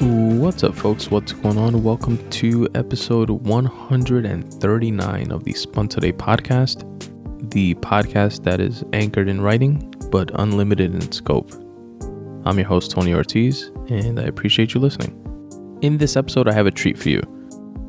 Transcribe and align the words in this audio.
What's 0.00 0.64
up, 0.64 0.74
folks? 0.74 1.10
What's 1.10 1.32
going 1.32 1.58
on? 1.58 1.82
Welcome 1.82 2.16
to 2.30 2.66
episode 2.74 3.28
139 3.28 5.30
of 5.30 5.44
the 5.44 5.52
Spun 5.52 5.88
Today 5.88 6.10
podcast, 6.10 7.50
the 7.50 7.74
podcast 7.74 8.42
that 8.44 8.62
is 8.62 8.82
anchored 8.94 9.28
in 9.28 9.42
writing 9.42 9.92
but 10.10 10.30
unlimited 10.40 10.94
in 10.94 11.12
scope. 11.12 11.52
I'm 12.46 12.56
your 12.56 12.66
host, 12.66 12.92
Tony 12.92 13.12
Ortiz, 13.12 13.70
and 13.90 14.18
I 14.18 14.22
appreciate 14.22 14.72
you 14.72 14.80
listening. 14.80 15.12
In 15.82 15.98
this 15.98 16.16
episode, 16.16 16.48
I 16.48 16.54
have 16.54 16.66
a 16.66 16.70
treat 16.70 16.96
for 16.96 17.10
you. 17.10 17.20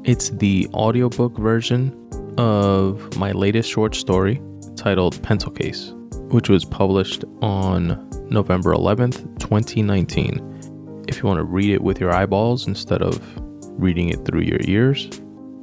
It's 0.04 0.32
the 0.32 0.68
audiobook 0.74 1.38
version 1.38 1.96
of 2.38 3.16
my 3.16 3.32
latest 3.32 3.70
short 3.70 3.96
story 3.96 4.42
titled 4.76 5.24
Pencil 5.24 5.54
Case, 5.54 5.94
which 6.28 6.50
was 6.50 6.66
published 6.66 7.24
on 7.42 8.10
November 8.30 8.74
11th, 8.74 9.40
2019 9.40 10.51
if 10.51 10.51
you 11.22 11.28
want 11.28 11.40
to 11.40 11.44
read 11.44 11.70
it 11.72 11.82
with 11.82 12.00
your 12.00 12.12
eyeballs 12.12 12.68
instead 12.68 13.02
of 13.02 13.22
reading 13.82 14.10
it 14.10 14.26
through 14.26 14.42
your 14.42 14.60
ears, 14.62 15.10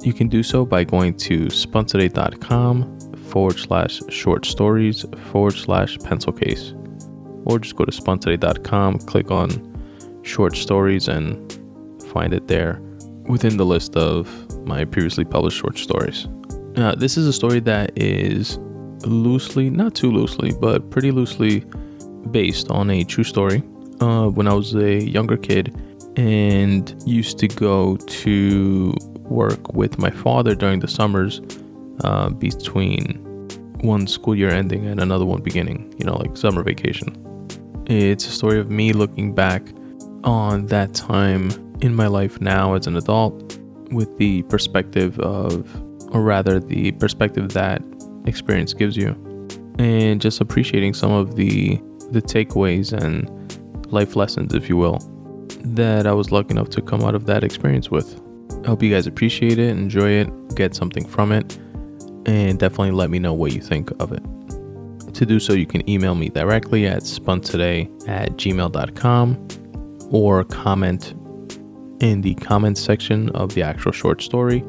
you 0.01 0.13
can 0.13 0.27
do 0.27 0.43
so 0.43 0.65
by 0.65 0.83
going 0.83 1.15
to 1.15 1.45
spuntoday.com 1.47 2.99
forward 3.29 3.59
slash 3.59 4.01
short 4.09 4.45
stories 4.45 5.05
forward 5.31 5.55
slash 5.55 5.97
pencil 5.99 6.31
case. 6.31 6.73
Or 7.45 7.59
just 7.59 7.75
go 7.75 7.85
to 7.85 7.91
spuntoday.com, 7.91 8.99
click 8.99 9.31
on 9.31 10.21
short 10.23 10.55
stories, 10.55 11.07
and 11.07 11.59
find 12.11 12.33
it 12.33 12.47
there 12.47 12.81
within 13.27 13.57
the 13.57 13.65
list 13.65 13.95
of 13.95 14.27
my 14.65 14.85
previously 14.85 15.25
published 15.25 15.57
short 15.57 15.77
stories. 15.77 16.27
Uh, 16.75 16.95
this 16.95 17.17
is 17.17 17.27
a 17.27 17.33
story 17.33 17.59
that 17.59 17.91
is 17.97 18.57
loosely, 19.05 19.69
not 19.69 19.95
too 19.95 20.11
loosely, 20.11 20.51
but 20.59 20.89
pretty 20.91 21.11
loosely 21.11 21.65
based 22.31 22.69
on 22.69 22.89
a 22.89 23.03
true 23.03 23.23
story 23.23 23.63
uh, 24.01 24.27
when 24.27 24.47
I 24.47 24.53
was 24.53 24.75
a 24.75 25.03
younger 25.03 25.37
kid 25.37 25.75
and 26.15 27.01
used 27.05 27.37
to 27.39 27.47
go 27.47 27.97
to 27.97 28.93
work 29.23 29.73
with 29.73 29.97
my 29.97 30.09
father 30.09 30.55
during 30.55 30.79
the 30.79 30.87
summers 30.87 31.41
uh, 32.03 32.29
between 32.29 33.25
one 33.81 34.07
school 34.07 34.35
year 34.35 34.49
ending 34.49 34.85
and 34.85 34.99
another 34.99 35.25
one 35.25 35.41
beginning, 35.41 35.93
you 35.97 36.05
know, 36.05 36.17
like 36.17 36.35
summer 36.35 36.63
vacation. 36.63 37.15
It's 37.87 38.27
a 38.27 38.31
story 38.31 38.59
of 38.59 38.69
me 38.69 38.93
looking 38.93 39.33
back 39.33 39.63
on 40.23 40.65
that 40.67 40.93
time 40.93 41.49
in 41.81 41.95
my 41.95 42.07
life 42.07 42.41
now 42.41 42.73
as 42.73 42.87
an 42.87 42.97
adult 42.97 43.57
with 43.91 44.17
the 44.17 44.43
perspective 44.43 45.17
of, 45.19 45.65
or 46.13 46.21
rather, 46.21 46.59
the 46.59 46.91
perspective 46.93 47.49
that 47.49 47.81
experience 48.25 48.73
gives 48.73 48.97
you, 48.97 49.15
and 49.79 50.21
just 50.21 50.41
appreciating 50.41 50.93
some 50.93 51.11
of 51.11 51.35
the 51.35 51.81
the 52.11 52.21
takeaways 52.21 52.91
and 52.91 53.29
life 53.91 54.15
lessons, 54.15 54.53
if 54.53 54.69
you 54.69 54.77
will, 54.77 54.99
that 55.63 56.07
I 56.07 56.13
was 56.13 56.31
lucky 56.31 56.51
enough 56.51 56.69
to 56.69 56.81
come 56.81 57.01
out 57.03 57.15
of 57.15 57.25
that 57.25 57.43
experience 57.43 57.89
with. 57.89 58.21
I 58.63 58.67
hope 58.67 58.83
you 58.83 58.93
guys 58.93 59.07
appreciate 59.07 59.59
it, 59.59 59.69
enjoy 59.69 60.09
it, 60.11 60.55
get 60.55 60.75
something 60.75 61.05
from 61.05 61.31
it, 61.31 61.57
and 62.25 62.59
definitely 62.59 62.91
let 62.91 63.09
me 63.09 63.19
know 63.19 63.33
what 63.33 63.53
you 63.53 63.61
think 63.61 63.91
of 64.01 64.11
it. 64.11 64.23
To 65.13 65.25
do 65.25 65.39
so, 65.39 65.53
you 65.53 65.65
can 65.65 65.87
email 65.89 66.15
me 66.15 66.29
directly 66.29 66.85
at 66.85 67.03
spuntoday 67.03 67.89
at 68.07 68.31
gmail.com 68.33 69.47
or 70.11 70.43
comment 70.43 71.13
in 71.99 72.21
the 72.21 72.35
comments 72.35 72.81
section 72.81 73.29
of 73.31 73.53
the 73.53 73.61
actual 73.61 73.91
short 73.91 74.21
story 74.21 74.63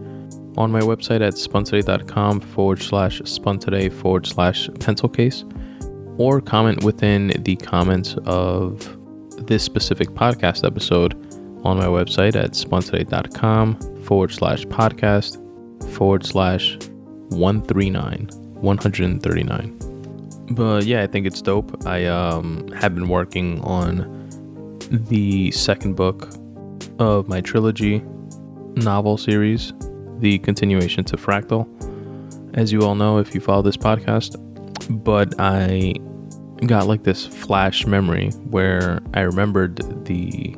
on 0.56 0.70
my 0.70 0.80
website 0.80 1.20
at 1.20 1.34
spuntoday.com 1.34 2.41
forward 2.41 2.82
slash 2.82 3.20
spuntoday 3.22 3.92
forward 3.92 4.26
slash 4.26 4.69
pencil 4.81 5.08
case 5.08 5.44
or 6.19 6.41
comment 6.41 6.82
within 6.84 7.28
the 7.44 7.56
comments 7.56 8.16
of 8.26 9.00
this 9.46 9.62
specific 9.62 10.08
podcast 10.10 10.66
episode 10.66 11.14
on 11.64 11.76
my 11.76 11.86
website 11.86 12.36
at 12.36 12.52
spuntoday.com 12.52 13.78
forward 14.02 14.32
slash 14.32 14.64
podcast 14.66 15.38
forward 15.92 16.24
slash 16.24 16.78
139 17.28 18.28
139 18.60 19.78
but 20.50 20.84
yeah 20.84 21.02
i 21.02 21.06
think 21.06 21.26
it's 21.26 21.40
dope. 21.40 21.86
I 21.86 22.06
um, 22.06 22.68
have 22.68 22.94
been 22.94 23.08
working 23.08 23.60
on 23.60 24.28
the 24.90 25.50
second 25.52 25.94
book 25.94 26.28
of 26.98 27.28
my 27.28 27.40
trilogy 27.40 28.02
novel 28.76 29.16
series 29.16 29.72
the 30.18 30.38
continuation 30.40 31.02
to 31.04 31.16
fractal. 31.16 31.66
As 32.54 32.72
you 32.72 32.82
all 32.82 32.94
know 32.94 33.18
if 33.18 33.34
you 33.34 33.40
follow 33.40 33.62
this 33.62 33.76
podcast 33.76 34.36
but 35.04 35.34
i 35.38 35.94
got 36.66 36.87
like 36.87 37.04
this 37.04 37.26
flash 37.26 37.87
memory 37.87 38.31
where 38.50 39.00
I 39.15 39.21
remembered 39.21 39.76
the 40.04 40.54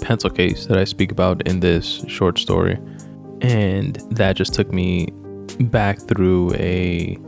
pencil 0.00 0.30
case 0.30 0.66
that 0.66 0.78
I 0.78 0.84
speak 0.84 1.12
about 1.12 1.46
in 1.46 1.60
this 1.60 2.04
short 2.08 2.38
story. 2.38 2.78
And 3.40 3.96
that 4.10 4.36
just 4.36 4.54
took 4.54 4.72
me 4.72 5.08
back 5.60 5.98
through 5.98 6.54
a 6.54 7.18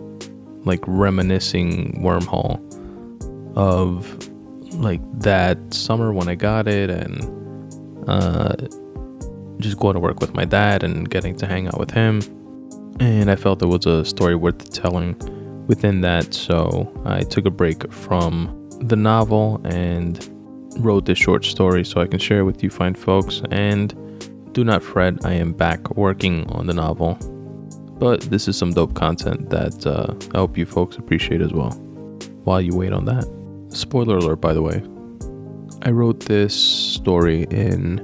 like 0.64 0.80
reminiscing 0.86 2.02
wormhole 2.02 2.58
of 3.56 4.28
like 4.74 5.00
that 5.20 5.58
summer 5.72 6.12
when 6.12 6.28
I 6.28 6.34
got 6.34 6.68
it 6.68 6.90
and 6.90 8.08
uh, 8.08 8.54
just 9.58 9.78
going 9.78 9.94
to 9.94 10.00
work 10.00 10.20
with 10.20 10.34
my 10.34 10.44
dad 10.44 10.82
and 10.82 11.08
getting 11.08 11.36
to 11.36 11.46
hang 11.46 11.66
out 11.66 11.78
with 11.78 11.90
him. 11.90 12.20
And 12.98 13.30
I 13.30 13.36
felt 13.36 13.62
it 13.62 13.66
was 13.66 13.86
a 13.86 14.04
story 14.04 14.34
worth 14.34 14.72
telling 14.72 15.14
within 15.70 16.00
that. 16.00 16.34
So 16.34 16.92
I 17.04 17.20
took 17.20 17.46
a 17.46 17.50
break 17.50 17.90
from 17.92 18.68
the 18.80 18.96
novel 18.96 19.60
and 19.64 20.14
wrote 20.78 21.06
this 21.06 21.16
short 21.16 21.44
story 21.44 21.84
so 21.84 22.00
I 22.00 22.08
can 22.08 22.18
share 22.18 22.40
it 22.40 22.42
with 22.42 22.60
you 22.64 22.70
fine 22.70 22.94
folks. 22.94 23.40
And 23.52 23.88
do 24.52 24.64
not 24.64 24.82
fret, 24.82 25.24
I 25.24 25.34
am 25.34 25.52
back 25.52 25.96
working 25.96 26.50
on 26.50 26.66
the 26.66 26.74
novel. 26.74 27.14
But 28.00 28.22
this 28.22 28.48
is 28.48 28.58
some 28.58 28.72
dope 28.72 28.94
content 28.94 29.50
that 29.50 29.86
uh, 29.86 30.12
I 30.34 30.38
hope 30.38 30.58
you 30.58 30.66
folks 30.66 30.96
appreciate 30.96 31.40
as 31.40 31.52
well 31.52 31.70
while 32.42 32.60
you 32.60 32.74
wait 32.74 32.92
on 32.92 33.04
that. 33.04 33.24
Spoiler 33.68 34.16
alert, 34.16 34.40
by 34.40 34.52
the 34.52 34.62
way. 34.62 34.82
I 35.82 35.90
wrote 35.90 36.20
this 36.26 36.52
story 36.52 37.44
in 37.50 38.00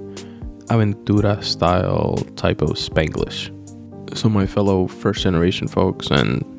Aventura 0.68 1.42
style 1.42 2.14
type 2.36 2.62
of 2.62 2.70
Spanglish. 2.70 3.50
So, 4.16 4.28
my 4.28 4.46
fellow 4.46 4.86
first 4.86 5.22
generation 5.22 5.66
folks 5.66 6.10
and 6.10 6.55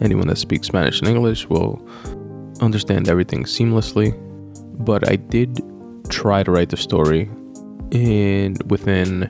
anyone 0.00 0.26
that 0.28 0.38
speaks 0.38 0.66
Spanish 0.66 1.00
and 1.00 1.08
English 1.08 1.48
will 1.48 1.86
understand 2.60 3.08
everything 3.08 3.44
seamlessly. 3.44 4.12
But 4.84 5.08
I 5.08 5.16
did 5.16 5.60
try 6.08 6.42
to 6.42 6.50
write 6.50 6.70
the 6.70 6.76
story 6.76 7.30
in 7.90 8.56
within 8.66 9.28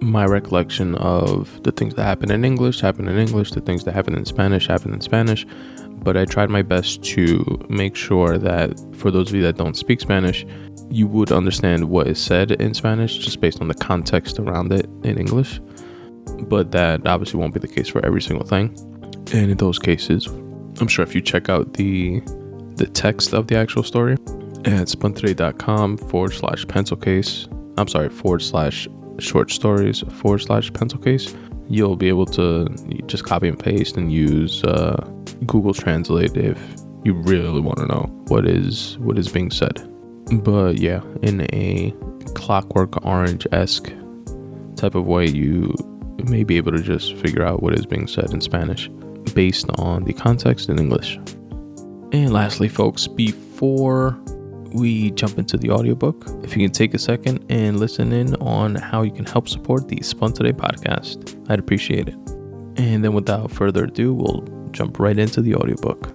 my 0.00 0.24
recollection 0.24 0.94
of 0.96 1.62
the 1.62 1.72
things 1.72 1.94
that 1.94 2.04
happen 2.04 2.30
in 2.30 2.44
English 2.44 2.80
happen 2.80 3.08
in 3.08 3.18
English, 3.18 3.52
the 3.52 3.60
things 3.60 3.84
that 3.84 3.94
happen 3.94 4.14
in 4.14 4.24
Spanish 4.24 4.66
happen 4.66 4.92
in 4.92 5.00
Spanish. 5.00 5.46
But 5.88 6.16
I 6.16 6.24
tried 6.24 6.50
my 6.50 6.62
best 6.62 7.02
to 7.04 7.66
make 7.68 7.96
sure 7.96 8.38
that 8.38 8.78
for 8.94 9.10
those 9.10 9.30
of 9.30 9.34
you 9.34 9.42
that 9.42 9.56
don't 9.56 9.76
speak 9.76 10.00
Spanish, 10.00 10.46
you 10.90 11.06
would 11.08 11.32
understand 11.32 11.84
what 11.88 12.06
is 12.06 12.18
said 12.18 12.52
in 12.52 12.74
Spanish 12.74 13.18
just 13.18 13.40
based 13.40 13.60
on 13.60 13.68
the 13.68 13.74
context 13.74 14.38
around 14.38 14.72
it 14.72 14.86
in 15.02 15.18
English. 15.18 15.60
But 16.42 16.70
that 16.72 17.06
obviously 17.06 17.40
won't 17.40 17.54
be 17.54 17.60
the 17.60 17.68
case 17.68 17.88
for 17.88 18.04
every 18.04 18.22
single 18.22 18.46
thing. 18.46 18.76
And 19.32 19.50
in 19.50 19.56
those 19.56 19.78
cases, 19.78 20.26
I'm 20.80 20.88
sure 20.88 21.02
if 21.02 21.14
you 21.14 21.20
check 21.20 21.48
out 21.48 21.74
the 21.74 22.20
the 22.76 22.86
text 22.86 23.32
of 23.32 23.46
the 23.46 23.56
actual 23.56 23.82
story 23.82 24.14
at 24.66 24.88
spuntoday.com 24.88 25.96
forward 25.96 26.34
slash 26.34 26.66
pencil 26.68 26.96
case, 26.96 27.48
I'm 27.78 27.88
sorry, 27.88 28.10
forward 28.10 28.42
slash 28.42 28.86
short 29.18 29.50
stories 29.50 30.00
forward 30.20 30.40
slash 30.40 30.72
pencil 30.72 30.98
case, 30.98 31.34
you'll 31.68 31.96
be 31.96 32.08
able 32.08 32.26
to 32.26 32.68
just 33.06 33.24
copy 33.24 33.48
and 33.48 33.58
paste 33.58 33.96
and 33.96 34.12
use 34.12 34.62
uh, 34.64 34.96
Google 35.46 35.72
Translate 35.72 36.36
if 36.36 36.58
you 37.04 37.14
really 37.14 37.60
want 37.60 37.78
to 37.78 37.86
know 37.86 38.10
what 38.28 38.46
is 38.46 38.98
what 38.98 39.18
is 39.18 39.28
being 39.28 39.50
said. 39.50 39.88
But 40.42 40.78
yeah, 40.78 41.02
in 41.22 41.46
a 41.52 41.94
clockwork 42.34 43.04
orange 43.06 43.46
esque 43.52 43.92
type 44.76 44.94
of 44.94 45.06
way, 45.06 45.26
you 45.26 45.74
may 46.28 46.44
be 46.44 46.56
able 46.56 46.72
to 46.72 46.82
just 46.82 47.14
figure 47.16 47.44
out 47.44 47.62
what 47.62 47.74
is 47.74 47.86
being 47.86 48.06
said 48.06 48.32
in 48.32 48.40
Spanish 48.40 48.90
based 49.34 49.66
on 49.78 50.04
the 50.04 50.12
context 50.12 50.68
in 50.68 50.78
English. 50.78 51.16
And 52.12 52.32
lastly, 52.32 52.68
folks, 52.68 53.06
before 53.06 54.18
we 54.72 55.10
jump 55.12 55.38
into 55.38 55.56
the 55.56 55.70
audiobook, 55.70 56.26
if 56.42 56.56
you 56.56 56.62
can 56.62 56.72
take 56.72 56.94
a 56.94 56.98
second 56.98 57.44
and 57.48 57.80
listen 57.80 58.12
in 58.12 58.34
on 58.36 58.74
how 58.74 59.02
you 59.02 59.10
can 59.10 59.24
help 59.24 59.48
support 59.48 59.88
the 59.88 60.02
Spun 60.02 60.32
Today 60.32 60.52
podcast, 60.52 61.38
I'd 61.50 61.58
appreciate 61.58 62.08
it. 62.08 62.14
And 62.78 63.02
then 63.02 63.12
without 63.12 63.50
further 63.50 63.84
ado, 63.84 64.14
we'll 64.14 64.42
jump 64.70 64.98
right 64.98 65.18
into 65.18 65.40
the 65.40 65.54
audiobook. 65.54 66.12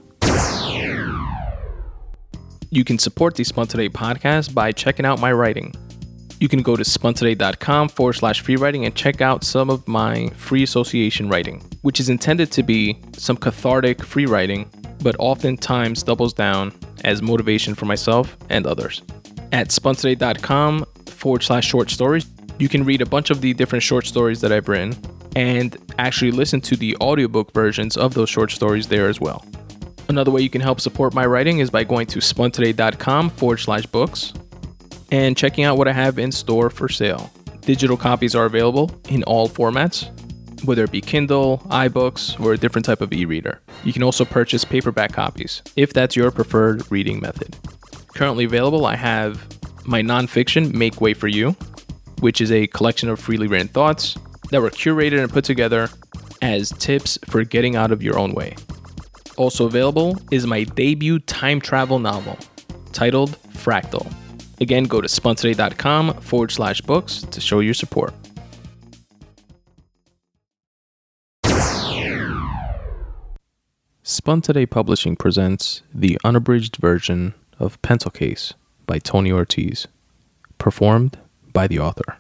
You 2.70 2.86
can 2.86 2.98
support 3.00 3.36
the 3.36 3.44
Spun 3.44 3.68
Today 3.68 3.90
podcast 3.90 4.54
by 4.54 4.72
checking 4.72 5.06
out 5.06 5.20
my 5.20 5.34
writing 5.34 5.74
you 6.42 6.50
can 6.50 6.64
go 6.64 6.76
to 6.76 6.84
spuntoday.com 6.84 7.88
forward 7.88 8.14
slash 8.14 8.42
free 8.42 8.56
writing 8.56 8.84
and 8.86 8.96
check 8.96 9.22
out 9.22 9.44
some 9.44 9.70
of 9.70 9.88
my 9.88 10.28
free 10.30 10.64
association 10.64 11.30
writing, 11.30 11.62
which 11.84 12.00
is 12.00 12.10
intended 12.10 12.52
to 12.52 12.64
be 12.64 13.00
some 13.16 13.38
cathartic 13.38 14.04
free 14.04 14.26
writing, 14.26 14.68
but 15.04 15.16
oftentimes 15.20 16.02
doubles 16.02 16.34
down 16.34 16.74
as 17.04 17.22
motivation 17.22 17.76
for 17.76 17.86
myself 17.86 18.36
and 18.50 18.66
others. 18.66 19.04
At 19.52 19.68
spuntoday.com 19.68 20.86
forward 21.06 21.44
slash 21.44 21.68
short 21.68 21.92
stories. 21.92 22.26
You 22.58 22.68
can 22.68 22.86
read 22.86 23.02
a 23.02 23.06
bunch 23.06 23.30
of 23.30 23.42
the 23.42 23.54
different 23.54 23.84
short 23.84 24.08
stories 24.08 24.42
that 24.42 24.52
I've 24.52 24.68
written 24.68 24.96
and 25.36 25.78
actually 26.00 26.32
listen 26.32 26.60
to 26.62 26.76
the 26.76 26.98
audiobook 26.98 27.54
versions 27.54 27.98
of 27.98 28.16
those 28.16 28.32
short 28.32 28.50
stories 28.50 28.88
there 28.88 29.08
as 29.08 29.22
well. 29.22 29.46
Another 30.10 30.32
way 30.32 30.42
you 30.42 30.50
can 30.50 30.62
help 30.62 30.82
support 30.82 31.14
my 31.14 31.26
writing 31.28 31.60
is 31.60 31.70
by 31.70 31.84
going 31.84 32.08
to 32.08 32.18
spuntoday.com 32.18 33.30
forward 33.30 33.58
slash 33.58 33.86
books 33.86 34.34
and 35.12 35.38
checking 35.38 35.64
out 35.64 35.78
what 35.78 35.88
I 35.88 35.94
have 35.94 36.18
in 36.18 36.32
store 36.32 36.70
for 36.70 36.90
sale. 36.90 37.32
Digital 37.62 37.98
copies 37.98 38.34
are 38.34 38.46
available 38.46 38.90
in 39.10 39.24
all 39.24 39.48
formats, 39.48 40.10
whether 40.66 40.84
it 40.84 40.92
be 40.92 41.02
Kindle, 41.02 41.60
iBooks, 41.68 42.40
or 42.44 42.54
a 42.54 42.58
different 42.58 42.86
type 42.86 43.02
of 43.02 43.14
e 43.14 43.26
reader. 43.26 43.62
You 43.84 43.94
can 43.94 44.04
also 44.04 44.26
purchase 44.26 44.66
paperback 44.66 45.14
copies 45.14 45.62
if 45.76 45.94
that's 45.94 46.16
your 46.16 46.32
preferred 46.32 46.90
reading 46.92 47.20
method. 47.20 47.56
Currently 48.16 48.46
available, 48.46 48.86
I 48.86 48.96
have 48.96 49.48
my 49.86 50.02
nonfiction, 50.02 50.74
Make 50.74 51.02
Way 51.02 51.14
for 51.14 51.28
You, 51.28 51.52
which 52.20 52.42
is 52.42 52.52
a 52.52 52.68
collection 52.68 53.10
of 53.10 53.20
freely 53.20 53.48
written 53.48 53.68
thoughts 53.68 54.18
that 54.50 54.62
were 54.62 54.70
curated 54.70 55.20
and 55.20 55.32
put 55.32 55.44
together 55.44 55.90
as 56.42 56.72
tips 56.72 57.18
for 57.26 57.44
getting 57.44 57.76
out 57.76 57.92
of 57.92 58.04
your 58.04 58.18
own 58.18 58.34
way. 58.34 58.56
Also 59.38 59.66
available 59.66 60.20
is 60.30 60.46
my 60.46 60.64
debut 60.64 61.20
time 61.20 61.62
travel 61.62 62.00
novel 62.00 62.38
titled 62.92 63.38
Fractal. 63.54 64.12
Again, 64.62 64.84
go 64.84 65.02
to 65.02 65.08
spuntoday.com 65.08 66.22
forward 66.22 66.52
slash 66.52 66.82
books 66.82 67.24
to 67.24 67.42
show 67.42 67.62
your 67.62 67.74
support. 67.74 68.14
Spun 74.04 74.42
Today 74.42 74.68
Publishing 74.68 75.16
presents 75.16 75.82
the 75.92 76.20
unabridged 76.24 76.76
version 76.76 77.34
of 77.58 77.82
Pencil 77.82 78.12
Case 78.12 78.54
by 78.86 79.00
Tony 79.00 79.32
Ortiz, 79.32 79.88
performed 80.60 81.18
by 81.52 81.66
the 81.66 81.80
author. 81.80 82.18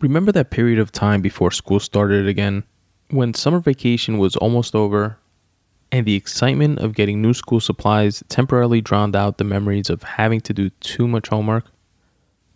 Remember 0.00 0.30
that 0.30 0.50
period 0.50 0.78
of 0.78 0.92
time 0.92 1.22
before 1.22 1.50
school 1.50 1.80
started 1.80 2.28
again, 2.28 2.62
when 3.10 3.34
summer 3.34 3.58
vacation 3.58 4.18
was 4.18 4.36
almost 4.36 4.76
over, 4.76 5.18
and 5.94 6.06
the 6.06 6.16
excitement 6.16 6.80
of 6.80 6.94
getting 6.94 7.22
new 7.22 7.32
school 7.32 7.60
supplies 7.60 8.24
temporarily 8.28 8.80
drowned 8.80 9.14
out 9.14 9.38
the 9.38 9.44
memories 9.44 9.88
of 9.88 10.02
having 10.02 10.40
to 10.40 10.52
do 10.52 10.70
too 10.80 11.06
much 11.06 11.28
homework, 11.28 11.66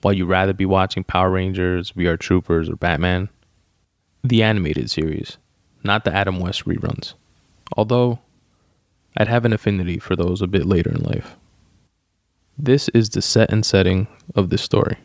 while 0.03 0.13
you'd 0.13 0.27
rather 0.27 0.53
be 0.53 0.67
watching 0.67 1.05
Power 1.05 1.31
Rangers, 1.31 1.93
VR 1.93 2.19
Troopers, 2.19 2.69
or 2.69 2.75
Batman? 2.75 3.29
The 4.25 4.43
animated 4.43 4.91
series 4.91 5.39
not 5.85 6.05
the 6.05 6.13
Adam 6.13 6.41
West 6.41 6.65
reruns. 6.65 7.15
Although, 7.77 8.19
I'd 9.17 9.29
have 9.29 9.45
an 9.45 9.53
affinity 9.53 9.99
for 10.01 10.17
those 10.17 10.43
a 10.43 10.49
bit 10.49 10.67
later 10.67 10.91
in 10.91 11.03
life. 11.03 11.37
This 12.59 12.89
is 12.89 13.09
the 13.11 13.23
set 13.23 13.53
and 13.53 13.65
setting 13.65 14.09
of 14.35 14.51
this 14.51 14.63
story. 14.63 14.99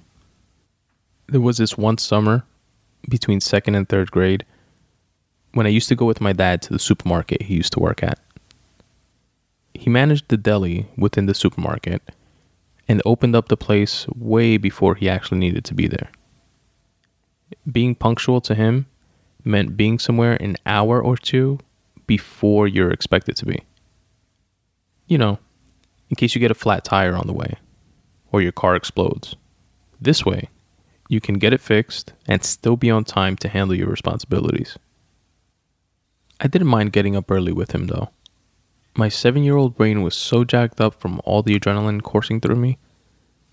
There 1.29 1.39
was 1.39 1.57
this 1.57 1.77
one 1.77 1.99
summer 1.99 2.43
between 3.07 3.39
second 3.39 3.75
and 3.75 3.87
third 3.87 4.09
grade 4.09 4.45
when 5.53 5.65
I 5.65 5.69
used 5.69 5.89
to 5.89 5.95
go 5.95 6.05
with 6.05 6.21
my 6.21 6.33
dad 6.33 6.61
to 6.63 6.73
the 6.73 6.79
supermarket 6.79 7.43
he 7.43 7.55
used 7.55 7.73
to 7.73 7.79
work 7.79 8.03
at. 8.03 8.19
He 9.73 9.89
managed 9.89 10.27
the 10.27 10.37
deli 10.37 10.87
within 10.97 11.25
the 11.25 11.33
supermarket 11.33 12.01
and 12.87 13.01
opened 13.05 13.35
up 13.35 13.47
the 13.47 13.57
place 13.57 14.05
way 14.15 14.57
before 14.57 14.95
he 14.95 15.09
actually 15.09 15.39
needed 15.39 15.63
to 15.65 15.73
be 15.73 15.87
there. 15.87 16.09
Being 17.71 17.95
punctual 17.95 18.41
to 18.41 18.55
him 18.55 18.87
meant 19.43 19.77
being 19.77 19.99
somewhere 19.99 20.33
an 20.41 20.57
hour 20.65 21.01
or 21.01 21.17
two 21.17 21.59
before 22.07 22.67
you're 22.67 22.91
expected 22.91 23.35
to 23.37 23.45
be. 23.45 23.63
You 25.07 25.17
know, 25.17 25.39
in 26.09 26.15
case 26.15 26.35
you 26.35 26.41
get 26.41 26.51
a 26.51 26.55
flat 26.55 26.83
tire 26.83 27.15
on 27.15 27.27
the 27.27 27.33
way 27.33 27.55
or 28.31 28.41
your 28.41 28.51
car 28.51 28.75
explodes. 28.75 29.35
This 30.01 30.25
way, 30.25 30.49
you 31.07 31.21
can 31.21 31.35
get 31.35 31.53
it 31.53 31.61
fixed 31.61 32.13
and 32.27 32.43
still 32.43 32.75
be 32.75 32.89
on 32.89 33.03
time 33.03 33.35
to 33.37 33.49
handle 33.49 33.75
your 33.75 33.87
responsibilities. 33.87 34.77
I 36.39 36.47
didn't 36.47 36.67
mind 36.67 36.91
getting 36.93 37.15
up 37.15 37.29
early 37.31 37.53
with 37.53 37.71
him 37.73 37.87
though. 37.87 38.09
My 38.95 39.09
seven 39.09 39.43
year 39.43 39.55
old 39.55 39.75
brain 39.75 40.01
was 40.03 40.15
so 40.15 40.43
jacked 40.43 40.79
up 40.79 40.99
from 40.99 41.19
all 41.25 41.41
the 41.41 41.59
adrenaline 41.59 42.03
coursing 42.03 42.39
through 42.39 42.57
me 42.57 42.77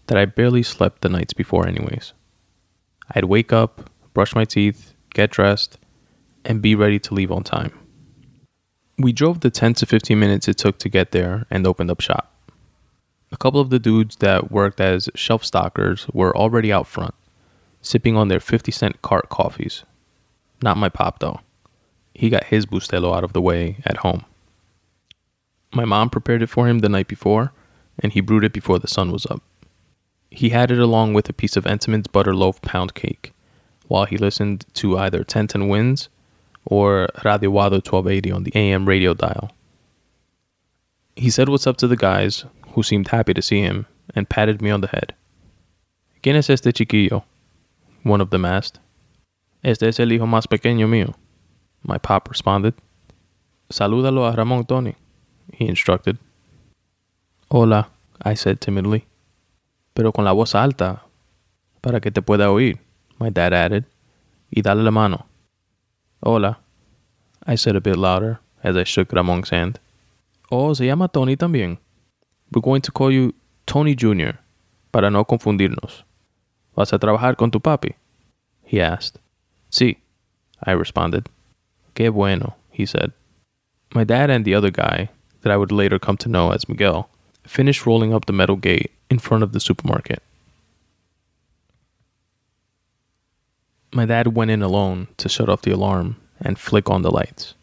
that 0.06 0.18
I 0.18 0.24
barely 0.24 0.62
slept 0.62 1.02
the 1.02 1.08
nights 1.08 1.32
before, 1.32 1.66
anyways. 1.66 2.12
I'd 3.14 3.24
wake 3.24 3.52
up, 3.52 3.88
brush 4.12 4.34
my 4.34 4.44
teeth, 4.44 4.94
get 5.14 5.30
dressed, 5.30 5.78
and 6.44 6.60
be 6.60 6.74
ready 6.74 6.98
to 6.98 7.14
leave 7.14 7.30
on 7.30 7.44
time. 7.44 7.72
We 8.98 9.12
drove 9.12 9.40
the 9.40 9.50
10 9.50 9.74
to 9.74 9.86
15 9.86 10.18
minutes 10.18 10.48
it 10.48 10.58
took 10.58 10.78
to 10.80 10.88
get 10.88 11.12
there 11.12 11.46
and 11.48 11.66
opened 11.66 11.90
up 11.90 12.00
shop. 12.00 12.34
A 13.32 13.36
couple 13.36 13.60
of 13.60 13.70
the 13.70 13.78
dudes 13.78 14.16
that 14.16 14.50
worked 14.50 14.80
as 14.80 15.08
shelf 15.14 15.44
stockers 15.44 16.06
were 16.12 16.36
already 16.36 16.72
out 16.72 16.86
front, 16.86 17.14
sipping 17.80 18.16
on 18.16 18.28
their 18.28 18.40
50 18.40 18.72
cent 18.72 19.00
cart 19.00 19.28
coffees. 19.28 19.84
Not 20.60 20.76
my 20.76 20.88
pop, 20.88 21.20
though. 21.20 21.40
He 22.20 22.28
got 22.28 22.52
his 22.52 22.66
Bustelo 22.66 23.16
out 23.16 23.24
of 23.24 23.32
the 23.32 23.40
way 23.40 23.76
at 23.86 23.96
home. 24.04 24.26
My 25.72 25.86
mom 25.86 26.10
prepared 26.10 26.42
it 26.42 26.50
for 26.50 26.68
him 26.68 26.80
the 26.80 26.88
night 26.90 27.08
before, 27.08 27.54
and 27.98 28.12
he 28.12 28.20
brewed 28.20 28.44
it 28.44 28.52
before 28.52 28.78
the 28.78 28.86
sun 28.88 29.10
was 29.10 29.24
up. 29.24 29.40
He 30.30 30.50
had 30.50 30.70
it 30.70 30.78
along 30.78 31.14
with 31.14 31.30
a 31.30 31.32
piece 31.32 31.56
of 31.56 31.64
Entenmann's 31.64 32.08
butter 32.08 32.34
loaf 32.34 32.60
pound 32.60 32.92
cake, 32.92 33.32
while 33.88 34.04
he 34.04 34.18
listened 34.18 34.66
to 34.74 34.98
either 34.98 35.20
1010 35.20 35.68
WINS 35.68 36.10
or 36.66 37.08
Radio 37.24 37.50
Wado 37.52 37.80
1280 37.80 38.32
on 38.32 38.44
the 38.44 38.52
AM 38.54 38.84
radio 38.84 39.14
dial. 39.14 39.50
He 41.16 41.30
said 41.30 41.48
what's 41.48 41.66
up 41.66 41.78
to 41.78 41.88
the 41.88 41.96
guys, 41.96 42.44
who 42.74 42.82
seemed 42.82 43.08
happy 43.08 43.32
to 43.32 43.40
see 43.40 43.62
him, 43.62 43.86
and 44.14 44.28
patted 44.28 44.60
me 44.60 44.68
on 44.70 44.82
the 44.82 44.88
head. 44.88 45.14
¿Quién 46.22 46.36
es 46.36 46.50
este 46.50 46.74
chiquillo? 46.74 47.22
One 48.02 48.20
of 48.20 48.28
them 48.28 48.44
asked. 48.44 48.78
Este 49.64 49.84
es 49.84 49.98
el 49.98 50.12
hijo 50.12 50.26
más 50.26 50.46
pequeño 50.46 50.86
mío. 50.86 51.14
My 51.82 51.98
pop 51.98 52.28
responded. 52.28 52.74
Salúdalo 53.68 54.26
a 54.26 54.32
Ramón 54.32 54.66
Tony, 54.66 54.96
he 55.52 55.66
instructed. 55.66 56.18
Hola, 57.50 57.88
I 58.22 58.34
said 58.34 58.60
timidly. 58.60 59.06
Pero 59.94 60.12
con 60.12 60.24
la 60.24 60.32
voz 60.32 60.54
alta, 60.54 61.02
para 61.80 62.00
que 62.00 62.10
te 62.10 62.22
pueda 62.22 62.50
oír, 62.50 62.78
my 63.18 63.30
dad 63.30 63.52
added. 63.52 63.84
Y 64.50 64.62
dale 64.62 64.82
la 64.82 64.90
mano. 64.90 65.26
Hola, 66.20 66.58
I 67.46 67.56
said 67.56 67.76
a 67.76 67.80
bit 67.80 67.96
louder 67.96 68.40
as 68.62 68.76
I 68.76 68.84
shook 68.84 69.12
Ramon's 69.12 69.50
hand. 69.50 69.78
Oh, 70.50 70.74
se 70.74 70.86
llama 70.86 71.08
Tony 71.08 71.36
también. 71.36 71.78
We're 72.52 72.60
going 72.60 72.82
to 72.82 72.92
call 72.92 73.12
you 73.12 73.32
Tony 73.64 73.94
Jr., 73.94 74.38
para 74.90 75.10
no 75.10 75.24
confundirnos. 75.24 76.04
¿Vas 76.74 76.92
a 76.92 76.98
trabajar 76.98 77.36
con 77.36 77.50
tu 77.50 77.60
papi? 77.60 77.94
He 78.64 78.80
asked. 78.80 79.20
Sí, 79.70 79.98
I 80.66 80.72
responded. 80.72 81.28
Qué 81.94 82.12
bueno, 82.12 82.56
he 82.70 82.86
said. 82.86 83.12
My 83.94 84.04
dad 84.04 84.30
and 84.30 84.44
the 84.44 84.54
other 84.54 84.70
guy, 84.70 85.08
that 85.42 85.52
I 85.52 85.56
would 85.56 85.72
later 85.72 85.98
come 85.98 86.16
to 86.18 86.28
know 86.28 86.52
as 86.52 86.68
Miguel, 86.68 87.08
finished 87.44 87.86
rolling 87.86 88.14
up 88.14 88.26
the 88.26 88.32
metal 88.32 88.56
gate 88.56 88.92
in 89.10 89.18
front 89.18 89.42
of 89.42 89.52
the 89.52 89.60
supermarket. 89.60 90.22
My 93.92 94.06
dad 94.06 94.28
went 94.28 94.52
in 94.52 94.62
alone 94.62 95.08
to 95.16 95.28
shut 95.28 95.48
off 95.48 95.62
the 95.62 95.72
alarm 95.72 96.16
and 96.40 96.58
flick 96.58 96.88
on 96.88 97.02
the 97.02 97.10
lights. 97.10 97.54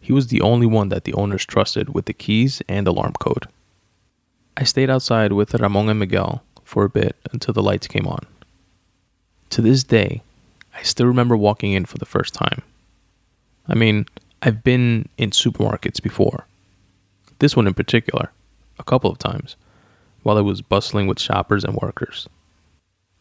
He 0.00 0.12
was 0.12 0.28
the 0.28 0.40
only 0.40 0.66
one 0.66 0.88
that 0.88 1.04
the 1.04 1.14
owners 1.14 1.46
trusted 1.46 1.94
with 1.94 2.06
the 2.06 2.12
keys 2.12 2.60
and 2.68 2.88
alarm 2.88 3.12
code. 3.20 3.46
I 4.56 4.64
stayed 4.64 4.90
outside 4.90 5.32
with 5.32 5.54
Ramon 5.54 5.88
and 5.88 6.00
Miguel 6.00 6.42
for 6.64 6.84
a 6.84 6.90
bit 6.90 7.14
until 7.32 7.54
the 7.54 7.62
lights 7.62 7.86
came 7.86 8.06
on. 8.06 8.26
To 9.50 9.62
this 9.62 9.84
day, 9.84 10.22
I 10.74 10.82
still 10.82 11.06
remember 11.06 11.36
walking 11.36 11.72
in 11.72 11.84
for 11.84 11.98
the 11.98 12.06
first 12.06 12.34
time. 12.34 12.62
I 13.68 13.74
mean, 13.74 14.06
I've 14.42 14.62
been 14.64 15.08
in 15.18 15.30
supermarkets 15.30 16.02
before. 16.02 16.46
This 17.38 17.56
one 17.56 17.66
in 17.66 17.74
particular, 17.74 18.32
a 18.78 18.84
couple 18.84 19.10
of 19.10 19.18
times, 19.18 19.56
while 20.22 20.38
it 20.38 20.42
was 20.42 20.62
bustling 20.62 21.06
with 21.06 21.20
shoppers 21.20 21.64
and 21.64 21.76
workers. 21.76 22.28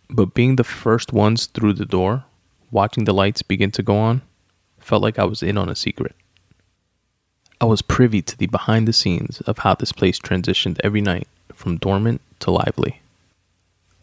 But 0.09 0.33
being 0.33 0.55
the 0.55 0.63
first 0.63 1.11
ones 1.11 1.47
through 1.47 1.73
the 1.73 1.85
door, 1.85 2.25
watching 2.71 3.03
the 3.03 3.13
lights 3.13 3.41
begin 3.41 3.71
to 3.71 3.83
go 3.83 3.97
on, 3.97 4.21
felt 4.79 5.01
like 5.01 5.19
I 5.19 5.25
was 5.25 5.43
in 5.43 5.57
on 5.57 5.69
a 5.69 5.75
secret. 5.75 6.15
I 7.59 7.65
was 7.65 7.81
privy 7.81 8.21
to 8.21 8.37
the 8.37 8.45
behind 8.45 8.87
the 8.87 8.93
scenes 8.93 9.41
of 9.41 9.59
how 9.59 9.75
this 9.75 9.91
place 9.91 10.19
transitioned 10.19 10.79
every 10.83 11.01
night 11.01 11.27
from 11.53 11.77
dormant 11.77 12.21
to 12.39 12.51
lively. 12.51 13.01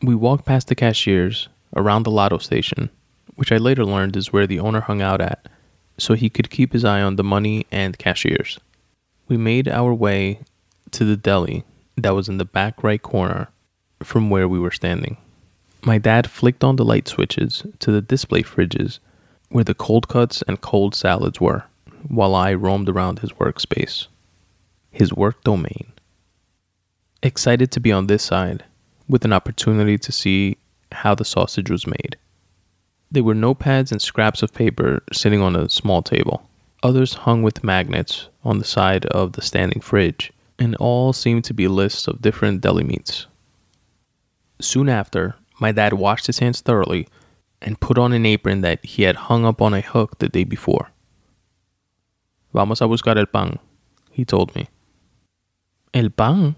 We 0.02 0.14
walked 0.14 0.44
past 0.44 0.68
the 0.68 0.74
cashiers, 0.74 1.48
around 1.76 2.02
the 2.02 2.10
lotto 2.10 2.38
station, 2.38 2.90
which 3.36 3.50
I 3.50 3.56
later 3.56 3.84
learned 3.84 4.16
is 4.16 4.32
where 4.32 4.46
the 4.46 4.60
owner 4.60 4.80
hung 4.80 5.02
out 5.02 5.20
at, 5.20 5.46
so 5.98 6.14
he 6.14 6.28
could 6.28 6.50
keep 6.50 6.72
his 6.72 6.84
eye 6.84 7.00
on 7.00 7.16
the 7.16 7.24
money 7.24 7.66
and 7.70 7.98
cashiers. 7.98 8.58
We 9.28 9.36
made 9.36 9.68
our 9.68 9.94
way 9.94 10.40
to 10.90 11.04
the 11.04 11.16
deli 11.16 11.64
that 11.96 12.14
was 12.14 12.28
in 12.28 12.38
the 12.38 12.44
back 12.44 12.82
right 12.82 13.02
corner 13.02 13.48
from 14.02 14.30
where 14.30 14.48
we 14.48 14.58
were 14.58 14.70
standing. 14.70 15.16
My 15.82 15.98
dad 15.98 16.30
flicked 16.30 16.64
on 16.64 16.76
the 16.76 16.84
light 16.84 17.08
switches 17.08 17.64
to 17.78 17.92
the 17.92 18.00
display 18.00 18.42
fridges 18.42 18.98
where 19.50 19.64
the 19.64 19.74
cold 19.74 20.08
cuts 20.08 20.42
and 20.48 20.60
cold 20.60 20.94
salads 20.94 21.40
were, 21.40 21.64
while 22.08 22.34
I 22.34 22.54
roamed 22.54 22.88
around 22.88 23.20
his 23.20 23.32
workspace, 23.32 24.08
his 24.90 25.12
work 25.12 25.44
domain. 25.44 25.92
Excited 27.22 27.70
to 27.72 27.80
be 27.80 27.92
on 27.92 28.06
this 28.06 28.22
side, 28.22 28.64
with 29.08 29.24
an 29.24 29.32
opportunity 29.32 29.96
to 29.98 30.12
see 30.12 30.56
how 30.90 31.14
the 31.14 31.24
sausage 31.24 31.70
was 31.70 31.86
made. 31.86 32.16
There 33.14 33.22
were 33.22 33.36
notepads 33.36 33.92
and 33.92 34.02
scraps 34.02 34.42
of 34.42 34.52
paper 34.52 35.00
sitting 35.12 35.40
on 35.40 35.54
a 35.54 35.68
small 35.68 36.02
table. 36.02 36.50
Others 36.82 37.14
hung 37.22 37.44
with 37.44 37.62
magnets 37.62 38.28
on 38.42 38.58
the 38.58 38.64
side 38.64 39.06
of 39.06 39.34
the 39.34 39.40
standing 39.40 39.80
fridge, 39.80 40.32
and 40.58 40.74
all 40.80 41.12
seemed 41.12 41.44
to 41.44 41.54
be 41.54 41.68
lists 41.68 42.08
of 42.08 42.20
different 42.20 42.60
deli 42.60 42.82
meats. 42.82 43.28
Soon 44.60 44.88
after, 44.88 45.36
my 45.60 45.70
dad 45.70 45.92
washed 45.92 46.26
his 46.26 46.40
hands 46.40 46.60
thoroughly 46.60 47.06
and 47.62 47.78
put 47.78 47.98
on 47.98 48.12
an 48.12 48.26
apron 48.26 48.62
that 48.62 48.84
he 48.84 49.04
had 49.04 49.30
hung 49.30 49.44
up 49.46 49.62
on 49.62 49.74
a 49.74 49.80
hook 49.80 50.18
the 50.18 50.28
day 50.28 50.42
before. 50.42 50.90
Vamos 52.52 52.80
a 52.80 52.88
buscar 52.88 53.16
el 53.16 53.26
pan, 53.26 53.60
he 54.10 54.24
told 54.24 54.52
me. 54.56 54.66
El 55.94 56.10
pan? 56.10 56.56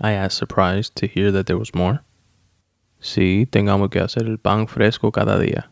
I 0.00 0.12
asked, 0.12 0.38
surprised 0.38 0.94
to 0.94 1.08
hear 1.08 1.32
that 1.32 1.46
there 1.46 1.58
was 1.58 1.74
more. 1.74 2.04
Sí, 3.04 3.46
tengamos 3.50 3.90
que 3.90 4.00
hacer 4.00 4.24
el 4.24 4.38
pan 4.38 4.66
fresco 4.66 5.12
cada 5.12 5.38
día. 5.38 5.66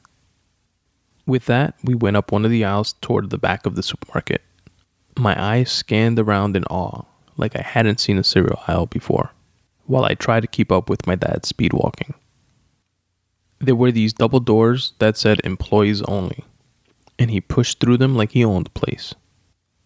With 1.26 1.46
that, 1.46 1.74
we 1.82 1.94
went 1.94 2.18
up 2.18 2.30
one 2.30 2.44
of 2.44 2.50
the 2.50 2.62
aisles 2.62 2.92
toward 3.00 3.30
the 3.30 3.38
back 3.38 3.64
of 3.64 3.74
the 3.74 3.82
supermarket. 3.82 4.42
My 5.18 5.34
eyes 5.42 5.72
scanned 5.72 6.18
around 6.18 6.56
in 6.56 6.64
awe, 6.64 7.06
like 7.38 7.56
I 7.56 7.62
hadn't 7.62 8.00
seen 8.00 8.18
a 8.18 8.22
cereal 8.22 8.60
aisle 8.68 8.84
before, 8.84 9.30
while 9.86 10.04
I 10.04 10.12
tried 10.12 10.40
to 10.40 10.46
keep 10.46 10.70
up 10.70 10.90
with 10.90 11.06
my 11.06 11.14
dad's 11.14 11.48
speed 11.48 11.72
walking. 11.72 12.12
There 13.60 13.76
were 13.76 13.92
these 13.92 14.12
double 14.12 14.40
doors 14.40 14.92
that 14.98 15.16
said 15.16 15.40
employees 15.42 16.02
only, 16.02 16.44
and 17.18 17.30
he 17.30 17.40
pushed 17.40 17.80
through 17.80 17.96
them 17.96 18.14
like 18.14 18.32
he 18.32 18.44
owned 18.44 18.66
the 18.66 18.78
place. 18.78 19.14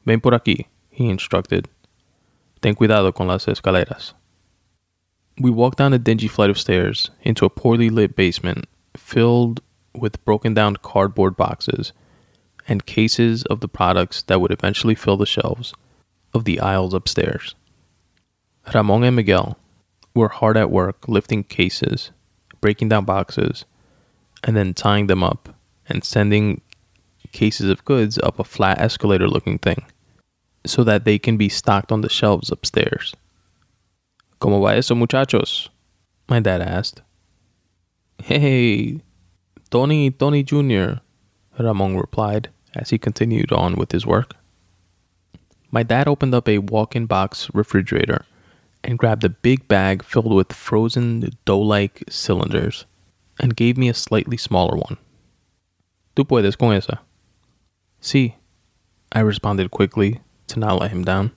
Ven 0.04 0.20
por 0.20 0.32
aquí, 0.32 0.66
he 0.90 1.08
instructed. 1.08 1.68
Ten 2.60 2.74
cuidado 2.74 3.14
con 3.14 3.28
las 3.28 3.46
escaleras. 3.46 4.14
We 5.38 5.50
walked 5.50 5.78
down 5.78 5.93
a 5.93 5.99
dingy 5.99 6.28
flight 6.28 6.50
of 6.50 6.59
stairs 6.59 7.11
into 7.23 7.45
a 7.45 7.50
poorly 7.50 7.90
lit 7.90 8.16
basement 8.16 8.66
filled 8.97 9.61
with 9.95 10.25
broken 10.25 10.55
down 10.55 10.76
cardboard 10.76 11.37
boxes 11.37 11.93
and 12.66 12.87
cases 12.87 13.45
of 13.45 13.61
the 13.61 13.69
products 13.69 14.23
that 14.23 14.40
would 14.40 14.50
eventually 14.50 14.95
fill 14.95 15.16
the 15.16 15.26
shelves 15.26 15.75
of 16.33 16.45
the 16.45 16.61
aisles 16.61 16.95
upstairs. 16.95 17.55
Ramon 18.75 19.05
and 19.05 19.16
Miguel 19.16 19.59
were 20.14 20.28
hard 20.28 20.57
at 20.57 20.71
work 20.71 21.07
lifting 21.09 21.45
cases, 21.45 22.11
breaking 22.61 22.88
down 22.88 23.05
boxes, 23.05 23.64
and 24.43 24.57
then 24.57 24.75
tying 24.75 25.07
them 25.07 25.23
up 25.23 25.55
and 25.88 26.02
sending 26.02 26.62
cases 27.33 27.69
of 27.69 27.85
goods 27.85 28.19
up 28.23 28.38
a 28.38 28.45
flat 28.45 28.81
escalator 28.81 29.28
looking 29.28 29.59
thing 29.59 29.85
so 30.64 30.83
that 30.83 31.05
they 31.05 31.19
can 31.19 31.37
be 31.37 31.49
stocked 31.49 31.93
on 31.93 32.00
the 32.00 32.09
shelves 32.09 32.50
upstairs. 32.50 33.14
¿Cómo 34.38 34.61
va 34.61 34.76
eso, 34.76 34.95
muchachos? 34.95 35.71
My 36.28 36.40
dad 36.40 36.61
asked. 36.61 37.02
Hey, 38.23 39.00
Tony, 39.71 40.11
Tony 40.11 40.43
Jr., 40.43 41.00
Ramon 41.59 41.97
replied 41.97 42.50
as 42.75 42.90
he 42.90 42.99
continued 42.99 43.50
on 43.50 43.76
with 43.76 43.93
his 43.93 44.05
work. 44.05 44.35
My 45.71 45.83
dad 45.83 46.07
opened 46.07 46.35
up 46.35 46.49
a 46.49 46.59
walk 46.59 46.95
in 46.95 47.07
box 47.07 47.49
refrigerator 47.55 48.26
and 48.85 48.99
grabbed 48.99 49.25
a 49.25 49.31
big 49.31 49.66
bag 49.69 50.05
filled 50.05 50.33
with 50.33 50.52
frozen 50.52 51.31
dough 51.47 51.59
like 51.59 52.05
cylinders 52.09 52.85
and 53.40 53.57
gave 53.57 53.78
me 53.78 53.88
a 53.88 53.95
slightly 53.95 54.37
smaller 54.37 54.76
one. 54.76 54.99
Tú 56.14 56.26
puedes 56.26 56.59
con 56.59 56.75
esa. 56.75 57.00
Sí, 58.00 58.35
I 59.12 59.21
responded 59.21 59.71
quickly 59.71 60.21
to 60.49 60.59
not 60.59 60.78
let 60.78 60.90
him 60.90 61.05
down 61.05 61.33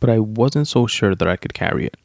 but 0.00 0.10
I 0.10 0.18
wasn't 0.18 0.68
so 0.68 0.86
sure 0.86 1.14
that 1.14 1.28
I 1.28 1.36
could 1.36 1.54
carry 1.54 1.86
it. 1.86 1.96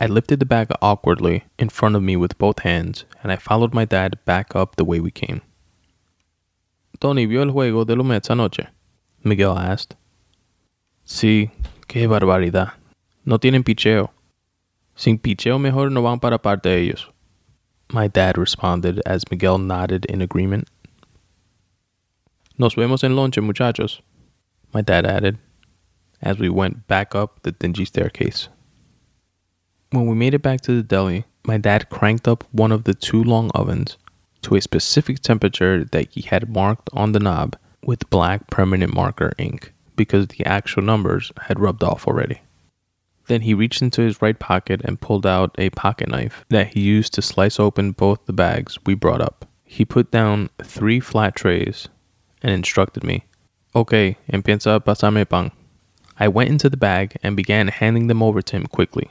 I 0.00 0.06
lifted 0.06 0.40
the 0.40 0.46
bag 0.46 0.68
awkwardly 0.80 1.44
in 1.58 1.68
front 1.68 1.94
of 1.94 2.02
me 2.02 2.16
with 2.16 2.38
both 2.38 2.60
hands, 2.60 3.04
and 3.22 3.30
I 3.30 3.36
followed 3.36 3.74
my 3.74 3.84
dad 3.84 4.18
back 4.24 4.56
up 4.56 4.76
the 4.76 4.84
way 4.84 4.98
we 4.98 5.10
came. 5.10 5.42
Tony, 7.00 7.26
¿vio 7.26 7.42
el 7.42 7.52
juego 7.52 7.84
de 7.86 7.96
los 7.96 8.06
Mets 8.06 8.30
anoche? 8.30 8.68
Miguel 9.22 9.56
asked. 9.58 9.96
Sí, 11.04 11.50
qué 11.86 12.06
barbaridad. 12.06 12.72
No 13.24 13.38
tienen 13.38 13.62
picheo. 13.62 14.10
Sin 14.94 15.18
picheo 15.18 15.58
mejor 15.58 15.90
no 15.90 16.02
van 16.02 16.20
para 16.20 16.38
parte 16.38 16.68
de 16.68 16.78
ellos. 16.78 17.08
My 17.92 18.08
dad 18.08 18.38
responded 18.38 19.00
as 19.04 19.24
Miguel 19.30 19.58
nodded 19.58 20.06
in 20.06 20.22
agreement. 20.22 20.68
Nos 22.56 22.74
vemos 22.74 23.02
en 23.02 23.16
lonche, 23.16 23.40
muchachos, 23.40 24.02
my 24.72 24.82
dad 24.82 25.04
added 25.06 25.38
as 26.22 26.38
we 26.38 26.48
went 26.48 26.86
back 26.86 27.14
up 27.14 27.42
the 27.42 27.52
dingy 27.52 27.84
staircase. 27.84 28.48
When 29.90 30.06
we 30.06 30.14
made 30.14 30.34
it 30.34 30.42
back 30.42 30.60
to 30.62 30.74
the 30.74 30.82
deli, 30.82 31.24
my 31.44 31.58
dad 31.58 31.90
cranked 31.90 32.28
up 32.28 32.44
one 32.52 32.72
of 32.72 32.84
the 32.84 32.94
two 32.94 33.22
long 33.22 33.50
ovens 33.54 33.96
to 34.42 34.54
a 34.54 34.60
specific 34.60 35.20
temperature 35.20 35.84
that 35.84 36.08
he 36.10 36.22
had 36.22 36.54
marked 36.54 36.90
on 36.92 37.12
the 37.12 37.18
knob 37.18 37.56
with 37.84 38.10
black 38.10 38.48
permanent 38.50 38.94
marker 38.94 39.32
ink 39.38 39.72
because 39.96 40.28
the 40.28 40.44
actual 40.46 40.82
numbers 40.82 41.32
had 41.42 41.60
rubbed 41.60 41.82
off 41.82 42.06
already. 42.06 42.40
Then 43.26 43.42
he 43.42 43.54
reached 43.54 43.82
into 43.82 44.02
his 44.02 44.22
right 44.22 44.38
pocket 44.38 44.80
and 44.84 45.00
pulled 45.00 45.26
out 45.26 45.54
a 45.58 45.70
pocket 45.70 46.08
knife 46.08 46.44
that 46.48 46.74
he 46.74 46.80
used 46.80 47.14
to 47.14 47.22
slice 47.22 47.60
open 47.60 47.92
both 47.92 48.26
the 48.26 48.32
bags 48.32 48.78
we 48.84 48.94
brought 48.94 49.20
up. 49.20 49.46
He 49.64 49.84
put 49.84 50.10
down 50.10 50.50
three 50.62 51.00
flat 51.00 51.36
trays 51.36 51.88
and 52.42 52.50
instructed 52.50 53.04
me, 53.04 53.24
Okay, 53.74 54.16
empieza 54.32 54.74
a 54.74 54.80
pasarme 54.80 55.28
pan. 55.28 55.52
I 56.22 56.28
went 56.28 56.50
into 56.50 56.68
the 56.68 56.76
bag 56.76 57.16
and 57.22 57.34
began 57.34 57.68
handing 57.68 58.08
them 58.08 58.22
over 58.22 58.42
to 58.42 58.56
him 58.56 58.66
quickly. 58.66 59.10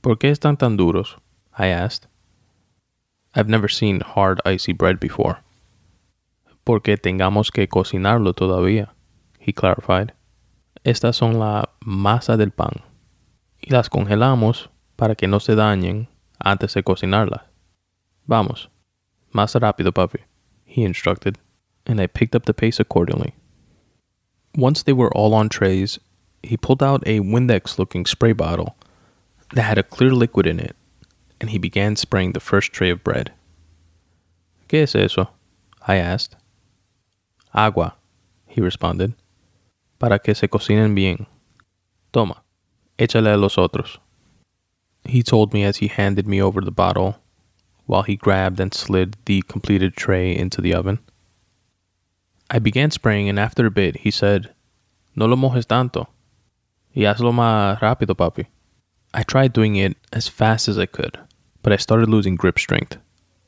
¿Por 0.00 0.16
qué 0.16 0.30
están 0.30 0.56
tan 0.56 0.76
duros? 0.76 1.16
I 1.58 1.66
asked. 1.66 2.06
I've 3.34 3.48
never 3.48 3.68
seen 3.68 4.00
hard, 4.00 4.40
icy 4.44 4.72
bread 4.72 5.00
before. 5.00 5.38
Porque 6.64 6.96
tengamos 6.96 7.50
que 7.50 7.66
cocinarlo 7.66 8.32
todavía, 8.32 8.90
he 9.40 9.52
clarified. 9.52 10.12
Estas 10.84 11.16
son 11.16 11.40
la 11.40 11.70
masa 11.84 12.36
del 12.36 12.52
pan 12.52 12.82
y 13.60 13.70
las 13.70 13.88
congelamos 13.88 14.68
para 14.96 15.16
que 15.16 15.26
no 15.26 15.40
se 15.40 15.56
dañen 15.56 16.08
antes 16.38 16.74
de 16.74 16.84
cocinarlas. 16.84 17.42
Vamos, 18.26 18.70
más 19.32 19.54
rápido, 19.54 19.92
papi, 19.92 20.20
he 20.64 20.84
instructed, 20.84 21.38
and 21.86 22.00
I 22.00 22.06
picked 22.06 22.36
up 22.36 22.44
the 22.44 22.54
pace 22.54 22.78
accordingly. 22.78 23.34
Once 24.56 24.84
they 24.84 24.92
were 24.92 25.10
all 25.12 25.34
on 25.34 25.48
trays, 25.48 25.98
he 26.46 26.56
pulled 26.56 26.82
out 26.82 27.02
a 27.06 27.20
Windex 27.20 27.78
looking 27.78 28.06
spray 28.06 28.32
bottle 28.32 28.76
that 29.54 29.62
had 29.62 29.78
a 29.78 29.82
clear 29.82 30.12
liquid 30.12 30.46
in 30.46 30.58
it, 30.58 30.76
and 31.40 31.50
he 31.50 31.58
began 31.58 31.96
spraying 31.96 32.32
the 32.32 32.40
first 32.40 32.72
tray 32.72 32.90
of 32.90 33.04
bread. 33.04 33.32
¿Qué 34.68 34.82
es 34.82 34.94
eso? 34.94 35.30
I 35.86 35.96
asked. 35.96 36.36
Agua, 37.54 37.94
he 38.46 38.60
responded, 38.60 39.14
para 39.98 40.18
que 40.18 40.34
se 40.34 40.48
cocinen 40.48 40.94
bien. 40.94 41.26
Toma, 42.12 42.42
échale 42.98 43.32
a 43.32 43.36
los 43.36 43.56
otros. 43.56 43.98
He 45.04 45.22
told 45.22 45.52
me 45.52 45.64
as 45.64 45.78
he 45.78 45.88
handed 45.88 46.26
me 46.26 46.40
over 46.40 46.60
the 46.60 46.70
bottle 46.70 47.16
while 47.86 48.02
he 48.02 48.16
grabbed 48.16 48.58
and 48.60 48.72
slid 48.72 49.16
the 49.26 49.42
completed 49.42 49.94
tray 49.94 50.34
into 50.34 50.60
the 50.60 50.74
oven. 50.74 50.98
I 52.50 52.58
began 52.58 52.90
spraying, 52.90 53.28
and 53.28 53.38
after 53.38 53.66
a 53.66 53.70
bit, 53.70 53.98
he 53.98 54.10
said, 54.10 54.54
No 55.14 55.26
lo 55.26 55.36
mojes 55.36 55.66
tanto. 55.66 56.08
Y 56.94 57.02
hazlo 57.02 57.32
más 57.32 57.80
rápido, 57.80 58.14
papi. 58.14 58.46
I 59.12 59.22
tried 59.24 59.52
doing 59.52 59.76
it 59.76 59.96
as 60.12 60.28
fast 60.28 60.68
as 60.68 60.78
I 60.78 60.86
could, 60.86 61.18
but 61.62 61.72
I 61.72 61.76
started 61.76 62.08
losing 62.08 62.36
grip 62.36 62.58
strength 62.58 62.98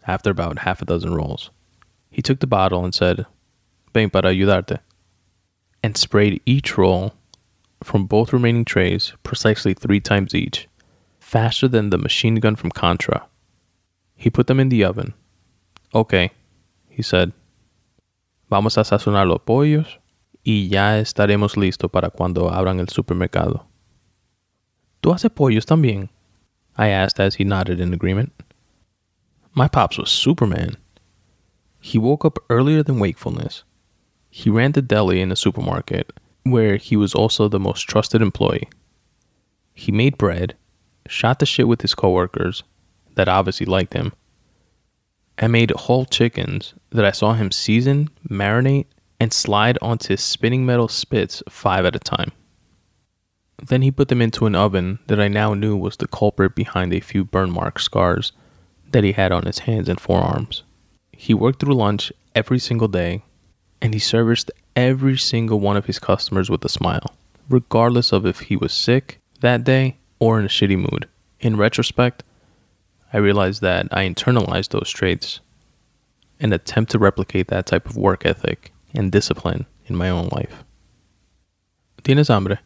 after 0.07 0.31
about 0.31 0.61
half 0.61 0.83
a 0.83 0.85
dozen 0.85 1.15
rolls. 1.15 1.51
He 2.11 2.23
took 2.23 2.41
the 2.41 2.47
bottle 2.47 2.85
and 2.85 2.95
said, 2.95 3.27
Ven 3.93 4.11
para 4.11 4.31
ayudarte, 4.31 4.81
and 5.83 5.97
sprayed 5.97 6.41
each 6.45 6.77
roll 6.77 7.15
from 7.83 8.07
both 8.07 8.33
remaining 8.33 8.65
trays 8.65 9.13
precisely 9.23 9.75
three 9.75 10.01
times 10.01 10.35
each, 10.35 10.69
faster 11.21 11.69
than 11.69 11.91
the 11.91 11.99
machine 11.99 12.37
gun 12.37 12.57
from 12.57 12.71
Contra. 12.71 13.27
He 14.17 14.31
put 14.31 14.47
them 14.47 14.59
in 14.59 14.71
the 14.71 14.85
oven. 14.85 15.15
Okay, 15.95 16.31
he 16.89 17.03
said, 17.03 17.33
Vamos 18.51 18.77
a 18.77 18.81
sazonar 18.81 19.29
los 19.29 19.41
pollos 19.45 19.99
y 20.47 20.69
ya 20.69 21.01
estaremos 21.01 21.57
listos 21.57 21.91
para 21.91 22.09
cuando 22.09 22.53
abran 22.53 22.79
el 22.79 22.89
supermercado. 22.89 23.67
¿Tú 25.01 25.13
haces 25.13 25.33
pollos 25.33 25.67
también? 25.67 26.09
I 26.79 26.91
asked 26.91 27.19
as 27.19 27.35
he 27.35 27.45
nodded 27.45 27.81
in 27.81 27.93
agreement. 27.93 28.33
My 29.55 29.67
pops 29.67 29.99
was 29.99 30.09
Superman. 30.09 30.77
He 31.81 31.99
woke 31.99 32.25
up 32.25 32.39
earlier 32.49 32.85
than 32.85 33.01
wakefulness. 33.01 33.65
He 34.31 34.49
ran 34.49 34.71
the 34.71 34.83
deli 34.83 35.21
in 35.21 35.31
the 35.31 35.37
supermarket 35.37 36.13
where 36.45 36.77
he 36.77 36.97
was 36.97 37.13
also 37.13 37.49
the 37.49 37.59
most 37.59 37.89
trusted 37.89 38.23
employee. 38.23 38.69
He 39.75 39.91
made 39.91 40.17
bread, 40.17 40.55
shot 41.09 41.41
the 41.41 41.47
shit 41.47 41.67
with 41.67 41.83
his 41.83 41.97
coworkers 41.97 42.63
that 43.17 43.29
obviously 43.29 43.67
liked 43.67 43.95
him, 43.95 44.13
I 45.39 45.49
made 45.49 45.73
whole 45.73 46.05
chickens 46.05 46.75
that 46.91 47.05
I 47.05 47.11
saw 47.11 47.35
him 47.35 47.51
season, 47.51 48.11
marinate, 48.29 48.87
and 49.19 49.33
slide 49.33 49.79
onto 49.81 50.17
spinning 50.17 50.67
metal 50.67 50.89
spits 50.89 51.43
five 51.49 51.85
at 51.85 51.97
a 51.97 52.01
time. 52.01 52.33
Then 53.63 53.83
he 53.83 53.91
put 53.91 54.09
them 54.09 54.21
into 54.21 54.47
an 54.47 54.55
oven 54.55 54.99
that 55.07 55.21
I 55.21 55.29
now 55.29 55.55
knew 55.55 55.77
was 55.77 55.97
the 55.97 56.07
culprit 56.07 56.55
behind 56.55 56.93
a 56.93 57.01
few 57.01 57.25
burn 57.25 57.51
mark 57.51 57.79
scars 57.79 58.33
that 58.93 59.05
he 59.05 59.13
had 59.13 59.33
on 59.33 59.47
his 59.47 59.61
hands 59.61 59.89
and 59.89 60.01
forearms. 60.01 60.63
He 61.13 61.33
worked 61.33 61.61
through 61.61 61.75
lunch 61.75 62.13
every 62.35 62.59
single 62.59 62.89
day, 62.89 63.23
and 63.81 63.95
he 63.95 64.01
serviced 64.01 64.51
every 64.75 65.17
single 65.17 65.59
one 65.59 65.77
of 65.77 65.87
his 65.87 65.99
customers 65.99 66.51
with 66.51 66.65
a 66.65 66.69
smile, 66.69 67.15
regardless 67.49 68.13
of 68.13 68.27
if 68.27 68.41
he 68.41 68.57
was 68.57 68.73
sick 68.73 69.19
that 69.41 69.65
day 69.65 69.97
or 70.19 70.39
in 70.39 70.45
a 70.45 70.49
shitty 70.49 70.79
mood. 70.79 71.09
In 71.41 71.57
retrospect, 71.57 72.23
I 73.13 73.19
realized 73.19 73.63
that 73.63 73.89
I 73.91 74.07
internalized 74.07 74.71
those 74.71 74.91
traits 74.91 75.41
and 76.39 76.53
attempt 76.53 76.93
to 76.93 76.99
replicate 76.99 77.49
that 77.49 77.67
type 77.67 77.87
of 77.87 77.97
work 77.97 78.27
ethic 78.27 78.73
and 78.97 79.13
discipline 79.13 79.67
in 79.87 79.97
my 79.97 80.11
own 80.11 80.29
life. 80.29 80.65
¿Tienes 82.03 82.29
hambre? 82.29 82.59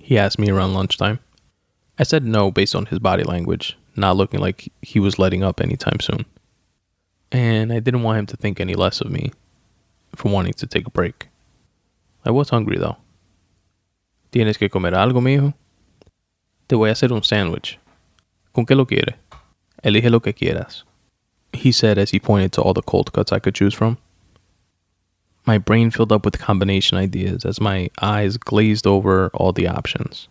He 0.00 0.18
asked 0.18 0.38
me 0.38 0.50
around 0.50 0.74
lunchtime. 0.74 1.18
I 1.98 2.04
said 2.04 2.24
no 2.24 2.50
based 2.50 2.74
on 2.74 2.86
his 2.86 2.98
body 2.98 3.22
language, 3.22 3.76
not 3.96 4.16
looking 4.16 4.40
like 4.40 4.72
he 4.80 4.98
was 4.98 5.18
letting 5.18 5.42
up 5.42 5.60
anytime 5.60 6.00
soon. 6.00 6.24
And 7.30 7.72
I 7.72 7.80
didn't 7.80 8.02
want 8.02 8.18
him 8.18 8.26
to 8.26 8.36
think 8.36 8.60
any 8.60 8.74
less 8.74 9.00
of 9.00 9.10
me 9.10 9.32
for 10.14 10.30
wanting 10.30 10.54
to 10.54 10.66
take 10.66 10.86
a 10.86 10.90
break. 10.90 11.28
I 12.24 12.30
was 12.30 12.50
hungry 12.50 12.78
though. 12.78 12.96
¿Tienes 14.32 14.58
que 14.58 14.68
comer 14.68 14.92
algo, 14.92 15.20
mijo? 15.20 15.54
Te 16.68 16.76
voy 16.76 16.88
a 16.88 16.92
hacer 16.92 17.12
un 17.12 17.22
sándwich. 17.22 17.78
¿Con 18.54 18.64
qué 18.64 18.74
lo 18.74 18.86
quiere? 18.86 19.16
Elige 19.82 20.10
lo 20.10 20.20
que 20.20 20.32
quieras. 20.32 20.84
He 21.52 21.72
said 21.72 21.98
as 21.98 22.10
he 22.10 22.18
pointed 22.18 22.52
to 22.52 22.62
all 22.62 22.72
the 22.72 22.82
cold 22.82 23.12
cuts 23.12 23.32
I 23.32 23.38
could 23.38 23.54
choose 23.54 23.74
from. 23.74 23.98
My 25.44 25.58
brain 25.58 25.90
filled 25.90 26.12
up 26.12 26.24
with 26.24 26.38
combination 26.38 26.98
ideas 26.98 27.44
as 27.44 27.60
my 27.60 27.90
eyes 28.00 28.36
glazed 28.36 28.86
over 28.86 29.30
all 29.34 29.52
the 29.52 29.68
options 29.68 30.28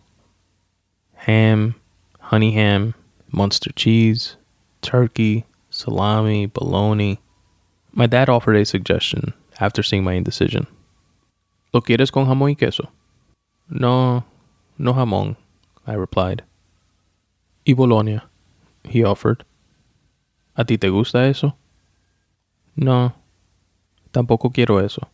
ham, 1.14 1.76
honey 2.18 2.52
ham, 2.52 2.94
Munster 3.34 3.72
cheese, 3.72 4.36
turkey, 4.82 5.46
salami, 5.70 6.44
bologna. 6.44 7.18
My 7.92 8.06
dad 8.06 8.28
offered 8.28 8.56
a 8.56 8.64
suggestion 8.66 9.32
after 9.58 9.82
seeing 9.82 10.04
my 10.04 10.12
indecision. 10.12 10.66
¿Lo 11.72 11.80
quieres 11.80 12.12
con 12.12 12.26
jamón 12.26 12.50
y 12.50 12.56
queso? 12.56 12.88
No, 13.70 14.24
no 14.76 14.92
jamón, 14.92 15.36
I 15.86 15.94
replied. 15.94 16.42
Y 17.64 17.72
Bologna, 17.72 18.22
he 18.84 19.02
offered. 19.02 19.44
¿A 20.54 20.64
ti 20.64 20.76
te 20.76 20.88
gusta 20.90 21.26
eso? 21.30 21.54
No, 22.76 23.14
tampoco 24.12 24.52
quiero 24.52 24.78
eso. 24.78 25.08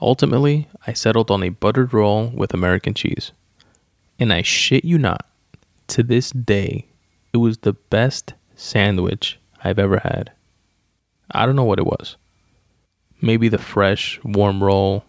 Ultimately, 0.00 0.68
I 0.86 0.92
settled 0.94 1.30
on 1.30 1.42
a 1.42 1.50
buttered 1.50 1.92
roll 1.92 2.28
with 2.28 2.54
American 2.54 2.94
cheese. 2.94 3.32
And 4.18 4.32
I 4.32 4.42
shit 4.42 4.84
you 4.84 4.98
not, 4.98 5.26
to 5.88 6.02
this 6.02 6.30
day, 6.30 6.86
it 7.32 7.38
was 7.38 7.58
the 7.58 7.74
best 7.74 8.34
sandwich 8.54 9.38
I've 9.62 9.78
ever 9.78 9.98
had. 9.98 10.32
I 11.30 11.46
don't 11.46 11.56
know 11.56 11.64
what 11.64 11.78
it 11.78 11.86
was. 11.86 12.16
Maybe 13.20 13.48
the 13.48 13.58
fresh, 13.58 14.18
warm 14.24 14.62
roll, 14.62 15.04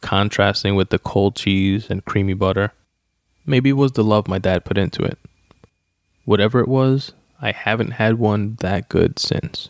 contrasting 0.00 0.74
with 0.74 0.90
the 0.90 0.98
cold 0.98 1.36
cheese 1.36 1.88
and 1.90 2.04
creamy 2.04 2.34
butter. 2.34 2.72
Maybe 3.44 3.70
it 3.70 3.74
was 3.74 3.92
the 3.92 4.04
love 4.04 4.28
my 4.28 4.38
dad 4.38 4.64
put 4.64 4.78
into 4.78 5.02
it. 5.02 5.18
Whatever 6.24 6.60
it 6.60 6.68
was, 6.68 7.12
I 7.40 7.52
haven't 7.52 7.92
had 7.92 8.18
one 8.18 8.56
that 8.60 8.88
good 8.88 9.18
since. 9.18 9.68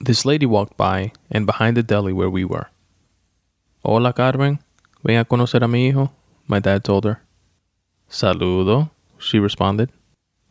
This 0.00 0.24
lady 0.24 0.46
walked 0.46 0.76
by 0.76 1.12
and 1.30 1.44
behind 1.44 1.76
the 1.76 1.82
deli 1.82 2.12
where 2.12 2.30
we 2.30 2.44
were. 2.44 2.68
Hola, 3.84 4.12
Carmen. 4.12 4.60
Ven 5.02 5.18
a 5.18 5.24
conocer 5.24 5.62
a 5.62 5.68
mi 5.68 5.88
hijo, 5.88 6.10
my 6.46 6.60
dad 6.60 6.84
told 6.84 7.04
her. 7.04 7.20
Saludo, 8.08 8.90
she 9.18 9.38
responded. 9.38 9.90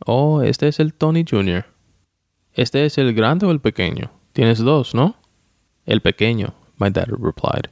Oh, 0.06 0.40
este 0.40 0.68
es 0.68 0.80
el 0.80 0.92
Tony 0.92 1.24
Jr. 1.24 1.64
¿Este 2.54 2.84
es 2.84 2.98
el 2.98 3.12
grande 3.14 3.46
o 3.46 3.50
el 3.50 3.60
pequeño? 3.60 4.10
Tienes 4.32 4.58
dos, 4.58 4.94
¿no? 4.94 5.16
El 5.86 6.00
pequeño, 6.00 6.54
my 6.78 6.90
dad 6.90 7.08
replied. 7.08 7.68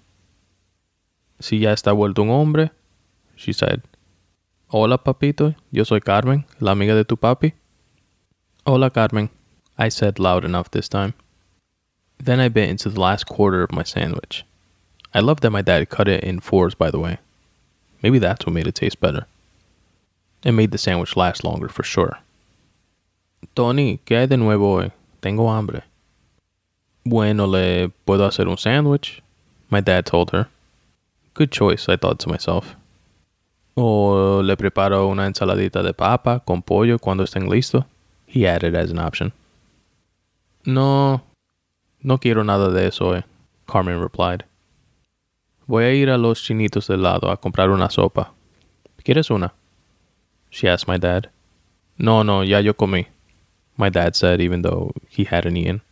Si 1.40 1.58
ya 1.58 1.72
está 1.72 1.92
vuelto 1.92 2.22
un 2.22 2.30
hombre, 2.30 2.72
she 3.36 3.52
said. 3.52 3.82
Hola, 4.68 4.98
papito. 4.98 5.54
Yo 5.70 5.84
soy 5.84 6.00
Carmen, 6.00 6.46
la 6.58 6.72
amiga 6.72 6.94
de 6.94 7.04
tu 7.04 7.16
papi. 7.16 7.54
Hola, 8.64 8.90
Carmen, 8.90 9.30
I 9.78 9.90
said 9.90 10.18
loud 10.18 10.44
enough 10.44 10.70
this 10.70 10.88
time. 10.88 11.14
Then 12.18 12.40
I 12.40 12.48
bit 12.48 12.68
into 12.68 12.88
the 12.88 13.00
last 13.00 13.26
quarter 13.26 13.62
of 13.62 13.72
my 13.72 13.82
sandwich. 13.82 14.44
I 15.14 15.20
love 15.20 15.40
that 15.40 15.50
my 15.50 15.62
dad 15.62 15.88
cut 15.88 16.08
it 16.08 16.24
in 16.24 16.40
fours, 16.40 16.74
by 16.74 16.90
the 16.90 16.98
way. 16.98 17.18
Maybe 18.02 18.18
that's 18.18 18.44
what 18.46 18.52
made 18.52 18.66
it 18.66 18.74
taste 18.74 19.00
better. 19.00 19.26
It 20.44 20.52
made 20.52 20.70
the 20.70 20.78
sandwich 20.78 21.16
last 21.16 21.44
longer 21.44 21.68
for 21.68 21.82
sure. 21.82 22.18
Tony, 23.54 24.00
¿qué 24.04 24.18
hay 24.18 24.26
de 24.26 24.36
nuevo 24.36 24.76
hoy? 24.76 24.92
Tengo 25.20 25.48
hambre. 25.48 25.82
Bueno, 27.04 27.46
le 27.46 27.90
puedo 28.06 28.26
hacer 28.26 28.48
un 28.48 28.56
sandwich, 28.56 29.22
my 29.70 29.80
dad 29.80 30.04
told 30.04 30.30
her. 30.32 30.48
Good 31.34 31.52
choice, 31.52 31.88
I 31.88 31.96
thought 31.96 32.18
to 32.20 32.28
myself. 32.28 32.74
O 33.76 34.40
le 34.42 34.56
preparo 34.56 35.08
una 35.08 35.26
ensaladita 35.26 35.82
de 35.82 35.92
papa 35.92 36.42
con 36.46 36.62
pollo 36.62 36.98
cuando 36.98 37.24
estén 37.24 37.48
listo, 37.48 37.84
he 38.26 38.46
added 38.46 38.74
as 38.74 38.90
an 38.90 38.98
option. 38.98 39.32
No, 40.64 41.20
no 42.02 42.18
quiero 42.18 42.44
nada 42.44 42.70
de 42.70 42.86
eso 42.86 43.08
hoy, 43.08 43.24
Carmen 43.66 44.00
replied. 44.00 44.44
Voy 45.66 45.84
a 45.84 45.92
ir 45.92 46.10
a 46.10 46.18
los 46.18 46.42
chinitos 46.42 46.86
del 46.86 47.02
lado 47.02 47.30
a 47.30 47.40
comprar 47.40 47.70
una 47.70 47.90
sopa. 47.90 48.32
¿Quieres 49.02 49.30
una? 49.30 49.54
She 50.50 50.68
asked 50.68 50.88
my 50.88 50.98
dad. 50.98 51.30
No, 51.98 52.22
no, 52.22 52.44
ya 52.44 52.60
yo 52.60 52.74
comí 52.74 53.06
my 53.76 53.88
dad 53.88 54.16
said, 54.16 54.40
even 54.40 54.62
though 54.62 54.92
he 55.08 55.24
hadn't 55.24 55.56
eaten. 55.56 55.82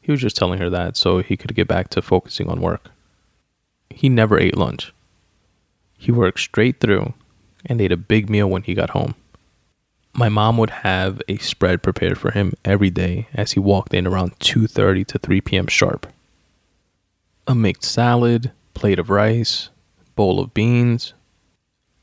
He 0.00 0.12
was 0.12 0.20
just 0.20 0.36
telling 0.36 0.58
her 0.58 0.68
that 0.70 0.96
so 0.96 1.18
he 1.18 1.36
could 1.36 1.54
get 1.54 1.68
back 1.68 1.88
to 1.90 2.02
focusing 2.02 2.48
on 2.48 2.60
work. 2.60 2.90
He 3.90 4.08
never 4.08 4.38
ate 4.38 4.56
lunch. 4.56 4.92
He 5.96 6.10
worked 6.10 6.40
straight 6.40 6.80
through 6.80 7.14
and 7.64 7.80
ate 7.80 7.92
a 7.92 7.96
big 7.96 8.28
meal 8.28 8.48
when 8.48 8.62
he 8.62 8.74
got 8.74 8.90
home. 8.90 9.14
My 10.14 10.28
mom 10.28 10.58
would 10.58 10.70
have 10.70 11.22
a 11.26 11.38
spread 11.38 11.82
prepared 11.82 12.18
for 12.18 12.32
him 12.32 12.52
every 12.64 12.90
day 12.90 13.28
as 13.32 13.52
he 13.52 13.60
walked 13.60 13.94
in 13.94 14.06
around 14.06 14.38
2:30 14.40 15.06
to 15.06 15.18
3 15.18 15.40
p.m. 15.40 15.66
sharp. 15.66 16.06
A 17.46 17.54
mixed 17.54 17.90
salad, 17.90 18.52
plate 18.74 18.98
of 18.98 19.08
rice, 19.10 19.70
bowl 20.14 20.38
of 20.38 20.52
beans, 20.52 21.14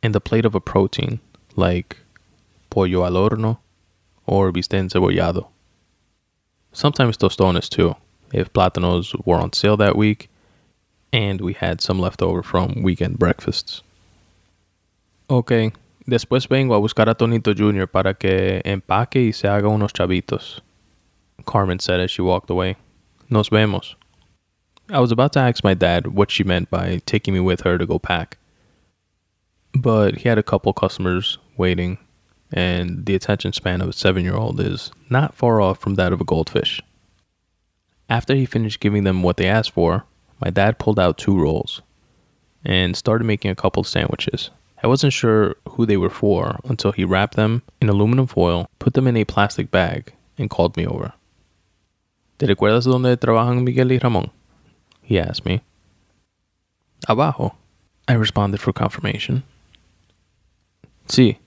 and 0.02 0.16
a 0.16 0.20
plate 0.20 0.46
of 0.46 0.56
a 0.56 0.60
protein 0.60 1.20
like 1.56 1.98
pollo 2.70 3.06
al 3.06 3.14
horno, 3.14 3.58
or 4.26 4.52
bistec 4.52 4.90
encebollado. 4.90 5.48
Sometimes 6.74 7.18
tostones 7.18 7.70
too, 7.70 7.96
if 8.34 8.52
plátanos 8.54 9.14
were 9.26 9.38
on 9.38 9.54
sale 9.54 9.78
that 9.78 9.96
week 9.96 10.30
and 11.12 11.42
we 11.42 11.54
had 11.54 11.82
some 11.82 12.00
left 12.00 12.22
over 12.22 12.44
from 12.44 12.84
weekend 12.84 13.18
breakfasts. 13.18 13.82
Ok, 15.30 15.72
después 16.10 16.48
vengo 16.48 16.76
a 16.76 16.80
buscar 16.80 17.10
a 17.10 17.16
Tonito 17.16 17.54
Jr. 17.54 17.88
para 17.88 18.14
que 18.14 18.62
empaque 18.66 19.28
y 19.28 19.34
se 19.34 19.48
haga 19.48 19.68
unos 19.68 19.94
chavitos. 19.94 20.62
Carmen 21.46 21.80
said 21.80 22.00
as 22.00 22.12
she 22.12 22.22
walked 22.22 22.50
away. 22.50 22.76
Nos 23.30 23.50
vemos. 23.50 23.96
I 24.90 25.00
was 25.00 25.12
about 25.12 25.34
to 25.34 25.40
ask 25.40 25.64
my 25.64 25.76
dad 25.76 26.08
what 26.08 26.32
she 26.32 26.44
meant 26.44 26.70
by 26.70 27.00
taking 27.06 27.34
me 27.34 27.40
with 27.40 27.62
her 27.62 27.78
to 27.78 27.86
go 27.86 28.00
pack. 28.00 28.38
But 29.74 30.18
he 30.18 30.30
had 30.30 30.40
a 30.40 30.44
couple 30.44 30.74
customers 30.74 31.38
waiting 31.58 32.00
and 32.52 33.06
the 33.06 33.16
attention 33.16 33.54
span 33.54 33.82
of 33.82 33.90
a 33.90 33.94
seven 33.94 34.24
year 34.24 34.36
old 34.36 34.60
is 34.60 34.92
not 35.10 35.36
far 35.36 35.62
off 35.62 35.80
from 35.80 35.96
that 35.96 36.14
of 36.14 36.22
a 36.22 36.26
goldfish. 36.26 36.82
After 38.10 38.34
he 38.34 38.46
finished 38.46 38.80
giving 38.80 39.04
them 39.04 39.22
what 39.22 39.38
they 39.38 39.48
asked 39.48 39.72
for, 39.72 40.06
my 40.44 40.50
dad 40.50 40.80
pulled 40.80 41.00
out 41.00 41.18
two 41.18 41.40
rolls 41.40 41.82
and 42.66 42.96
started 42.96 43.26
making 43.26 43.52
a 43.52 43.56
couple 43.56 43.84
sandwiches. 43.84 44.50
I 44.82 44.88
wasn't 44.88 45.14
sure 45.14 45.56
who 45.70 45.86
they 45.86 45.98
were 45.98 46.10
for 46.10 46.60
until 46.64 46.92
he 46.92 47.04
wrapped 47.04 47.36
them 47.36 47.64
in 47.82 47.90
aluminum 47.90 48.28
foil, 48.28 48.70
put 48.80 48.94
them 48.94 49.08
in 49.08 49.18
a 49.18 49.26
plastic 49.26 49.72
bag, 49.72 50.14
and 50.38 50.50
called 50.50 50.78
me 50.78 50.86
over. 50.86 51.14
¿Te 52.38 52.48
recuerdas 52.48 52.86
dónde 52.86 53.18
trabajan 53.18 53.64
Miguel 53.64 53.92
y 53.92 54.00
Ramón? 54.00 54.32
He 55.02 55.20
asked 55.20 55.46
me. 55.46 55.62
Abajo, 57.08 57.56
I 58.08 58.14
responded 58.14 58.62
for 58.62 58.72
confirmation. 58.72 59.44
Sí, 61.08 61.40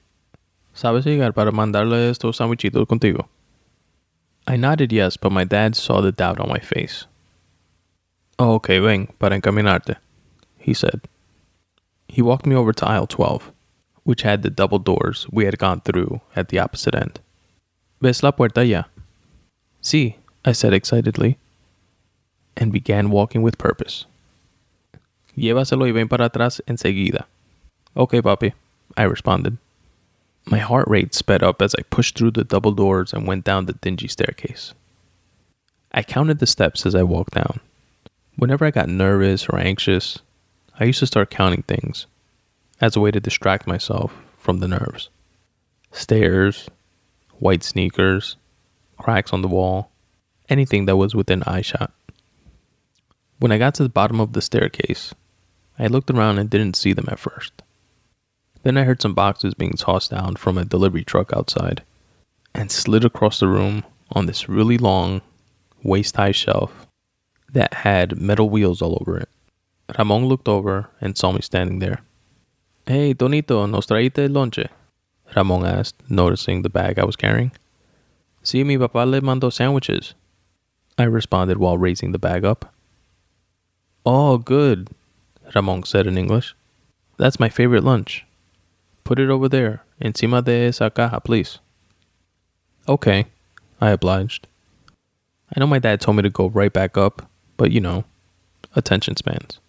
¿Sabes 0.75 1.05
llegar 1.05 1.35
para 1.35 1.53
mandarle 1.53 2.09
estos 2.09 2.38
sandwichitos 2.38 2.87
contigo? 2.87 3.29
I 4.47 4.57
nodded 4.57 4.90
yes, 4.90 5.16
but 5.16 5.31
my 5.31 5.45
dad 5.45 5.77
saw 5.77 6.01
the 6.01 6.12
doubt 6.12 6.40
on 6.40 6.49
my 6.49 6.59
face. 6.59 7.07
Oh, 8.38 8.55
okay, 8.55 8.79
ven, 8.79 9.09
para 9.18 9.37
encaminarte, 9.37 9.97
he 10.59 10.75
said. 10.75 11.03
He 12.12 12.20
walked 12.20 12.44
me 12.44 12.55
over 12.55 12.75
to 12.75 12.87
aisle 12.87 13.07
12, 13.07 13.51
which 14.05 14.20
had 14.20 14.42
the 14.42 14.51
double 14.51 14.79
doors 14.79 15.27
we 15.33 15.46
had 15.46 15.57
gone 15.59 15.81
through 15.81 16.20
at 16.37 16.51
the 16.51 16.59
opposite 16.59 16.94
end. 16.94 17.20
¿Ves 18.03 18.22
la 18.22 18.33
puerta 18.33 18.66
ya? 18.66 18.85
Sí, 19.83 20.16
I 20.44 20.53
said 20.53 20.75
excitedly, 20.75 21.38
and 22.55 22.70
began 22.70 23.09
walking 23.11 23.40
with 23.40 23.57
purpose. 23.57 24.05
Llévaselo 25.38 25.87
y 25.87 25.92
ven 25.92 26.07
para 26.07 26.29
atrás 26.29 26.61
enseguida. 26.68 27.25
Okay, 27.96 28.20
papi, 28.20 28.53
I 28.94 29.05
responded. 29.05 29.57
My 30.44 30.59
heart 30.59 30.88
rate 30.88 31.14
sped 31.14 31.42
up 31.42 31.62
as 31.62 31.75
I 31.79 31.83
pushed 31.88 32.18
through 32.18 32.33
the 32.33 32.44
double 32.44 32.72
doors 32.72 33.14
and 33.14 33.27
went 33.27 33.44
down 33.44 33.64
the 33.64 33.72
dingy 33.72 34.09
staircase. 34.09 34.75
I 35.92 36.03
counted 36.03 36.40
the 36.40 36.46
steps 36.46 36.85
as 36.85 36.94
I 36.94 37.05
walked 37.05 37.33
down. 37.33 37.61
Whenever 38.37 38.66
I 38.66 38.70
got 38.70 38.90
nervous 38.90 39.48
or 39.48 39.59
anxious, 39.59 40.18
I 40.81 40.85
used 40.85 41.01
to 41.01 41.07
start 41.07 41.31
counting 41.31 41.63
things 41.63 42.07
as 42.81 42.97
a 42.97 43.01
way 43.01 43.11
to 43.11 43.21
distract 43.21 43.67
myself 43.67 44.15
from 44.39 44.59
the 44.59 44.69
nerves. 44.69 45.09
Stairs, 45.93 46.69
white 47.39 47.63
sneakers, 47.63 48.37
cracks 48.99 49.33
on 49.33 49.43
the 49.43 49.49
wall, 49.49 49.91
anything 50.49 50.87
that 50.87 50.97
was 50.97 51.15
within 51.15 51.43
eyeshot. 51.43 51.93
When 53.39 53.53
I 53.53 53.59
got 53.59 53.75
to 53.75 53.83
the 53.83 53.89
bottom 53.89 54.21
of 54.21 54.33
the 54.33 54.41
staircase, 54.41 55.15
I 55.79 55.87
looked 55.87 56.11
around 56.11 56.39
and 56.39 56.49
didn't 56.49 56.77
see 56.77 56.93
them 56.93 57.09
at 57.09 57.19
first. 57.19 57.63
Then 58.63 58.77
I 58.77 58.85
heard 58.85 59.03
some 59.03 59.15
boxes 59.15 59.55
being 59.55 59.73
tossed 59.73 60.11
down 60.11 60.37
from 60.37 60.57
a 60.57 60.65
delivery 60.65 61.05
truck 61.05 61.33
outside 61.33 61.83
and 62.55 62.71
slid 62.71 63.05
across 63.05 63.41
the 63.41 63.49
room 63.49 63.85
on 64.13 64.27
this 64.27 64.49
really 64.49 64.79
long, 64.79 65.23
waist 65.83 66.17
high 66.17 66.33
shelf 66.33 66.87
that 67.53 67.75
had 67.75 68.21
metal 68.21 68.49
wheels 68.49 68.81
all 68.81 68.99
over 69.01 69.19
it. 69.19 69.29
Ramon 69.99 70.27
looked 70.27 70.49
over 70.49 70.88
and 71.01 71.16
saw 71.16 71.33
me 71.33 71.40
standing 71.40 71.79
there. 71.79 72.01
Hey, 72.87 73.14
Tonito, 73.14 73.68
¿nos 73.68 73.87
traíste 73.87 74.29
lonche? 74.29 74.68
Ramon 75.37 75.64
asked, 75.64 76.03
noticing 76.11 76.62
the 76.62 76.68
bag 76.68 76.99
I 76.99 77.05
was 77.05 77.16
carrying. 77.16 77.53
Sí, 78.42 78.64
mi 78.64 78.77
papá 78.77 79.09
le 79.09 79.21
mandó 79.21 79.53
sandwiches. 79.53 80.14
I 80.99 81.05
responded 81.05 81.59
while 81.59 81.79
raising 81.79 82.12
the 82.12 82.18
bag 82.18 82.45
up. 82.45 82.73
Oh, 84.05 84.38
good, 84.38 84.90
Ramon 85.55 85.85
said 85.85 86.07
in 86.07 86.18
English. 86.18 86.55
That's 87.18 87.40
my 87.40 87.49
favorite 87.49 87.85
lunch. 87.85 88.27
Put 89.05 89.18
it 89.18 89.31
over 89.31 89.49
there, 89.49 89.83
encima 90.01 90.42
de 90.42 90.66
esa 90.66 90.90
caja, 90.90 91.21
please. 91.21 91.61
Okay, 92.88 93.27
I 93.81 93.90
obliged. 93.90 94.49
I 95.55 95.61
know 95.61 95.66
my 95.66 95.79
dad 95.79 96.01
told 96.01 96.16
me 96.16 96.23
to 96.23 96.31
go 96.31 96.49
right 96.49 96.73
back 96.73 96.97
up, 96.97 97.29
but 97.57 97.71
you 97.71 97.81
know, 97.81 98.05
attention 98.75 99.16
spans. 99.16 99.61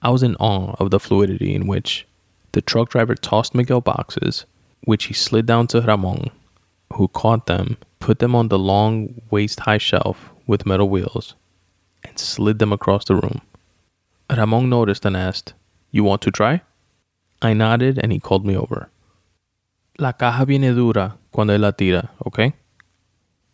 I 0.00 0.10
was 0.10 0.22
in 0.22 0.36
awe 0.36 0.74
of 0.78 0.90
the 0.90 1.00
fluidity 1.00 1.54
in 1.54 1.66
which 1.66 2.06
the 2.52 2.62
truck 2.62 2.90
driver 2.90 3.14
tossed 3.14 3.54
Miguel 3.54 3.80
boxes, 3.80 4.46
which 4.84 5.04
he 5.04 5.14
slid 5.14 5.46
down 5.46 5.66
to 5.68 5.80
Ramon, 5.80 6.30
who 6.94 7.08
caught 7.08 7.46
them, 7.46 7.76
put 7.98 8.20
them 8.20 8.34
on 8.34 8.48
the 8.48 8.58
long, 8.58 9.20
waist 9.30 9.60
high 9.60 9.78
shelf 9.78 10.30
with 10.46 10.66
metal 10.66 10.88
wheels, 10.88 11.34
and 12.04 12.18
slid 12.18 12.58
them 12.58 12.72
across 12.72 13.04
the 13.04 13.16
room. 13.16 13.40
Ramon 14.30 14.68
noticed 14.68 15.04
and 15.04 15.16
asked, 15.16 15.54
You 15.90 16.04
want 16.04 16.22
to 16.22 16.30
try? 16.30 16.62
I 17.42 17.52
nodded 17.52 17.98
and 18.02 18.12
he 18.12 18.18
called 18.18 18.46
me 18.46 18.56
over. 18.56 18.90
La 19.98 20.12
caja 20.12 20.44
viene 20.44 20.74
dura 20.74 21.18
cuando 21.32 21.58
la 21.58 21.72
tira, 21.72 22.10
okay? 22.26 22.54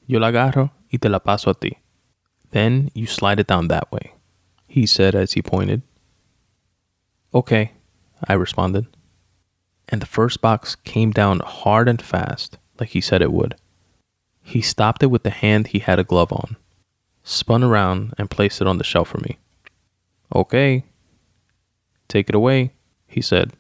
Yo 0.07 0.19
la 0.19 0.31
agarro 0.31 0.71
y 0.93 0.99
te 0.99 1.09
la 1.09 1.19
paso 1.19 1.51
a 1.51 1.55
ti. 1.55 1.79
Then 2.51 2.91
you 2.95 3.07
slide 3.07 3.41
it 3.41 3.47
down 3.47 3.69
that 3.69 3.91
way, 3.91 4.13
he 4.69 4.87
said 4.87 5.15
as 5.15 5.33
he 5.33 5.43
pointed. 5.43 5.83
Okay, 7.35 7.73
I 8.29 8.35
responded. 8.35 8.87
And 9.89 10.01
the 10.01 10.07
first 10.07 10.41
box 10.41 10.77
came 10.77 11.11
down 11.11 11.41
hard 11.41 11.89
and 11.89 12.01
fast, 12.01 12.59
like 12.79 12.91
he 12.91 13.01
said 13.01 13.23
it 13.23 13.33
would. 13.33 13.57
He 14.41 14.61
stopped 14.61 15.03
it 15.03 15.07
with 15.09 15.25
the 15.25 15.31
hand 15.31 15.69
he 15.69 15.81
had 15.81 15.99
a 15.99 16.05
glove 16.05 16.33
on, 16.33 16.57
spun 17.23 17.65
around, 17.65 18.15
and 18.19 18.31
placed 18.31 18.61
it 18.61 18.67
on 18.67 18.79
the 18.79 18.85
shelf 18.85 19.09
for 19.09 19.19
me. 19.19 19.39
Okay. 20.35 20.85
Take 22.09 22.29
it 22.29 22.35
away, 22.35 22.73
he 23.09 23.21
said. 23.21 23.53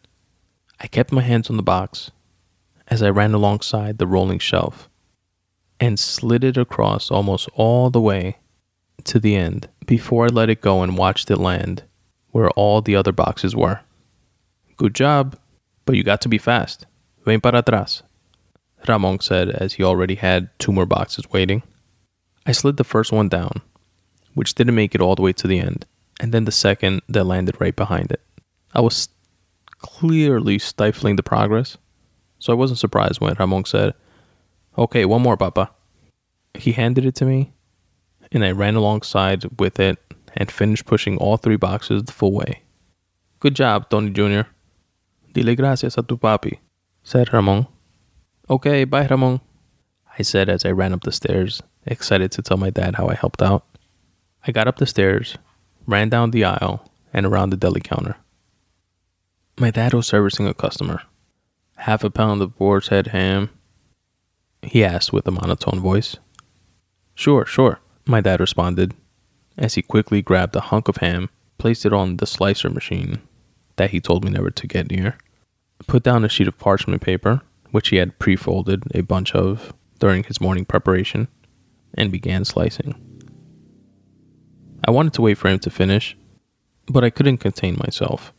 I 0.79 0.87
kept 0.87 1.13
my 1.13 1.23
hands 1.23 1.51
on 1.51 1.57
the 1.57 1.63
box 1.63 2.11
as 2.89 3.03
I 3.03 3.11
ran 3.11 3.35
alongside 3.35 3.99
the 3.99 4.07
rolling 4.07 4.39
shelf 4.39 4.89
and 5.81 5.99
slid 5.99 6.45
it 6.45 6.57
across 6.57 7.11
almost 7.11 7.49
all 7.55 7.91
the 7.91 8.01
way 8.01 8.37
to 9.05 9.19
the 9.19 9.35
end 9.35 9.69
before 9.87 10.27
I 10.27 10.29
let 10.29 10.51
it 10.51 10.61
go 10.61 10.83
and 10.83 10.97
watched 10.97 11.31
it 11.31 11.39
land 11.39 11.85
where 12.35 12.51
all 12.51 12.83
the 12.83 12.97
other 12.97 13.12
boxes 13.12 13.55
were. 13.55 13.79
Good 14.77 14.92
job, 14.92 15.38
but 15.85 15.94
you 15.94 16.03
got 16.03 16.20
to 16.23 16.29
be 16.29 16.37
fast. 16.37 16.85
Ven 17.25 17.40
para 17.40 17.62
atrás, 17.62 18.03
Ramon 18.88 19.20
said 19.20 19.51
as 19.51 19.75
he 19.75 19.85
already 19.85 20.16
had 20.16 20.51
two 20.59 20.73
more 20.73 20.85
boxes 20.85 21.31
waiting. 21.31 21.62
I 22.44 22.51
slid 22.51 22.77
the 22.77 22.83
first 22.83 23.12
one 23.12 23.29
down, 23.29 23.62
which 24.35 24.57
didn't 24.57 24.75
make 24.75 24.97
it 24.97 25.01
all 25.01 25.14
the 25.14 25.23
way 25.23 25.33
to 25.33 25.47
the 25.47 25.61
end, 25.61 25.87
and 26.18 26.35
then 26.35 26.44
the 26.44 26.51
second 26.51 27.03
that 27.09 27.23
landed 27.23 27.61
right 27.61 27.77
behind 27.77 28.11
it. 28.11 28.20
I 28.75 28.81
was 28.81 29.11
clearly 29.79 30.59
stifling 30.59 31.14
the 31.14 31.23
progress, 31.23 31.79
so 32.40 32.53
I 32.53 32.57
wasn't 32.57 32.81
surprised 32.81 33.20
when 33.20 33.37
Ramon 33.38 33.64
said, 33.64 33.94
Okay, 34.77 35.05
one 35.05 35.23
more, 35.23 35.37
Papa. 35.37 35.70
He 36.55 36.73
handed 36.73 37.07
it 37.07 37.14
to 37.14 37.25
me, 37.25 37.53
and 38.33 38.44
I 38.44 38.51
ran 38.51 38.75
alongside 38.75 39.61
with 39.61 39.79
it 39.79 39.99
and 40.35 40.51
finished 40.51 40.85
pushing 40.87 41.16
all 41.18 41.37
three 41.37 41.57
boxes 41.57 42.03
the 42.05 42.12
full 42.12 42.33
way. 42.33 42.62
Good 43.40 43.55
job, 43.55 43.88
Tony 43.90 44.11
Jr. 44.11 44.49
Dile 45.33 45.57
gracias 45.57 45.99
a 45.99 46.03
tu 46.03 46.16
papi, 46.16 46.59
said 47.03 47.33
Ramon. 47.33 47.66
Okay, 48.49 48.85
bye, 48.85 49.07
Ramon, 49.07 49.40
I 50.18 50.23
said 50.23 50.49
as 50.49 50.64
I 50.64 50.70
ran 50.70 50.92
up 50.92 51.03
the 51.03 51.12
stairs, 51.12 51.62
excited 51.87 52.31
to 52.33 52.42
tell 52.42 52.57
my 52.57 52.70
dad 52.70 52.97
how 52.97 53.09
I 53.09 53.14
helped 53.14 53.42
out. 53.42 53.64
I 54.47 54.53
got 54.53 54.68
up 54.68 54.77
the 54.77 54.87
stairs, 54.87 55.37
ran 55.87 56.09
down 56.09 56.31
the 56.31 56.44
aisle, 56.44 56.87
and 57.12 57.27
around 57.27 57.51
the 57.51 57.57
deli 57.57 57.81
counter. 57.81 58.16
My 59.59 59.70
dad 59.70 59.94
was 59.94 60.07
servicing 60.07 60.47
a 60.47 60.55
customer. 60.55 61.03
Half 61.77 62.05
a 62.05 62.11
pound 62.11 62.42
of 62.42 62.57
boar's 62.57 62.88
head 62.88 63.09
ham? 63.09 63.51
He 64.62 64.85
asked 64.85 65.12
with 65.12 65.27
a 65.27 65.31
monotone 65.31 65.81
voice. 65.81 66.16
Sure, 67.14 67.44
sure, 67.47 67.81
my 68.07 68.20
dad 68.20 68.40
responded, 68.40 68.94
as 69.57 69.75
he 69.75 69.83
quickly 69.83 70.23
grabbed 70.23 70.57
a 70.57 70.61
hunk 70.61 70.88
of 70.88 70.97
ham, 70.97 71.31
placed 71.59 71.87
it 71.87 71.93
on 71.93 72.17
the 72.17 72.27
slicer 72.27 72.71
machine 72.71 73.21
that 73.77 73.90
he 73.90 74.01
told 74.01 74.25
me 74.25 74.31
never 74.31 74.51
to 74.51 74.67
get 74.67 74.90
near, 74.90 75.17
put 75.87 76.03
down 76.03 76.25
a 76.25 76.29
sheet 76.29 76.49
of 76.49 76.59
parchment 76.59 77.03
paper, 77.03 77.43
which 77.71 77.88
he 77.88 77.97
had 77.97 78.19
pre 78.19 78.37
folded 78.37 78.85
a 78.95 79.03
bunch 79.03 79.35
of 79.35 79.73
during 79.99 80.25
his 80.25 80.40
morning 80.40 80.64
preparation, 80.64 81.29
and 81.95 82.11
began 82.11 82.45
slicing. 82.45 82.95
I 84.87 84.90
wanted 84.90 85.14
to 85.14 85.23
wait 85.23 85.38
for 85.38 85.49
him 85.49 85.59
to 85.61 85.71
finish, 85.71 86.17
but 86.87 87.05
I 87.05 87.11
couldn't 87.11 87.38
contain 87.38 87.77
myself. 87.79 88.33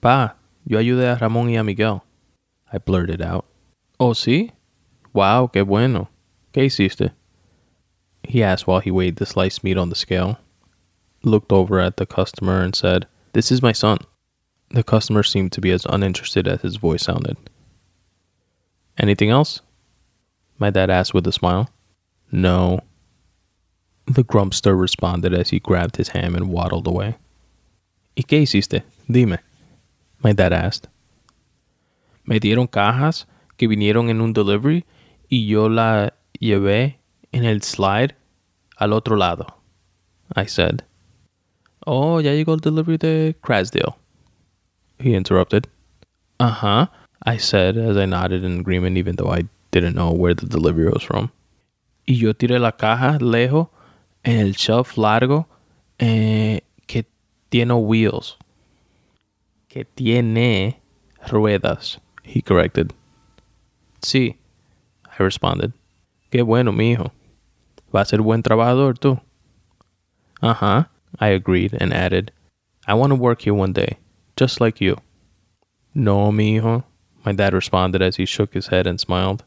Pa, 0.00 0.34
yo 0.64 0.78
ayudé 0.78 1.12
a 1.12 1.18
Ramón 1.18 1.50
y 1.50 1.56
a 1.56 1.64
Miguel. 1.64 2.04
I 2.72 2.78
blurted 2.78 3.20
out. 3.20 3.46
Oh, 3.98 4.12
sí? 4.12 4.52
Wow, 5.12 5.48
qué 5.48 5.62
bueno. 5.66 6.08
¿Qué 6.52 6.64
hiciste? 6.64 7.12
He 8.24 8.42
asked 8.42 8.66
while 8.66 8.80
he 8.80 8.90
weighed 8.90 9.16
the 9.16 9.26
sliced 9.26 9.64
meat 9.64 9.76
on 9.76 9.88
the 9.88 9.96
scale, 9.96 10.38
looked 11.22 11.52
over 11.52 11.80
at 11.80 11.96
the 11.96 12.06
customer, 12.06 12.62
and 12.62 12.74
said, 12.74 13.06
This 13.32 13.50
is 13.50 13.62
my 13.62 13.72
son. 13.72 13.98
The 14.70 14.82
customer 14.82 15.22
seemed 15.22 15.52
to 15.52 15.60
be 15.60 15.70
as 15.70 15.84
uninterested 15.86 16.48
as 16.48 16.62
his 16.62 16.76
voice 16.76 17.02
sounded. 17.02 17.36
Anything 18.98 19.30
else? 19.30 19.60
My 20.58 20.70
dad 20.70 20.90
asked 20.90 21.12
with 21.12 21.26
a 21.26 21.32
smile. 21.32 21.68
No. 22.30 22.80
The 24.06 24.24
grumpster 24.24 24.78
responded 24.78 25.34
as 25.34 25.50
he 25.50 25.60
grabbed 25.60 25.96
his 25.96 26.08
ham 26.08 26.34
and 26.34 26.48
waddled 26.48 26.86
away. 26.86 27.16
¿Y 28.16 28.24
qué 28.24 28.42
hiciste? 28.42 28.82
Dime. 29.10 29.38
My 30.22 30.32
dad 30.32 30.52
asked. 30.52 30.88
Me 32.24 32.38
dieron 32.38 32.68
cajas 32.68 33.26
que 33.56 33.68
vinieron 33.68 34.08
en 34.08 34.20
un 34.20 34.32
delivery 34.32 34.84
y 35.28 35.46
yo 35.46 35.66
la 35.66 36.10
llevé 36.40 36.96
en 37.32 37.44
el 37.44 37.62
slide 37.62 38.14
al 38.76 38.92
otro 38.92 39.16
lado, 39.16 39.46
I 40.36 40.46
said. 40.46 40.82
Oh, 41.86 42.20
ya 42.20 42.32
llegó 42.32 42.54
el 42.54 42.60
delivery 42.60 42.96
de 42.96 43.34
Krasdale, 43.42 43.94
he 44.98 45.14
interrupted. 45.14 45.66
Uh 46.38 46.50
huh, 46.50 46.86
I 47.24 47.38
said 47.38 47.76
as 47.76 47.96
I 47.96 48.06
nodded 48.06 48.44
in 48.44 48.60
agreement, 48.60 48.96
even 48.96 49.16
though 49.16 49.30
I 49.30 49.48
didn't 49.70 49.94
know 49.94 50.12
where 50.12 50.34
the 50.34 50.46
delivery 50.46 50.88
was 50.88 51.02
from. 51.02 51.30
Y 52.06 52.14
yo 52.14 52.34
tiré 52.34 52.58
la 52.58 52.72
caja 52.72 53.18
lejos 53.20 53.68
en 54.24 54.38
el 54.38 54.52
shelf 54.54 54.96
largo 54.96 55.46
eh, 55.98 56.60
que 56.86 57.06
tiene 57.48 57.74
wheels. 57.74 58.36
Que 59.68 59.84
tiene 59.84 60.80
ruedas, 61.30 62.00
he 62.24 62.42
corrected. 62.42 62.92
Sí, 64.02 64.36
I 65.06 65.22
responded. 65.22 65.72
Qué 66.30 66.42
bueno, 66.42 66.72
mijo. 66.72 67.12
Va 67.94 68.00
a 68.00 68.04
ser 68.04 68.20
buen 68.20 68.42
trabajador 68.42 68.98
tú. 68.98 69.20
Uh 70.40 70.54
huh, 70.54 70.84
I 71.20 71.28
agreed 71.28 71.76
and 71.80 71.92
added, 71.92 72.32
I 72.86 72.94
want 72.94 73.10
to 73.10 73.16
work 73.16 73.42
here 73.42 73.54
one 73.54 73.72
day, 73.72 73.98
just 74.36 74.60
like 74.60 74.80
you. 74.80 74.96
No, 75.94 76.32
mi 76.32 76.56
hijo, 76.56 76.84
my 77.24 77.32
dad 77.32 77.52
responded 77.52 78.02
as 78.02 78.16
he 78.16 78.24
shook 78.24 78.54
his 78.54 78.68
head 78.68 78.86
and 78.86 78.98
smiled. 78.98 79.44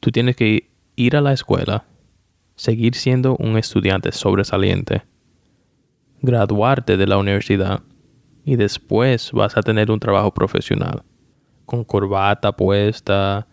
Tú 0.00 0.10
tienes 0.10 0.36
que 0.36 0.70
ir 0.96 1.14
a 1.14 1.20
la 1.20 1.32
escuela, 1.32 1.84
seguir 2.56 2.94
siendo 2.94 3.36
un 3.38 3.56
estudiante 3.56 4.12
sobresaliente, 4.12 5.02
graduarte 6.22 6.96
de 6.96 7.06
la 7.06 7.18
universidad 7.18 7.82
Y 8.48 8.56
después 8.56 9.30
vas 9.32 9.58
a 9.58 9.62
tener 9.62 9.90
un 9.90 10.00
trabajo 10.00 10.32
profesional, 10.32 11.02
con 11.66 11.84
corbata 11.84 12.50
puesta 12.50 13.46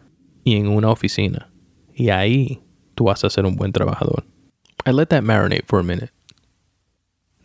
y 0.46 0.56
en 0.56 0.70
una 0.70 0.90
oficina. 0.90 1.52
Y 1.94 2.12
ahí 2.12 2.62
tú 2.96 3.06
vas 3.06 3.24
a 3.24 3.30
ser 3.30 3.46
un 3.46 3.56
buen 3.56 3.72
trabajador. 3.72 4.24
I 4.86 4.92
let 4.92 5.10
that 5.10 5.24
marinate 5.24 5.66
for 5.66 5.80
a 5.80 5.84
minute. 5.84 6.10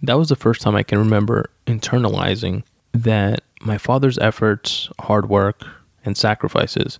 That 0.02 0.18
was 0.18 0.28
the 0.28 0.36
first 0.36 0.62
time 0.62 0.74
I 0.74 0.82
can 0.82 0.98
remember 0.98 1.50
internalizing 1.66 2.62
that 2.92 3.42
my 3.60 3.78
father's 3.78 4.18
efforts, 4.18 4.88
hard 5.00 5.28
work, 5.28 5.62
and 6.04 6.16
sacrifices 6.16 6.98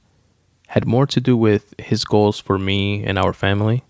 had 0.69 0.87
more 0.87 1.07
to 1.07 1.21
do 1.21 1.37
with 1.37 1.75
his 1.79 2.05
goals 2.05 2.39
for 2.39 2.59
me 2.59 3.05
and 3.05 3.19
our 3.19 3.33
family 3.33 3.83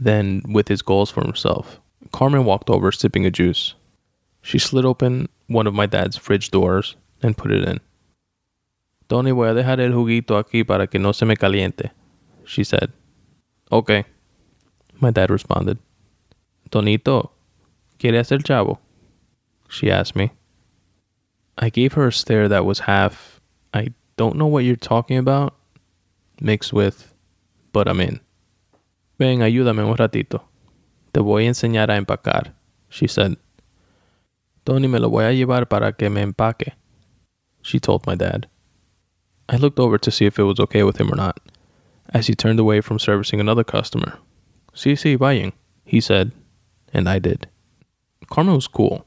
than 0.00 0.42
with 0.48 0.68
his 0.68 0.82
goals 0.82 1.10
for 1.10 1.22
himself. 1.22 1.80
Carmen 2.12 2.44
walked 2.44 2.70
over 2.70 2.92
sipping 2.92 3.26
a 3.26 3.30
juice. 3.30 3.74
She 4.40 4.58
slid 4.58 4.84
open 4.84 5.28
one 5.46 5.66
of 5.66 5.74
my 5.74 5.86
dad's 5.86 6.16
fridge 6.16 6.50
doors 6.50 6.96
and 7.22 7.36
put 7.36 7.52
it 7.52 7.68
in. 7.68 7.80
Tony, 9.08 9.30
voy 9.30 9.48
a 9.48 9.54
dejar 9.54 9.80
el 9.80 9.92
juguito 9.92 10.42
aquí 10.42 10.66
para 10.66 10.86
que 10.86 10.98
no 10.98 11.12
se 11.12 11.26
me 11.26 11.36
caliente, 11.36 11.90
she 12.44 12.64
said. 12.64 12.92
Okay, 13.72 14.04
my 15.00 15.10
dad 15.10 15.30
responded. 15.30 15.78
Tonito, 16.70 17.30
¿quiere 17.98 18.18
hacer 18.18 18.42
chavo? 18.42 18.78
She 19.66 19.90
asked 19.90 20.14
me. 20.14 20.32
I 21.56 21.70
gave 21.70 21.94
her 21.94 22.08
a 22.08 22.12
stare 22.12 22.48
that 22.48 22.66
was 22.66 22.80
half, 22.80 23.40
I 23.72 23.94
don't 24.18 24.36
know 24.36 24.46
what 24.46 24.64
you're 24.64 24.76
talking 24.76 25.16
about, 25.16 25.54
mixed 26.38 26.74
with, 26.74 27.14
but 27.72 27.88
I'm 27.88 28.00
in. 28.00 28.20
Ven, 29.18 29.38
ayúdame 29.38 29.78
un 29.78 29.96
ratito. 29.96 30.42
Te 31.14 31.20
voy 31.20 31.46
a 31.46 31.50
enseñar 31.50 31.88
a 31.88 31.98
empacar, 31.98 32.52
she 32.90 33.06
said. 33.06 33.36
Tony 34.66 34.86
me 34.86 34.98
lo 34.98 35.08
voy 35.08 35.24
a 35.24 35.32
llevar 35.32 35.66
para 35.68 35.92
que 35.92 36.10
me 36.10 36.22
empaque, 36.22 36.74
she 37.62 37.80
told 37.80 38.06
my 38.06 38.16
dad. 38.16 38.48
I 39.48 39.56
looked 39.56 39.80
over 39.80 39.96
to 39.96 40.10
see 40.10 40.26
if 40.26 40.38
it 40.38 40.44
was 40.44 40.60
okay 40.60 40.82
with 40.82 40.98
him 40.98 41.10
or 41.10 41.16
not, 41.16 41.40
as 42.12 42.26
he 42.26 42.34
turned 42.34 42.60
away 42.60 42.80
from 42.80 42.98
servicing 42.98 43.40
another 43.40 43.64
customer. 43.64 44.18
Sí, 44.74 44.92
sí, 44.92 45.18
buying, 45.18 45.52
he 45.84 46.00
said, 46.00 46.32
and 46.92 47.08
I 47.08 47.18
did. 47.18 47.48
Carmen 48.30 48.54
was 48.54 48.66
cool. 48.66 49.06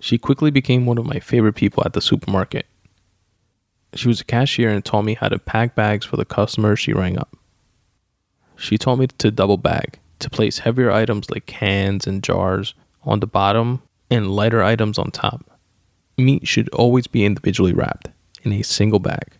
She 0.00 0.18
quickly 0.18 0.50
became 0.50 0.84
one 0.84 0.98
of 0.98 1.06
my 1.06 1.20
favorite 1.20 1.54
people 1.54 1.82
at 1.84 1.92
the 1.92 2.00
supermarket. 2.00 2.66
She 3.94 4.08
was 4.08 4.20
a 4.20 4.24
cashier 4.24 4.70
and 4.70 4.84
taught 4.84 5.04
me 5.04 5.14
how 5.14 5.28
to 5.28 5.38
pack 5.38 5.74
bags 5.74 6.04
for 6.04 6.16
the 6.16 6.24
customers 6.24 6.80
she 6.80 6.92
rang 6.92 7.18
up. 7.18 7.36
She 8.56 8.78
taught 8.78 8.96
me 8.98 9.06
to 9.06 9.30
double 9.30 9.58
bag, 9.58 9.98
to 10.20 10.30
place 10.30 10.60
heavier 10.60 10.90
items 10.90 11.30
like 11.30 11.46
cans 11.46 12.06
and 12.06 12.22
jars 12.22 12.74
on 13.02 13.20
the 13.20 13.26
bottom 13.26 13.82
and 14.10 14.30
lighter 14.30 14.62
items 14.62 14.98
on 14.98 15.10
top. 15.10 15.58
Meat 16.16 16.46
should 16.46 16.68
always 16.70 17.06
be 17.06 17.24
individually 17.24 17.72
wrapped 17.72 18.08
in 18.42 18.52
a 18.52 18.62
single 18.62 18.98
bag 18.98 19.38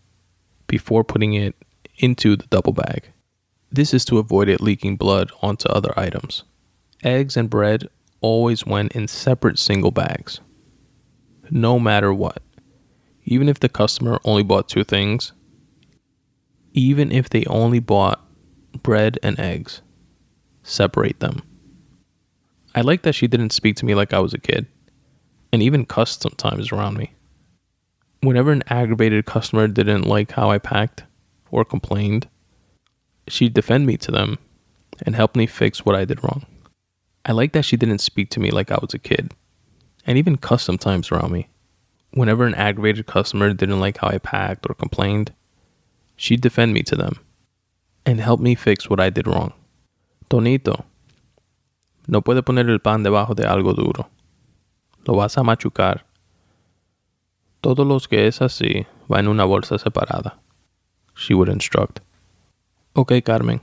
before 0.66 1.05
putting 1.05 1.35
it 1.35 1.55
into 1.98 2.37
the 2.37 2.46
double 2.46 2.72
bag. 2.72 3.12
This 3.70 3.94
is 3.94 4.05
to 4.07 4.18
avoid 4.18 4.48
it 4.48 4.61
leaking 4.61 4.96
blood 4.96 5.31
onto 5.40 5.68
other 5.68 5.92
items. 5.96 6.44
Eggs 7.02 7.37
and 7.37 7.48
bread 7.48 7.88
always 8.20 8.66
went 8.66 8.92
in 8.92 9.09
separate 9.09 9.59
single 9.59 9.90
bags. 9.90 10.40
No 11.50 11.78
matter 11.78 12.12
what. 12.12 12.42
Even 13.24 13.48
if 13.48 13.61
the 13.61 13.68
customer 13.68 14.20
only 14.24 14.42
bought 14.42 14.68
two 14.68 14.85
things, 14.85 15.33
even 16.74 17.12
if 17.12 17.31
they 17.31 17.44
only 17.46 17.78
bought 17.78 18.24
bread 18.83 19.18
and 19.22 19.38
eggs, 19.38 19.81
separate 20.62 21.20
them. 21.20 21.42
I 22.74 22.81
like 22.81 23.02
that 23.02 23.14
she 23.14 23.26
didn't 23.26 23.52
speak 23.52 23.76
to 23.76 23.85
me 23.85 23.94
like 23.94 24.12
I 24.12 24.18
was 24.18 24.35
a 24.35 24.38
kid, 24.38 24.66
and 25.52 25.62
even 25.62 25.85
cussed 25.85 26.22
sometimes 26.22 26.72
around 26.72 26.96
me. 26.96 27.12
Whenever 28.22 28.50
an 28.52 28.64
aggravated 28.68 29.26
customer 29.26 29.68
didn't 29.68 30.02
like 30.02 30.33
how 30.33 30.50
I 30.50 30.59
packed 30.59 31.05
or 31.53 31.65
complained, 31.65 32.27
she'd 33.29 33.55
defend 33.55 33.87
me 33.87 33.97
to 33.99 34.11
them 34.11 34.38
and 35.07 35.15
help 35.15 35.37
me 35.37 35.47
fix 35.47 35.85
what 35.85 35.95
I 35.95 36.05
did 36.05 36.25
wrong. 36.25 36.45
I 37.25 37.31
like 37.31 37.53
that 37.53 37.65
she 37.65 37.77
didn't 37.77 37.99
speak 37.99 38.31
to 38.31 38.41
me 38.41 38.51
like 38.51 38.73
I 38.73 38.79
was 38.83 38.95
a 38.95 38.99
kid, 38.99 39.33
and 40.05 40.19
even 40.19 40.37
cuss 40.37 40.65
sometimes 40.65 41.12
around 41.12 41.31
me. 41.31 41.49
Whenever 42.11 42.45
an 42.47 42.55
aggravated 42.57 43.07
customer 43.07 43.53
didn't 43.53 43.81
like 43.81 43.99
how 43.99 44.09
I 44.09 44.19
packed 44.19 44.67
or 44.69 44.75
complained, 44.75 45.33
she'd 46.17 46.41
defend 46.41 46.75
me 46.75 46.83
to 46.83 46.97
them 46.97 47.21
and 48.05 48.21
help 48.21 48.41
me 48.41 48.55
fix 48.55 48.91
what 48.91 49.01
I 49.01 49.11
did 49.11 49.27
wrong. 49.27 49.53
Tonito, 50.29 50.85
no 52.09 52.21
puede 52.21 52.43
poner 52.43 52.69
el 52.69 52.81
pan 52.81 53.05
debajo 53.05 53.35
de 53.35 53.45
algo 53.45 53.75
duro. 53.75 54.09
Lo 55.07 55.15
vas 55.15 55.38
a 55.38 55.43
machucar. 55.43 56.05
Todos 57.61 57.87
los 57.87 58.09
que 58.09 58.27
es 58.27 58.43
así 58.43 58.87
va 59.11 59.21
en 59.21 59.29
una 59.29 59.45
bolsa 59.45 59.79
separada. 59.79 60.41
She 61.14 61.35
would 61.35 61.48
instruct. 61.48 62.01
Okay, 62.96 63.20
Carmen. 63.20 63.61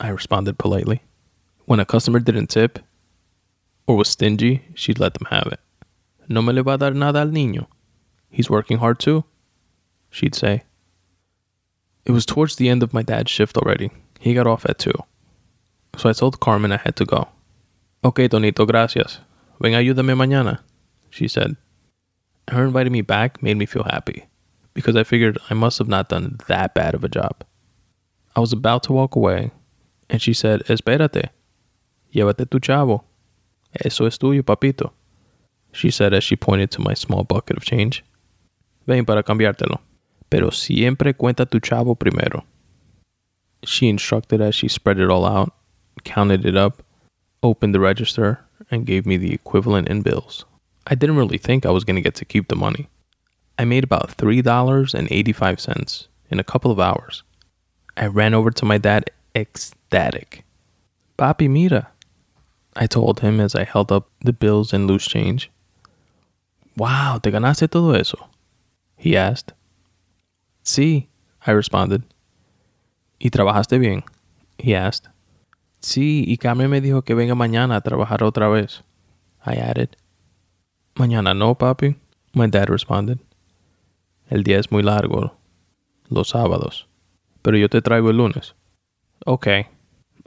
I 0.00 0.08
responded 0.08 0.58
politely. 0.58 1.02
When 1.66 1.80
a 1.80 1.84
customer 1.84 2.18
didn't 2.18 2.48
tip 2.48 2.80
or 3.86 3.96
was 3.96 4.08
stingy, 4.08 4.62
she'd 4.74 4.98
let 4.98 5.14
them 5.14 5.28
have 5.30 5.48
it. 5.52 5.60
No 6.28 6.42
me 6.42 6.52
le 6.52 6.62
va 6.62 6.72
a 6.72 6.78
dar 6.78 6.92
nada 6.92 7.20
al 7.20 7.28
niño. 7.28 7.66
He's 8.30 8.50
working 8.50 8.78
hard 8.78 8.98
too, 8.98 9.24
she'd 10.10 10.34
say. 10.34 10.64
It 12.04 12.12
was 12.12 12.26
towards 12.26 12.56
the 12.56 12.68
end 12.68 12.82
of 12.82 12.92
my 12.92 13.02
dad's 13.02 13.30
shift 13.30 13.56
already. 13.56 13.90
He 14.18 14.34
got 14.34 14.46
off 14.46 14.66
at 14.66 14.78
2. 14.78 14.90
So 15.96 16.08
I 16.08 16.12
told 16.12 16.40
Carmen 16.40 16.72
I 16.72 16.78
had 16.78 16.96
to 16.96 17.04
go. 17.04 17.28
Okay, 18.04 18.28
Donito, 18.28 18.66
gracias. 18.66 19.20
Ven, 19.60 19.72
ayúdame 19.74 20.16
mañana, 20.16 20.60
she 21.10 21.28
said. 21.28 21.56
Her 22.48 22.64
inviting 22.64 22.92
me 22.92 23.02
back 23.02 23.42
made 23.42 23.56
me 23.56 23.66
feel 23.66 23.84
happy 23.84 24.26
because 24.74 24.96
I 24.96 25.04
figured 25.04 25.38
I 25.50 25.54
must 25.54 25.78
have 25.78 25.88
not 25.88 26.08
done 26.08 26.38
that 26.48 26.74
bad 26.74 26.94
of 26.94 27.04
a 27.04 27.08
job. 27.08 27.44
I 28.34 28.40
was 28.40 28.52
about 28.52 28.82
to 28.84 28.92
walk 28.92 29.16
away, 29.16 29.50
and 30.08 30.22
she 30.22 30.32
said, 30.32 30.62
Espérate, 30.64 31.28
llévate 32.14 32.50
tu 32.50 32.58
chavo. 32.58 33.04
Eso 33.84 34.06
es 34.06 34.18
tuyo, 34.18 34.42
papito, 34.42 34.92
she 35.72 35.90
said 35.90 36.12
as 36.12 36.24
she 36.24 36.36
pointed 36.36 36.70
to 36.70 36.80
my 36.80 36.94
small 36.94 37.24
bucket 37.24 37.56
of 37.56 37.64
change. 37.64 38.04
Ven 38.86 39.04
para 39.04 39.22
cambiártelo, 39.22 39.80
pero 40.30 40.50
siempre 40.50 41.14
cuenta 41.14 41.48
tu 41.48 41.60
chavo 41.60 41.98
primero. 41.98 42.44
She 43.64 43.88
instructed 43.88 44.40
as 44.40 44.54
she 44.54 44.68
spread 44.68 44.98
it 44.98 45.10
all 45.10 45.24
out, 45.24 45.52
counted 46.04 46.44
it 46.44 46.56
up, 46.56 46.82
opened 47.42 47.74
the 47.74 47.80
register, 47.80 48.40
and 48.70 48.86
gave 48.86 49.06
me 49.06 49.16
the 49.16 49.32
equivalent 49.32 49.88
in 49.88 50.02
bills. 50.02 50.44
I 50.86 50.94
didn't 50.94 51.16
really 51.16 51.38
think 51.38 51.64
I 51.64 51.70
was 51.70 51.84
going 51.84 51.96
to 51.96 52.02
get 52.02 52.16
to 52.16 52.24
keep 52.24 52.48
the 52.48 52.56
money. 52.56 52.88
I 53.62 53.64
made 53.64 53.84
about 53.84 54.16
$3.85 54.16 56.06
in 56.30 56.40
a 56.40 56.44
couple 56.44 56.72
of 56.72 56.80
hours. 56.80 57.22
I 57.96 58.06
ran 58.06 58.34
over 58.34 58.50
to 58.50 58.64
my 58.64 58.76
dad 58.76 59.08
ecstatic. 59.36 60.44
Papi, 61.16 61.48
mira, 61.48 61.92
I 62.74 62.88
told 62.88 63.20
him 63.20 63.38
as 63.38 63.54
I 63.54 63.62
held 63.62 63.92
up 63.92 64.10
the 64.20 64.32
bills 64.32 64.72
and 64.72 64.88
loose 64.88 65.06
change. 65.06 65.48
Wow, 66.76 67.20
te 67.22 67.30
ganaste 67.30 67.70
todo 67.70 67.92
eso? 67.92 68.26
He 68.96 69.16
asked. 69.16 69.52
Sí, 70.64 71.06
I 71.46 71.52
responded. 71.52 72.02
¿Y 73.20 73.30
trabajaste 73.30 73.78
bien? 73.78 74.02
He 74.58 74.74
asked. 74.74 75.08
Sí, 75.80 76.24
y 76.26 76.36
Carmen 76.36 76.68
me 76.68 76.80
dijo 76.80 77.04
que 77.04 77.14
venga 77.14 77.36
mañana 77.36 77.76
a 77.76 77.80
trabajar 77.80 78.24
otra 78.24 78.48
vez. 78.48 78.82
I 79.46 79.54
added. 79.54 79.96
Mañana 80.96 81.32
no, 81.32 81.54
papi, 81.54 81.94
my 82.34 82.48
dad 82.48 82.68
responded. 82.68 83.20
El 84.32 84.44
día 84.44 84.58
es 84.58 84.72
muy 84.72 84.82
largo, 84.82 85.36
los 86.08 86.30
sábados. 86.30 86.88
Pero 87.42 87.58
yo 87.58 87.68
te 87.68 87.82
traigo 87.82 88.08
el 88.08 88.16
lunes. 88.16 88.54
Okay, 89.26 89.66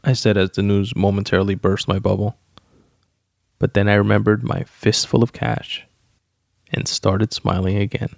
I 0.04 0.13
said 0.13 0.38
as 0.38 0.52
the 0.52 0.62
news 0.62 0.96
momentarily 0.96 1.56
burst 1.56 1.88
my 1.88 1.98
bubble. 1.98 2.36
But 3.58 3.74
then 3.74 3.89
I 3.89 3.96
remembered 3.96 4.44
my 4.44 4.63
fistful 4.63 5.24
of 5.24 5.34
cash 5.34 5.88
and 6.72 6.88
started 6.88 7.34
smiling 7.34 7.78
again. 7.78 8.15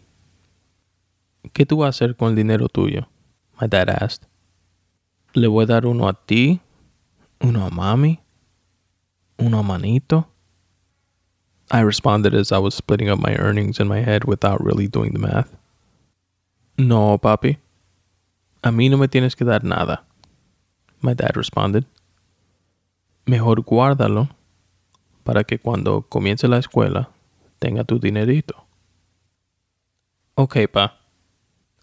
¿Qué 1.54 1.66
tú 1.66 1.78
vas 1.78 2.02
a 2.02 2.06
hacer 2.06 2.18
con 2.18 2.32
el 2.32 2.36
dinero 2.36 2.68
tuyo? 2.68 3.06
My 3.62 3.68
dad 3.68 3.88
asked. 3.88 4.28
Le 5.36 5.48
voy 5.48 5.64
a 5.64 5.68
dar 5.68 5.86
uno 5.86 6.10
a 6.10 6.14
ti 6.28 6.60
Uno 7.40 7.66
a 7.66 7.70
mami? 7.70 8.20
Uno 9.40 9.60
a 9.60 9.64
manito? 9.64 10.28
I 11.72 11.80
responded 11.80 12.34
as 12.34 12.52
I 12.52 12.58
was 12.58 12.76
splitting 12.76 13.08
up 13.08 13.20
my 13.20 13.38
earnings 13.38 13.80
in 13.80 13.88
my 13.88 14.02
head 14.02 14.26
without 14.26 14.62
really 14.62 14.88
doing 14.90 15.14
the 15.14 15.20
math. 15.20 15.57
No, 16.78 17.18
papi. 17.18 17.58
A 18.62 18.72
mí 18.72 18.88
no 18.88 18.98
me 18.98 19.08
tienes 19.08 19.36
que 19.36 19.44
dar 19.44 19.64
nada. 19.64 20.04
My 21.02 21.16
dad 21.16 21.36
responded. 21.36 21.86
Mejor 23.26 23.64
guárdalo 23.64 24.30
para 25.24 25.44
que 25.44 25.58
cuando 25.58 26.04
comience 26.04 26.48
la 26.48 26.60
escuela 26.60 27.10
tenga 27.58 27.84
tu 27.84 27.98
dinerito. 27.98 28.68
Okay, 30.38 30.68
pa. 30.68 30.94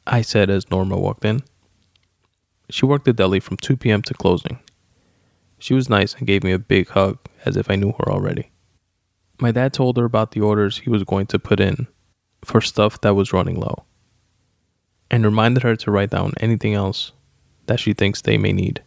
I 0.06 0.22
said 0.22 0.48
as 0.48 0.70
Norma 0.70 0.96
walked 0.96 1.24
in. 1.24 1.42
She 2.70 2.86
worked 2.86 3.04
the 3.04 3.12
deli 3.12 3.40
from 3.40 3.56
2 3.56 3.76
p.m. 3.76 4.00
to 4.02 4.14
closing. 4.14 4.60
She 5.58 5.74
was 5.74 5.88
nice 5.88 6.14
and 6.14 6.26
gave 6.26 6.44
me 6.44 6.52
a 6.52 6.58
big 6.58 6.90
hug 6.90 7.18
as 7.44 7.56
if 7.56 7.68
I 7.68 7.74
knew 7.74 7.94
her 7.98 8.08
already. 8.08 8.52
My 9.40 9.50
dad 9.50 9.72
told 9.72 9.96
her 9.96 10.04
about 10.04 10.30
the 10.30 10.40
orders 10.40 10.78
he 10.78 10.90
was 10.90 11.02
going 11.02 11.26
to 11.26 11.38
put 11.40 11.58
in 11.58 11.88
for 12.44 12.60
stuff 12.60 13.00
that 13.00 13.16
was 13.16 13.32
running 13.32 13.58
low 13.58 13.84
and 15.10 15.24
reminded 15.24 15.62
her 15.62 15.76
to 15.76 15.90
write 15.90 16.10
down 16.10 16.32
anything 16.40 16.74
else 16.74 17.12
that 17.66 17.80
she 17.80 17.92
thinks 17.92 18.20
they 18.20 18.38
may 18.38 18.52
need. 18.52 18.82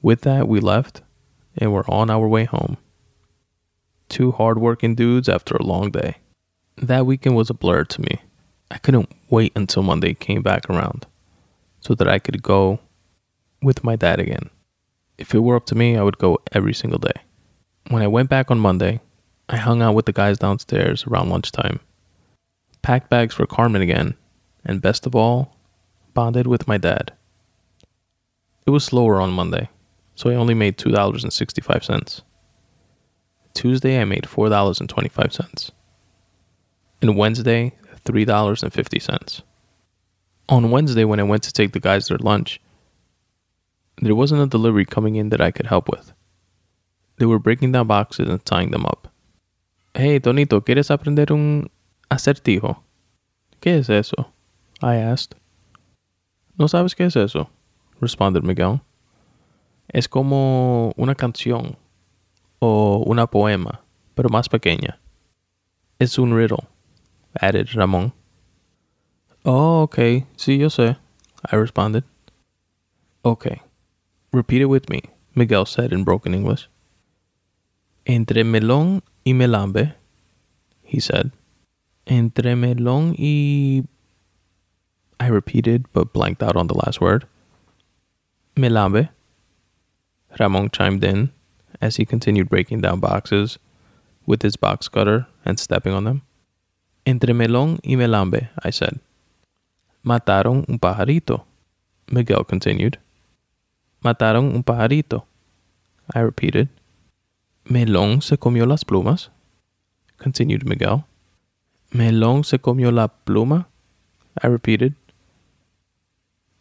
With 0.00 0.22
that, 0.22 0.48
we 0.48 0.60
left 0.60 1.02
and 1.56 1.72
were 1.72 1.88
on 1.90 2.10
our 2.10 2.26
way 2.26 2.44
home. 2.44 2.76
Two 4.08 4.32
hardworking 4.32 4.94
dudes 4.94 5.28
after 5.28 5.54
a 5.56 5.62
long 5.62 5.90
day. 5.90 6.16
That 6.76 7.06
weekend 7.06 7.36
was 7.36 7.50
a 7.50 7.54
blur 7.54 7.84
to 7.84 8.00
me. 8.00 8.20
I 8.70 8.78
couldn't 8.78 9.10
wait 9.28 9.52
until 9.54 9.82
Monday 9.82 10.14
came 10.14 10.42
back 10.42 10.68
around 10.68 11.06
so 11.80 11.94
that 11.94 12.08
I 12.08 12.18
could 12.18 12.42
go 12.42 12.80
with 13.62 13.84
my 13.84 13.96
dad 13.96 14.18
again. 14.20 14.50
If 15.18 15.34
it 15.34 15.40
were 15.40 15.56
up 15.56 15.66
to 15.66 15.74
me, 15.74 15.96
I 15.96 16.02
would 16.02 16.18
go 16.18 16.38
every 16.52 16.74
single 16.74 16.98
day. 16.98 17.12
When 17.88 18.02
I 18.02 18.06
went 18.06 18.30
back 18.30 18.50
on 18.50 18.58
Monday, 18.58 19.00
I 19.48 19.56
hung 19.56 19.82
out 19.82 19.94
with 19.94 20.06
the 20.06 20.12
guys 20.12 20.38
downstairs 20.38 21.06
around 21.06 21.28
lunchtime, 21.28 21.80
packed 22.80 23.10
bags 23.10 23.34
for 23.34 23.46
Carmen 23.46 23.82
again, 23.82 24.14
and 24.64 24.82
best 24.82 25.06
of 25.06 25.14
all, 25.14 25.56
bonded 26.14 26.46
with 26.46 26.68
my 26.68 26.78
dad. 26.78 27.12
It 28.66 28.70
was 28.70 28.84
slower 28.84 29.20
on 29.20 29.32
Monday, 29.32 29.68
so 30.14 30.30
I 30.30 30.34
only 30.34 30.54
made 30.54 30.78
$2.65. 30.78 32.22
Tuesday, 33.54 34.00
I 34.00 34.04
made 34.04 34.24
$4.25. 34.24 35.70
And 37.00 37.16
Wednesday, 37.16 37.74
$3.50. 38.04 39.42
On 40.48 40.70
Wednesday, 40.70 41.04
when 41.04 41.20
I 41.20 41.24
went 41.24 41.42
to 41.44 41.52
take 41.52 41.72
the 41.72 41.80
guys 41.80 42.08
their 42.08 42.18
lunch, 42.18 42.60
there 44.00 44.14
wasn't 44.14 44.42
a 44.42 44.46
delivery 44.46 44.84
coming 44.84 45.16
in 45.16 45.28
that 45.30 45.40
I 45.40 45.50
could 45.50 45.66
help 45.66 45.88
with. 45.88 46.12
They 47.18 47.26
were 47.26 47.38
breaking 47.38 47.72
down 47.72 47.86
boxes 47.86 48.28
and 48.28 48.44
tying 48.44 48.70
them 48.70 48.86
up. 48.86 49.08
Hey, 49.94 50.18
Tonito, 50.18 50.64
¿quieres 50.64 50.90
aprender 50.90 51.30
un 51.32 51.68
acertijo? 52.10 52.82
¿Qué 53.60 53.78
es 53.78 53.90
eso? 53.90 54.32
I 54.82 54.96
asked. 54.96 55.36
¿No 56.58 56.68
sabes 56.68 56.94
qué 56.94 57.04
es 57.04 57.16
eso? 57.16 57.48
responded 58.00 58.42
Miguel. 58.42 58.80
Es 59.88 60.08
como 60.08 60.92
una 60.96 61.14
canción 61.14 61.76
o 62.58 63.02
una 63.06 63.26
poema, 63.26 63.82
pero 64.14 64.28
más 64.28 64.48
pequeña. 64.48 64.98
Es 65.98 66.18
un 66.18 66.36
riddle, 66.36 66.66
added 67.40 67.68
Ramon. 67.74 68.12
Oh, 69.44 69.82
okay. 69.82 70.26
Sí, 70.36 70.58
yo 70.58 70.68
sé, 70.68 70.96
I 71.50 71.56
responded. 71.56 72.04
Okay. 73.24 73.62
Repeat 74.32 74.62
it 74.62 74.66
with 74.66 74.88
me, 74.88 75.02
Miguel 75.34 75.66
said 75.66 75.92
in 75.92 76.04
broken 76.04 76.34
English. 76.34 76.68
Entre 78.04 78.44
melón 78.44 79.02
y 79.24 79.32
melambe, 79.34 79.94
he 80.82 81.00
said. 81.00 81.32
Entre 82.06 82.56
melón 82.56 83.14
y. 83.16 83.84
I 85.22 85.28
repeated, 85.28 85.86
but 85.92 86.12
blanked 86.12 86.42
out 86.42 86.56
on 86.56 86.66
the 86.66 86.74
last 86.74 87.00
word. 87.00 87.28
Melambe. 88.56 89.10
Ramon 90.40 90.68
chimed 90.70 91.04
in 91.04 91.30
as 91.80 91.94
he 91.94 92.04
continued 92.04 92.48
breaking 92.48 92.80
down 92.80 92.98
boxes 92.98 93.60
with 94.26 94.42
his 94.42 94.56
box 94.56 94.88
cutter 94.88 95.28
and 95.44 95.60
stepping 95.60 95.92
on 95.92 96.02
them. 96.02 96.22
Entre 97.06 97.32
melón 97.32 97.78
y 97.84 97.94
melambe, 97.94 98.48
I 98.64 98.70
said. 98.70 98.98
Mataron 100.04 100.64
un 100.68 100.80
pajarito, 100.80 101.44
Miguel 102.10 102.42
continued. 102.42 102.98
Mataron 104.02 104.52
un 104.52 104.64
pajarito, 104.64 105.22
I 106.12 106.18
repeated. 106.18 106.68
Melón 107.64 108.22
se 108.22 108.38
comió 108.38 108.66
las 108.66 108.82
plumas, 108.84 109.30
continued 110.18 110.64
Miguel. 110.64 111.04
Melón 111.92 112.42
se 112.42 112.58
comió 112.58 112.90
la 112.90 113.06
pluma, 113.06 113.68
I 114.42 114.48
repeated. 114.48 114.96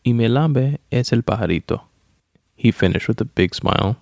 Y 0.03 0.13
Melambe 0.13 0.79
es 0.89 1.11
el 1.11 1.23
pajarito. 1.23 1.83
He 2.55 2.71
finished 2.71 3.07
with 3.07 3.21
a 3.21 3.25
big 3.25 3.53
smile, 3.53 3.97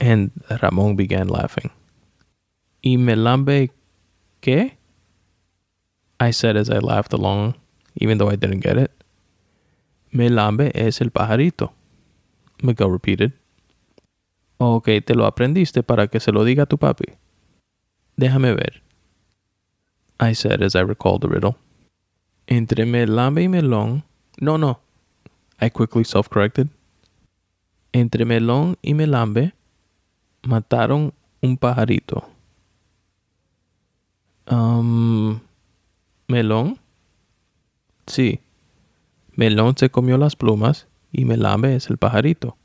and 0.00 0.30
Ramon 0.62 0.96
began 0.96 1.28
laughing. 1.28 1.70
¿Y 2.82 2.96
Melambe 2.98 3.70
qué? 4.40 4.76
I 6.20 6.30
said 6.32 6.56
as 6.56 6.70
I 6.70 6.78
laughed 6.78 7.12
along, 7.12 7.54
even 7.96 8.18
though 8.18 8.30
I 8.30 8.36
didn't 8.36 8.60
get 8.60 8.78
it. 8.78 8.90
Melambe 10.10 10.70
es 10.74 11.00
el 11.00 11.10
pajarito, 11.10 11.72
Miguel 12.62 12.90
repeated. 12.90 13.32
Ok, 14.58 14.88
te 15.04 15.14
lo 15.14 15.26
aprendiste 15.26 15.82
para 15.82 16.06
que 16.06 16.20
se 16.20 16.32
lo 16.32 16.44
diga 16.44 16.62
a 16.62 16.66
tu 16.66 16.78
papi. 16.78 17.06
Déjame 18.16 18.54
ver. 18.54 18.82
I 20.20 20.34
said 20.34 20.62
as 20.62 20.74
I 20.74 20.82
recalled 20.82 21.22
the 21.22 21.28
riddle. 21.28 21.56
Entre 22.46 22.86
Melambe 22.86 23.42
y 23.42 23.48
Melón. 23.48 24.04
No, 24.40 24.56
no. 24.56 24.83
I 25.60 25.70
quickly 25.70 26.04
self 26.04 26.28
corrected. 26.28 26.68
Entre 27.92 28.24
Melón 28.24 28.76
y 28.82 28.94
Melambe 28.94 29.52
mataron 30.42 31.12
un 31.42 31.56
pajarito. 31.56 32.28
Um, 34.46 35.40
¿Melón? 36.28 36.78
Sí. 38.06 38.40
Melón 39.36 39.76
se 39.76 39.90
comió 39.90 40.18
las 40.18 40.36
plumas 40.36 40.86
y 41.12 41.24
Melambe 41.24 41.74
es 41.74 41.88
el 41.88 41.96
pajarito. 41.96 42.56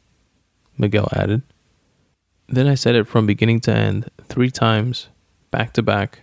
Miguel 0.78 1.08
added. 1.12 1.44
Then 2.48 2.68
I 2.68 2.76
said 2.76 2.96
it 2.96 3.08
from 3.08 3.28
beginning 3.28 3.60
to 3.62 3.72
end, 3.72 4.10
three 4.28 4.50
times, 4.50 5.10
back 5.52 5.74
to 5.74 5.84
back, 5.84 6.22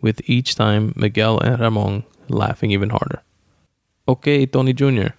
with 0.00 0.22
each 0.24 0.54
time 0.54 0.94
Miguel 0.96 1.38
and 1.40 1.60
Ramon 1.60 2.04
laughing 2.28 2.70
even 2.70 2.90
harder. 2.90 3.22
Okay, 4.08 4.46
Tony 4.46 4.72
Jr., 4.72 5.12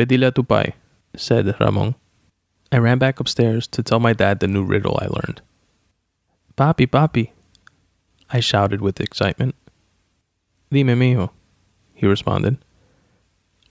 ve 0.00 0.06
dile 0.06 0.26
a 0.26 0.32
tu 0.32 0.42
pai, 0.42 0.72
said 1.14 1.54
Ramon. 1.60 1.94
I 2.72 2.78
ran 2.78 2.98
back 2.98 3.20
upstairs 3.20 3.68
to 3.68 3.82
tell 3.82 4.00
my 4.00 4.14
dad 4.14 4.40
the 4.40 4.46
new 4.46 4.64
riddle 4.64 4.98
I 5.02 5.06
learned. 5.06 5.42
Papi, 6.56 6.86
papi, 6.86 7.32
I 8.30 8.40
shouted 8.40 8.80
with 8.80 9.00
excitement. 9.00 9.54
Dime, 10.70 10.94
mijo, 10.96 11.30
he 11.94 12.06
responded. 12.06 12.56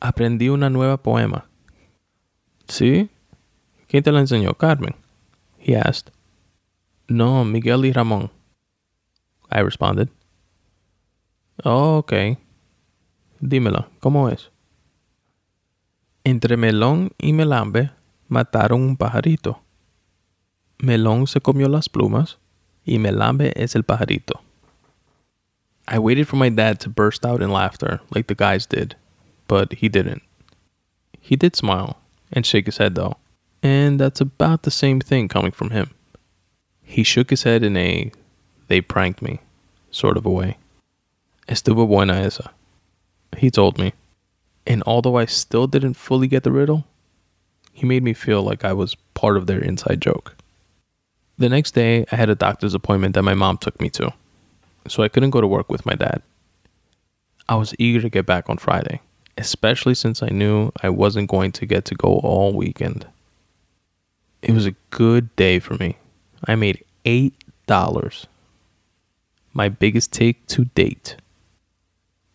Aprendí 0.01 0.49
una 0.49 0.69
nueva 0.69 0.97
poema. 0.97 1.45
¿Sí? 2.67 3.09
¿Quién 3.87 4.03
te 4.03 4.11
la 4.11 4.19
enseñó, 4.19 4.55
Carmen? 4.55 4.93
he 5.57 5.75
asked. 5.75 6.11
No, 7.07 7.43
Miguel 7.43 7.85
y 7.85 7.91
Ramon. 7.91 8.29
I 9.49 9.61
responded. 9.61 10.09
Oh, 11.63 11.97
ok. 11.97 12.37
Dímelo, 13.41 13.87
¿cómo 13.99 14.29
es? 14.29 14.51
Entre 16.23 16.57
Melón 16.57 17.11
y 17.17 17.33
Melambe 17.33 17.91
mataron 18.27 18.81
un 18.81 18.97
pajarito. 18.97 19.59
Melón 20.77 21.27
se 21.27 21.41
comió 21.41 21.67
las 21.67 21.89
plumas 21.89 22.37
y 22.85 22.99
Melambe 22.99 23.53
es 23.55 23.75
el 23.75 23.83
pajarito. 23.83 24.41
I 25.87 25.97
waited 25.97 26.27
for 26.27 26.37
my 26.37 26.49
dad 26.49 26.79
to 26.81 26.89
burst 26.89 27.25
out 27.25 27.41
in 27.41 27.51
laughter 27.51 28.01
like 28.13 28.27
the 28.27 28.35
guys 28.35 28.67
did, 28.67 28.95
but 29.47 29.73
he 29.81 29.89
didn't. 29.89 30.21
He 31.19 31.35
did 31.35 31.55
smile 31.55 31.97
and 32.31 32.45
shake 32.45 32.67
his 32.67 32.77
head 32.77 32.95
though, 32.95 33.17
and 33.63 33.99
that's 33.99 34.21
about 34.21 34.63
the 34.63 34.71
same 34.71 34.99
thing 34.99 35.27
coming 35.27 35.51
from 35.51 35.71
him. 35.71 35.89
He 36.83 37.03
shook 37.03 37.31
his 37.31 37.43
head 37.43 37.63
in 37.63 37.75
a 37.75 38.11
they 38.67 38.81
pranked 38.81 39.21
me 39.21 39.39
sort 39.89 40.15
of 40.15 40.25
a 40.25 40.29
way. 40.29 40.57
Estuvo 41.47 41.87
buena 41.87 42.13
esa. 42.13 42.51
He 43.37 43.49
told 43.49 43.79
me. 43.79 43.93
And 44.69 44.83
although 44.85 45.17
I 45.17 45.25
still 45.25 45.65
didn't 45.65 45.95
fully 45.95 46.27
get 46.27 46.43
the 46.43 46.51
riddle, 46.51 46.85
he 47.73 47.87
made 47.87 48.03
me 48.03 48.13
feel 48.13 48.43
like 48.43 48.63
I 48.63 48.71
was 48.71 48.95
part 49.15 49.35
of 49.35 49.47
their 49.47 49.59
inside 49.59 49.99
joke. 49.99 50.35
The 51.39 51.49
next 51.49 51.71
day, 51.71 52.05
I 52.11 52.15
had 52.15 52.29
a 52.29 52.35
doctor's 52.35 52.75
appointment 52.75 53.15
that 53.15 53.23
my 53.23 53.33
mom 53.33 53.57
took 53.57 53.81
me 53.81 53.89
to, 53.91 54.13
so 54.87 55.01
I 55.01 55.07
couldn't 55.07 55.31
go 55.31 55.41
to 55.41 55.47
work 55.47 55.71
with 55.71 55.85
my 55.85 55.95
dad. 55.95 56.21
I 57.47 57.55
was 57.55 57.73
eager 57.79 57.99
to 58.01 58.09
get 58.09 58.27
back 58.27 58.47
on 58.47 58.57
Friday, 58.57 59.01
especially 59.37 59.95
since 59.95 60.21
I 60.21 60.27
knew 60.27 60.71
I 60.83 60.89
wasn't 60.89 61.29
going 61.29 61.51
to 61.53 61.65
get 61.65 61.85
to 61.85 61.95
go 61.95 62.19
all 62.19 62.53
weekend. 62.53 63.07
It 64.43 64.51
was 64.51 64.67
a 64.67 64.75
good 64.91 65.35
day 65.35 65.57
for 65.57 65.73
me. 65.75 65.97
I 66.47 66.55
made 66.55 66.83
$8. 67.05 68.25
My 69.53 69.67
biggest 69.67 70.13
take 70.13 70.45
to 70.47 70.65
date. 70.65 71.15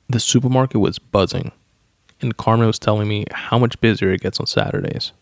The 0.09 0.19
supermarket 0.19 0.81
was 0.81 0.99
buzzing, 0.99 1.53
and 2.21 2.37
Carmen 2.37 2.67
was 2.67 2.79
telling 2.79 3.09
me 3.09 3.25
how 3.31 3.59
much 3.59 3.81
busier 3.81 4.13
it 4.13 4.21
gets 4.21 4.41
on 4.41 4.47
Saturdays. 4.47 5.13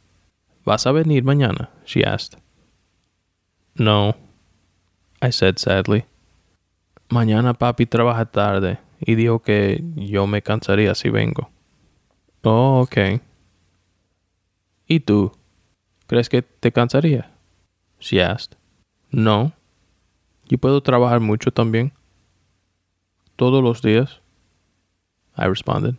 ¿Vas 0.64 0.86
a 0.86 0.92
venir 0.92 1.22
mañana? 1.22 1.68
she 1.84 2.04
asked. 2.04 2.36
No, 3.78 4.14
I 5.20 5.30
said 5.30 5.58
sadly. 5.58 6.04
Mañana 7.10 7.54
papi 7.54 7.86
trabaja 7.86 8.30
tarde 8.30 8.78
y 9.00 9.14
dijo 9.14 9.42
que 9.42 9.82
yo 9.96 10.26
me 10.26 10.42
cansaría 10.42 10.94
si 10.94 11.10
vengo. 11.10 11.50
Oh, 12.44 12.80
ok. 12.82 13.20
¿Y 14.86 15.00
tú? 15.00 15.32
¿Crees 16.06 16.28
que 16.28 16.42
te 16.42 16.72
cansaría? 16.72 17.30
She 17.98 18.20
asked. 18.20 18.56
No. 19.10 19.52
Yo 20.48 20.58
puedo 20.58 20.82
trabajar 20.82 21.20
mucho 21.20 21.50
también. 21.50 21.92
Todos 23.36 23.62
los 23.62 23.80
días. 23.80 24.20
I 25.36 25.46
responded. 25.46 25.96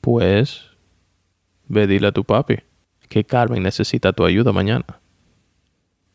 Pues, 0.00 0.64
ve 1.68 1.86
dile 1.86 2.08
a 2.08 2.12
tu 2.12 2.24
papi 2.24 2.62
que 3.08 3.24
Carmen 3.24 3.62
necesita 3.62 4.12
tu 4.12 4.24
ayuda 4.24 4.52
mañana. 4.52 5.00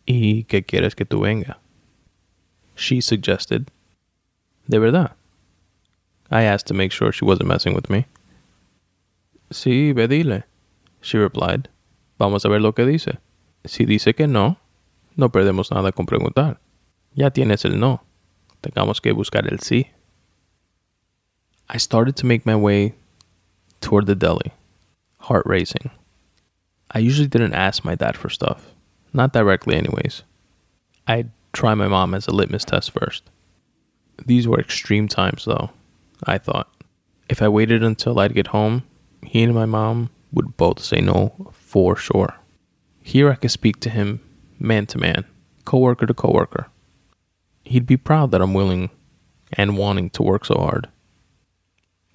¿Y 0.05 0.43
que 0.45 0.63
quieres 0.63 0.95
que 0.95 1.05
tú 1.05 1.21
venga? 1.21 1.59
She 2.75 3.01
suggested. 3.01 3.67
¿De 4.67 4.79
verdad? 4.79 5.15
I 6.29 6.43
asked 6.43 6.67
to 6.67 6.73
make 6.73 6.91
sure 6.91 7.11
she 7.11 7.25
wasn't 7.25 7.47
messing 7.47 7.75
with 7.75 7.89
me. 7.89 8.07
Sí, 9.51 9.93
ve 9.93 10.07
dile, 10.07 10.45
she 11.01 11.17
replied. 11.17 11.69
Vamos 12.17 12.45
a 12.45 12.49
ver 12.49 12.61
lo 12.61 12.73
que 12.73 12.85
dice. 12.85 13.19
Si 13.65 13.85
dice 13.85 14.13
que 14.13 14.27
no, 14.27 14.57
no 15.15 15.29
perdemos 15.31 15.71
nada 15.71 15.91
con 15.91 16.05
preguntar. 16.05 16.59
Ya 17.13 17.29
tienes 17.31 17.65
el 17.65 17.79
no. 17.79 18.03
Tengamos 18.61 19.01
que 19.01 19.11
buscar 19.11 19.47
el 19.47 19.59
sí. 19.59 19.87
I 21.69 21.77
started 21.77 22.15
to 22.15 22.25
make 22.25 22.45
my 22.45 22.55
way 22.55 22.93
toward 23.83 24.07
the 24.07 24.15
deli, 24.15 24.51
heart 25.19 25.45
racing. 25.45 25.91
I 26.89 26.99
usually 26.99 27.27
didn't 27.27 27.53
ask 27.53 27.83
my 27.83 27.95
dad 27.95 28.17
for 28.17 28.29
stuff. 28.29 28.71
Not 29.13 29.33
directly, 29.33 29.75
anyways. 29.75 30.23
I'd 31.05 31.29
try 31.51 31.75
my 31.75 31.87
mom 31.87 32.13
as 32.13 32.27
a 32.27 32.31
litmus 32.31 32.65
test 32.65 32.91
first. 32.91 33.23
These 34.25 34.47
were 34.47 34.59
extreme 34.59 35.07
times, 35.07 35.45
though, 35.45 35.71
I 36.25 36.37
thought. 36.37 36.71
If 37.29 37.41
I 37.41 37.47
waited 37.47 37.83
until 37.83 38.19
I'd 38.19 38.33
get 38.33 38.47
home, 38.47 38.83
he 39.21 39.43
and 39.43 39.53
my 39.53 39.65
mom 39.65 40.09
would 40.31 40.57
both 40.57 40.79
say 40.79 41.01
no 41.01 41.51
for 41.51 41.95
sure. 41.95 42.35
Here 43.01 43.29
I 43.29 43.35
could 43.35 43.51
speak 43.51 43.79
to 43.81 43.89
him 43.89 44.21
man 44.59 44.85
to 44.87 44.97
man, 44.97 45.25
coworker 45.65 46.05
to 46.05 46.13
coworker. 46.13 46.67
He'd 47.63 47.85
be 47.85 47.97
proud 47.97 48.31
that 48.31 48.41
I'm 48.41 48.53
willing 48.53 48.89
and 49.51 49.77
wanting 49.77 50.09
to 50.11 50.23
work 50.23 50.45
so 50.45 50.55
hard. 50.55 50.89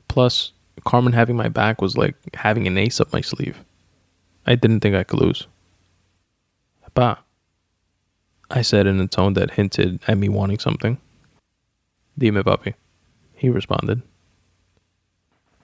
Plus, 0.08 0.52
Carmen 0.88 1.12
having 1.12 1.36
my 1.36 1.50
back 1.50 1.82
was 1.82 1.98
like 1.98 2.16
having 2.32 2.66
an 2.66 2.78
ace 2.78 2.98
up 2.98 3.12
my 3.12 3.20
sleeve. 3.20 3.62
I 4.46 4.54
didn't 4.54 4.80
think 4.80 4.96
I 4.96 5.04
could 5.04 5.20
lose. 5.20 5.46
Pa, 6.94 7.22
I 8.50 8.62
said 8.62 8.86
in 8.86 8.98
a 8.98 9.06
tone 9.06 9.34
that 9.34 9.50
hinted 9.50 10.00
at 10.08 10.16
me 10.16 10.30
wanting 10.30 10.58
something. 10.58 10.96
Dime, 12.16 12.42
papi, 12.42 12.72
he 13.36 13.50
responded. 13.50 14.00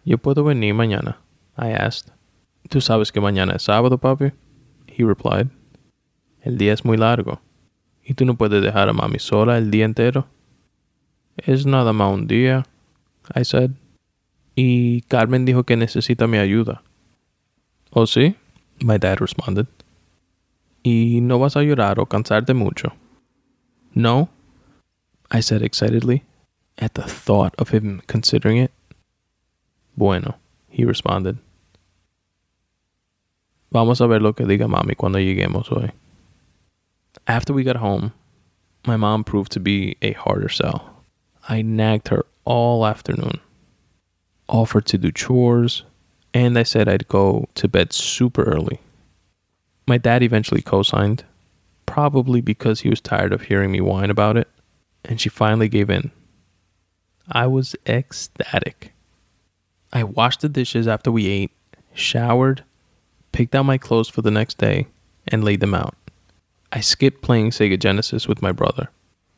Yo 0.05 0.19
puedo 0.19 0.45
venir 0.45 0.75
mañana, 0.75 1.17
I 1.57 1.71
asked. 1.71 2.13
¿Tú 2.69 2.83
sabes 2.83 3.11
que 3.11 3.23
mañana 3.23 3.55
es 3.55 3.63
sábado, 3.63 3.97
papi? 3.97 4.33
He 4.87 5.05
replied. 5.05 5.49
El 6.43 6.59
día 6.59 6.75
es 6.75 6.85
muy 6.85 6.99
largo. 6.99 7.41
¿Y 8.05 8.13
tú 8.13 8.27
no 8.27 8.35
puedes 8.35 8.63
dejar 8.63 8.91
a 8.91 8.93
mami 8.93 9.19
sola 9.19 9.57
el 9.57 9.71
día 9.71 9.87
entero? 9.87 10.27
Es 11.39 11.65
nada 11.65 11.95
más 11.95 12.13
un 12.13 12.27
día, 12.27 12.67
I 13.35 13.43
said. 13.43 13.71
Y 14.55 15.03
Carmen 15.03 15.45
dijo 15.45 15.65
que 15.65 15.77
necesita 15.77 16.27
mi 16.27 16.39
ayuda. 16.39 16.83
¿Oh, 17.91 18.07
sí? 18.07 18.37
My 18.81 18.99
dad 18.99 19.19
responded. 19.19 19.67
¿Y 20.83 21.21
no 21.23 21.39
vas 21.39 21.57
a 21.57 21.63
llorar 21.63 21.99
o 21.99 22.07
cansarte 22.07 22.55
mucho? 22.55 22.93
No, 23.95 24.29
I 25.31 25.41
said 25.41 25.63
excitedly, 25.63 26.23
at 26.79 26.95
the 26.95 27.03
thought 27.03 27.55
of 27.59 27.71
him 27.71 28.03
considering 28.07 28.59
it. 28.59 28.73
Bueno, 29.97 30.37
he 30.69 30.85
responded. 30.85 31.39
Vamos 33.71 34.01
a 34.01 34.07
ver 34.07 34.21
lo 34.21 34.35
que 34.35 34.45
diga 34.45 34.69
mami 34.69 34.95
cuando 34.95 35.19
lleguemos 35.19 35.71
hoy. 35.71 35.91
After 37.27 37.53
we 37.53 37.65
got 37.65 37.77
home, 37.77 38.13
my 38.87 38.97
mom 38.97 39.25
proved 39.25 39.51
to 39.53 39.61
be 39.61 39.97
a 40.03 40.13
harder 40.13 40.49
sell. 40.49 41.03
I 41.49 41.63
nagged 41.63 42.09
her 42.09 42.25
all 42.45 42.87
afternoon, 42.87 43.41
offered 44.49 44.87
to 44.87 44.99
do 44.99 45.11
chores, 45.11 45.85
and 46.33 46.59
I 46.59 46.63
said 46.63 46.89
I'd 46.89 47.09
go 47.09 47.49
to 47.55 47.69
bed 47.69 47.93
super 47.93 48.43
early. 48.43 48.81
My 49.87 49.99
dad 49.99 50.23
eventually 50.23 50.63
co 50.63 50.83
signed, 50.83 51.25
probably 51.87 52.41
because 52.41 52.81
he 52.81 52.91
was 52.91 53.01
tired 53.01 53.33
of 53.33 53.43
hearing 53.43 53.71
me 53.71 53.81
whine 53.81 54.11
about 54.11 54.37
it, 54.37 54.49
and 55.05 55.21
she 55.21 55.29
finally 55.29 55.69
gave 55.69 55.91
in. 55.91 56.11
I 57.31 57.47
was 57.47 57.77
ecstatic. 57.87 58.93
I 59.93 60.05
washed 60.05 60.41
the 60.41 60.49
dishes 60.49 60.89
after 60.89 61.13
we 61.13 61.29
ate, 61.29 61.53
showered, 61.95 62.65
picked 63.33 63.55
out 63.55 63.65
my 63.65 63.79
clothes 63.79 64.09
for 64.09 64.23
the 64.23 64.31
next 64.31 64.59
day, 64.59 64.89
and 65.29 65.45
laid 65.45 65.61
them 65.61 65.75
out. 65.75 65.95
I 66.73 66.81
skipped 66.81 67.23
playing 67.23 67.51
Sega 67.51 67.79
Genesis 67.79 68.27
with 68.27 68.43
my 68.43 68.51
brother 68.51 68.91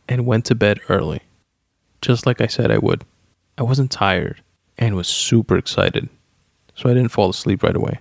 and 0.09 0.25
went 0.25 0.47
to 0.47 0.55
bed 0.55 0.81
early, 0.89 1.21
just 2.01 2.25
like 2.25 2.41
I 2.41 2.47
said 2.47 2.71
I 2.71 2.79
would. 2.79 3.05
I 3.59 3.63
wasn't 3.63 3.91
tired 3.91 4.41
and 4.79 4.95
was 4.95 5.09
super 5.09 5.57
excited, 5.57 6.09
so 6.75 6.91
I 6.91 6.95
didn't 6.95 7.13
fall 7.13 7.31
asleep 7.31 7.63
right 7.63 7.77
away. 7.77 8.01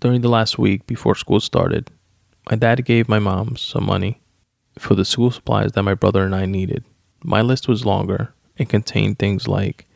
During 0.00 0.22
the 0.22 0.28
last 0.28 0.58
week 0.58 0.88
before 0.88 1.14
school 1.14 1.38
started, 1.38 1.92
my 2.50 2.56
dad 2.56 2.84
gave 2.84 3.08
my 3.08 3.20
mom 3.20 3.56
some 3.56 3.86
money 3.86 4.20
for 4.76 4.96
the 4.96 5.04
school 5.04 5.30
supplies 5.30 5.70
that 5.72 5.84
my 5.84 5.94
brother 5.94 6.24
and 6.24 6.34
I 6.34 6.46
needed. 6.46 6.82
My 7.22 7.42
list 7.42 7.68
was 7.68 7.86
longer 7.86 8.34
and 8.58 8.68
contained 8.68 9.20
things 9.20 9.46
like 9.46 9.86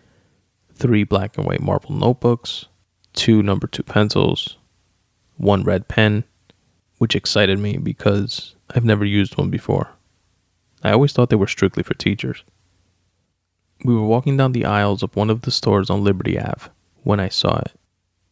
three 0.75 1.03
black 1.03 1.37
and 1.37 1.45
white 1.45 1.63
marble 1.63 1.93
notebooks, 1.93 2.67
two 3.13 3.43
number 3.43 3.67
two 3.67 3.83
pencils, 3.83 4.57
one 5.37 5.65
red 5.65 5.89
pen, 5.89 6.23
which 6.99 7.17
excited 7.17 7.59
me 7.59 7.77
because 7.77 8.55
I've 8.71 8.85
never 8.85 9.05
used 9.05 9.37
one 9.37 9.51
before. 9.51 9.89
I 10.85 10.93
always 10.93 11.13
thought 11.13 11.31
they 11.31 11.37
were 11.37 11.49
strictly 11.49 11.83
for 11.83 11.95
teachers. 11.95 12.45
We 13.83 13.95
were 13.95 14.07
walking 14.07 14.37
down 14.37 14.53
the 14.53 14.65
aisles 14.65 15.03
of 15.03 15.17
one 15.17 15.31
of 15.31 15.43
the 15.43 15.51
stores 15.51 15.91
on 15.91 16.05
Liberty 16.05 16.39
Ave 16.39 16.71
when 17.03 17.21
I 17.21 17.29
saw 17.29 17.59
it. 17.59 17.73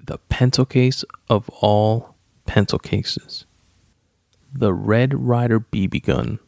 The 0.04 0.18
pencil 0.18 0.64
case 0.64 1.04
of 1.28 1.48
all 1.60 2.14
pencil 2.46 2.78
cases. 2.78 3.44
The 4.52 4.72
Red 4.72 5.14
Ryder 5.14 5.60
BB 5.60 6.04
gun 6.04 6.38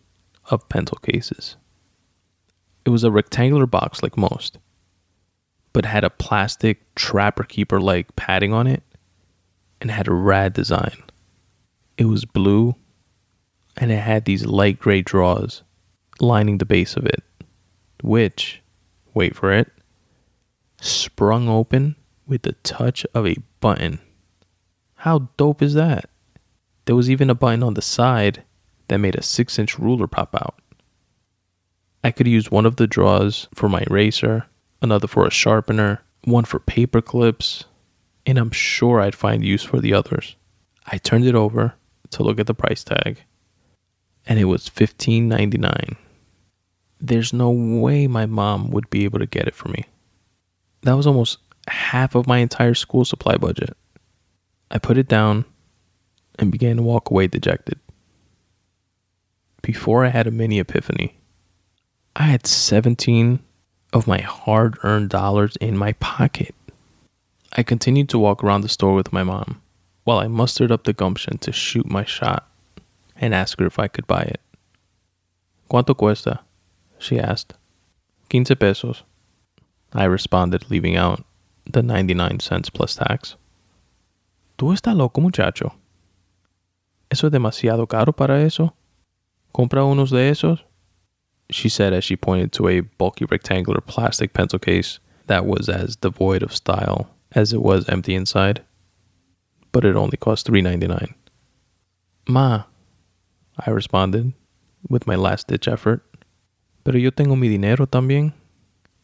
of 0.50 0.68
pencil 0.68 0.98
cases. 0.98 1.56
It 2.84 2.90
was 2.90 3.04
a 3.04 3.10
rectangular 3.10 3.66
box 3.66 4.02
like 4.02 4.16
most, 4.16 4.58
but 5.72 5.86
had 5.86 6.04
a 6.04 6.10
plastic 6.10 6.94
trapper 6.94 7.44
keeper 7.44 7.80
like 7.80 8.14
padding 8.16 8.52
on 8.52 8.66
it 8.66 8.82
and 9.80 9.90
had 9.90 10.08
a 10.08 10.14
rad 10.14 10.52
design. 10.52 11.02
It 11.96 12.04
was 12.06 12.24
blue 12.24 12.74
and 13.76 13.90
it 13.90 13.98
had 13.98 14.24
these 14.24 14.46
light 14.46 14.78
gray 14.78 15.02
draws 15.02 15.62
lining 16.20 16.58
the 16.58 16.64
base 16.64 16.96
of 16.96 17.06
it, 17.06 17.22
which, 18.02 18.62
wait 19.14 19.34
for 19.34 19.52
it, 19.52 19.70
sprung 20.80 21.48
open 21.48 21.96
with 22.26 22.42
the 22.42 22.52
touch 22.52 23.06
of 23.14 23.26
a 23.26 23.36
button. 23.60 24.00
How 24.96 25.30
dope 25.36 25.62
is 25.62 25.74
that? 25.74 26.10
There 26.84 26.96
was 26.96 27.10
even 27.10 27.30
a 27.30 27.34
button 27.34 27.62
on 27.62 27.74
the 27.74 27.82
side 27.82 28.42
that 28.88 28.98
made 28.98 29.14
a 29.14 29.22
6 29.22 29.58
inch 29.58 29.78
ruler 29.78 30.06
pop 30.06 30.34
out. 30.34 30.58
I 32.02 32.10
could 32.10 32.26
use 32.26 32.50
one 32.50 32.66
of 32.66 32.76
the 32.76 32.86
draws 32.86 33.48
for 33.54 33.68
my 33.68 33.82
eraser, 33.86 34.46
another 34.82 35.06
for 35.06 35.26
a 35.26 35.30
sharpener, 35.30 36.02
one 36.24 36.44
for 36.44 36.58
paper 36.58 37.00
clips, 37.00 37.64
and 38.26 38.38
I'm 38.38 38.50
sure 38.50 39.00
I'd 39.00 39.14
find 39.14 39.44
use 39.44 39.62
for 39.62 39.80
the 39.80 39.94
others. 39.94 40.36
I 40.86 40.98
turned 40.98 41.24
it 41.24 41.34
over 41.34 41.74
to 42.10 42.22
look 42.22 42.38
at 42.38 42.46
the 42.46 42.54
price 42.54 42.84
tag, 42.84 43.22
and 44.26 44.38
it 44.38 44.44
was 44.44 44.68
$15.99. 44.68 45.96
There's 47.04 47.34
no 47.34 47.50
way 47.50 48.06
my 48.06 48.24
mom 48.24 48.70
would 48.70 48.88
be 48.88 49.04
able 49.04 49.18
to 49.18 49.26
get 49.26 49.46
it 49.46 49.54
for 49.54 49.68
me. 49.68 49.84
That 50.84 50.94
was 50.94 51.06
almost 51.06 51.36
half 51.68 52.14
of 52.14 52.26
my 52.26 52.38
entire 52.38 52.72
school 52.72 53.04
supply 53.04 53.36
budget. 53.36 53.76
I 54.70 54.78
put 54.78 54.96
it 54.96 55.06
down 55.06 55.44
and 56.38 56.50
began 56.50 56.76
to 56.76 56.82
walk 56.82 57.10
away 57.10 57.26
dejected. 57.26 57.78
Before 59.60 60.06
I 60.06 60.08
had 60.08 60.26
a 60.26 60.30
mini 60.30 60.58
epiphany, 60.58 61.18
I 62.16 62.22
had 62.22 62.46
17 62.46 63.38
of 63.92 64.06
my 64.06 64.22
hard 64.22 64.78
earned 64.82 65.10
dollars 65.10 65.56
in 65.56 65.76
my 65.76 65.92
pocket. 65.92 66.54
I 67.52 67.62
continued 67.62 68.08
to 68.08 68.18
walk 68.18 68.42
around 68.42 68.62
the 68.62 68.68
store 68.70 68.94
with 68.94 69.12
my 69.12 69.22
mom 69.22 69.60
while 70.04 70.20
I 70.20 70.28
mustered 70.28 70.72
up 70.72 70.84
the 70.84 70.94
gumption 70.94 71.36
to 71.38 71.52
shoot 71.52 71.84
my 71.84 72.06
shot 72.06 72.48
and 73.14 73.34
ask 73.34 73.58
her 73.58 73.66
if 73.66 73.78
I 73.78 73.88
could 73.88 74.06
buy 74.06 74.22
it. 74.22 74.40
¿Cuánto 75.70 75.94
cuesta? 75.94 76.40
She 77.04 77.20
asked. 77.20 77.52
Quince 78.30 78.54
pesos. 78.54 79.02
I 79.92 80.04
responded, 80.04 80.70
leaving 80.70 80.96
out 80.96 81.22
the 81.70 81.82
99 81.82 82.40
cents 82.40 82.70
plus 82.70 82.96
tax. 82.96 83.36
Tú 84.56 84.72
estás 84.72 84.96
loco, 84.96 85.20
muchacho. 85.20 85.74
Eso 87.10 87.26
es 87.26 87.30
demasiado 87.30 87.86
caro 87.86 88.14
para 88.14 88.40
eso. 88.40 88.72
Compra 89.52 89.84
unos 89.84 90.12
de 90.12 90.30
esos. 90.30 90.60
She 91.50 91.68
said 91.68 91.92
as 91.92 92.04
she 92.04 92.16
pointed 92.16 92.52
to 92.52 92.68
a 92.68 92.80
bulky 92.80 93.26
rectangular 93.26 93.82
plastic 93.82 94.32
pencil 94.32 94.58
case 94.58 94.98
that 95.26 95.44
was 95.44 95.68
as 95.68 95.96
devoid 95.96 96.42
of 96.42 96.56
style 96.56 97.10
as 97.32 97.52
it 97.52 97.60
was 97.60 97.86
empty 97.86 98.14
inside. 98.14 98.62
But 99.72 99.84
it 99.84 99.94
only 99.94 100.16
cost 100.16 100.46
$3.99. 100.46 101.12
Ma, 102.28 102.62
I 103.58 103.70
responded 103.70 104.32
with 104.88 105.06
my 105.06 105.16
last 105.16 105.48
ditch 105.48 105.68
effort. 105.68 106.02
Pero 106.84 106.98
yo 106.98 107.10
tengo 107.12 107.34
mi 107.34 107.48
dinero 107.48 107.86
también, 107.86 108.34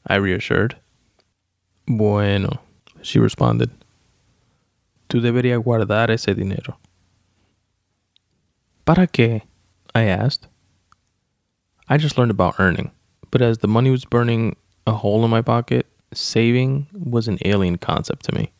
I 0.09 0.19
reassured. 0.19 0.77
Bueno, 1.87 2.61
she 3.03 3.19
responded. 3.19 3.71
Tú 5.09 5.21
deberías 5.21 5.59
guardar 5.59 6.11
ese 6.11 6.35
dinero. 6.35 6.79
¿Para 8.85 9.07
qué? 9.07 9.43
I 9.95 10.03
asked. 10.05 10.49
I 11.89 11.99
just 11.99 12.17
learned 12.17 12.31
about 12.31 12.61
earning, 12.61 12.93
but 13.31 13.43
as 13.43 13.59
the 13.59 13.67
money 13.67 13.91
was 13.91 14.05
burning 14.05 14.57
a 14.87 14.93
hole 14.93 15.25
in 15.25 15.31
my 15.31 15.43
pocket, 15.43 15.87
saving 16.13 16.87
was 16.93 17.27
an 17.27 17.39
alien 17.45 17.79
concept 17.79 18.25
to 18.27 18.33
me. 18.33 18.53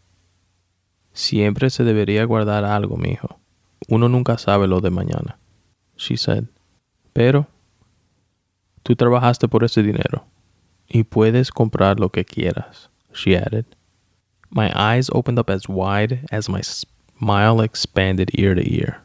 Siempre 1.13 1.71
se 1.71 1.85
debería 1.85 2.25
guardar 2.25 2.65
algo, 2.65 2.97
mijo. 2.97 3.39
Uno 3.89 4.09
nunca 4.09 4.39
sabe 4.39 4.67
lo 4.67 4.81
de 4.81 4.91
mañana, 4.91 5.37
she 5.97 6.17
said. 6.17 6.49
Pero, 7.13 7.47
tú 8.85 8.97
trabajaste 8.97 9.49
por 9.49 9.65
ese 9.65 9.83
dinero 9.83 10.25
y 10.89 11.05
puedes 11.05 11.51
comprar 11.51 11.99
lo 12.01 12.09
que 12.09 12.25
quieras, 12.25 12.89
she 13.13 13.37
added. 13.37 13.65
My 14.51 14.73
eyes 14.75 15.09
opened 15.13 15.39
up 15.39 15.49
as 15.49 15.69
wide 15.69 16.27
as 16.33 16.49
my 16.49 16.61
smile 16.61 17.61
expanded 17.61 18.31
ear 18.35 18.55
to 18.55 18.75
ear. 18.75 19.03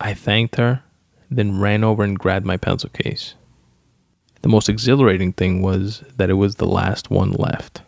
I 0.00 0.14
thanked 0.14 0.56
her, 0.56 0.82
then 1.30 1.60
ran 1.60 1.84
over 1.84 2.02
and 2.02 2.18
grabbed 2.18 2.46
my 2.46 2.56
pencil 2.56 2.90
case. 2.90 3.34
The 4.42 4.48
most 4.48 4.68
exhilarating 4.68 5.32
thing 5.32 5.62
was 5.62 6.02
that 6.16 6.30
it 6.30 6.34
was 6.34 6.56
the 6.56 6.66
last 6.66 7.10
one 7.10 7.32
left. 7.32 7.82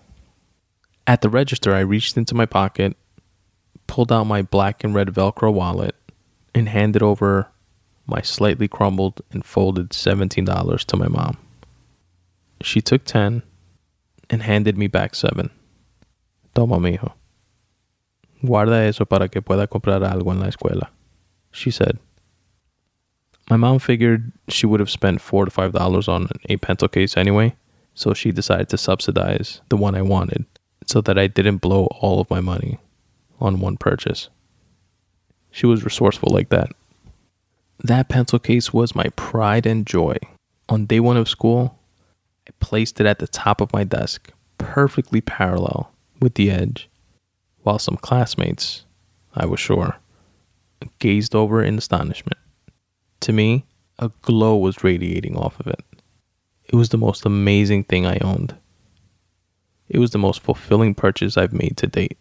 At 1.06 1.22
the 1.22 1.28
register, 1.28 1.74
I 1.74 1.80
reached 1.80 2.16
into 2.16 2.34
my 2.34 2.46
pocket, 2.46 2.96
pulled 3.86 4.12
out 4.12 4.24
my 4.24 4.42
black 4.42 4.84
and 4.84 4.94
red 4.94 5.08
Velcro 5.08 5.52
wallet, 5.52 5.96
and 6.54 6.68
handed 6.68 7.02
over 7.02 7.48
my 8.10 8.20
slightly 8.20 8.68
crumbled 8.68 9.22
and 9.30 9.44
folded 9.44 9.90
$17 9.90 10.84
to 10.84 10.96
my 10.96 11.08
mom. 11.08 11.38
She 12.62 12.80
took 12.80 13.04
10 13.04 13.42
and 14.28 14.42
handed 14.42 14.76
me 14.76 14.86
back 14.86 15.14
7. 15.14 15.50
Toma, 16.54 16.78
mijo. 16.78 17.12
Guarda 18.42 18.86
eso 18.86 19.04
para 19.04 19.28
que 19.28 19.42
pueda 19.42 19.66
comprar 19.66 20.02
algo 20.02 20.32
en 20.32 20.40
la 20.40 20.48
escuela, 20.48 20.88
she 21.52 21.70
said. 21.70 21.98
My 23.50 23.56
mom 23.56 23.78
figured 23.78 24.32
she 24.48 24.66
would 24.66 24.80
have 24.80 24.90
spent 24.90 25.20
4 25.20 25.46
to 25.46 25.50
$5 25.50 26.08
on 26.08 26.28
a 26.48 26.56
pencil 26.56 26.88
case 26.88 27.16
anyway, 27.16 27.54
so 27.94 28.14
she 28.14 28.32
decided 28.32 28.68
to 28.68 28.78
subsidize 28.78 29.60
the 29.68 29.76
one 29.76 29.94
I 29.94 30.02
wanted 30.02 30.46
so 30.86 31.00
that 31.02 31.18
I 31.18 31.26
didn't 31.26 31.58
blow 31.58 31.86
all 32.00 32.20
of 32.20 32.30
my 32.30 32.40
money 32.40 32.78
on 33.40 33.60
one 33.60 33.76
purchase. 33.76 34.28
She 35.50 35.66
was 35.66 35.84
resourceful 35.84 36.32
like 36.32 36.50
that. 36.50 36.70
That 37.82 38.10
pencil 38.10 38.38
case 38.38 38.74
was 38.74 38.94
my 38.94 39.06
pride 39.16 39.64
and 39.64 39.86
joy. 39.86 40.16
On 40.68 40.84
day 40.84 41.00
one 41.00 41.16
of 41.16 41.28
school, 41.28 41.78
I 42.46 42.52
placed 42.60 43.00
it 43.00 43.06
at 43.06 43.20
the 43.20 43.26
top 43.26 43.60
of 43.60 43.72
my 43.72 43.84
desk, 43.84 44.30
perfectly 44.58 45.22
parallel 45.22 45.90
with 46.20 46.34
the 46.34 46.50
edge, 46.50 46.90
while 47.62 47.78
some 47.78 47.96
classmates, 47.96 48.84
I 49.34 49.46
was 49.46 49.60
sure, 49.60 49.96
gazed 50.98 51.34
over 51.34 51.62
in 51.62 51.78
astonishment. 51.78 52.38
To 53.20 53.32
me, 53.32 53.64
a 53.98 54.10
glow 54.22 54.56
was 54.56 54.84
radiating 54.84 55.36
off 55.36 55.58
of 55.58 55.66
it. 55.66 55.80
It 56.68 56.76
was 56.76 56.90
the 56.90 56.98
most 56.98 57.24
amazing 57.24 57.84
thing 57.84 58.06
I 58.06 58.18
owned. 58.18 58.56
It 59.88 59.98
was 59.98 60.10
the 60.10 60.18
most 60.18 60.42
fulfilling 60.42 60.94
purchase 60.94 61.36
I've 61.36 61.54
made 61.54 61.78
to 61.78 61.86
date. 61.86 62.18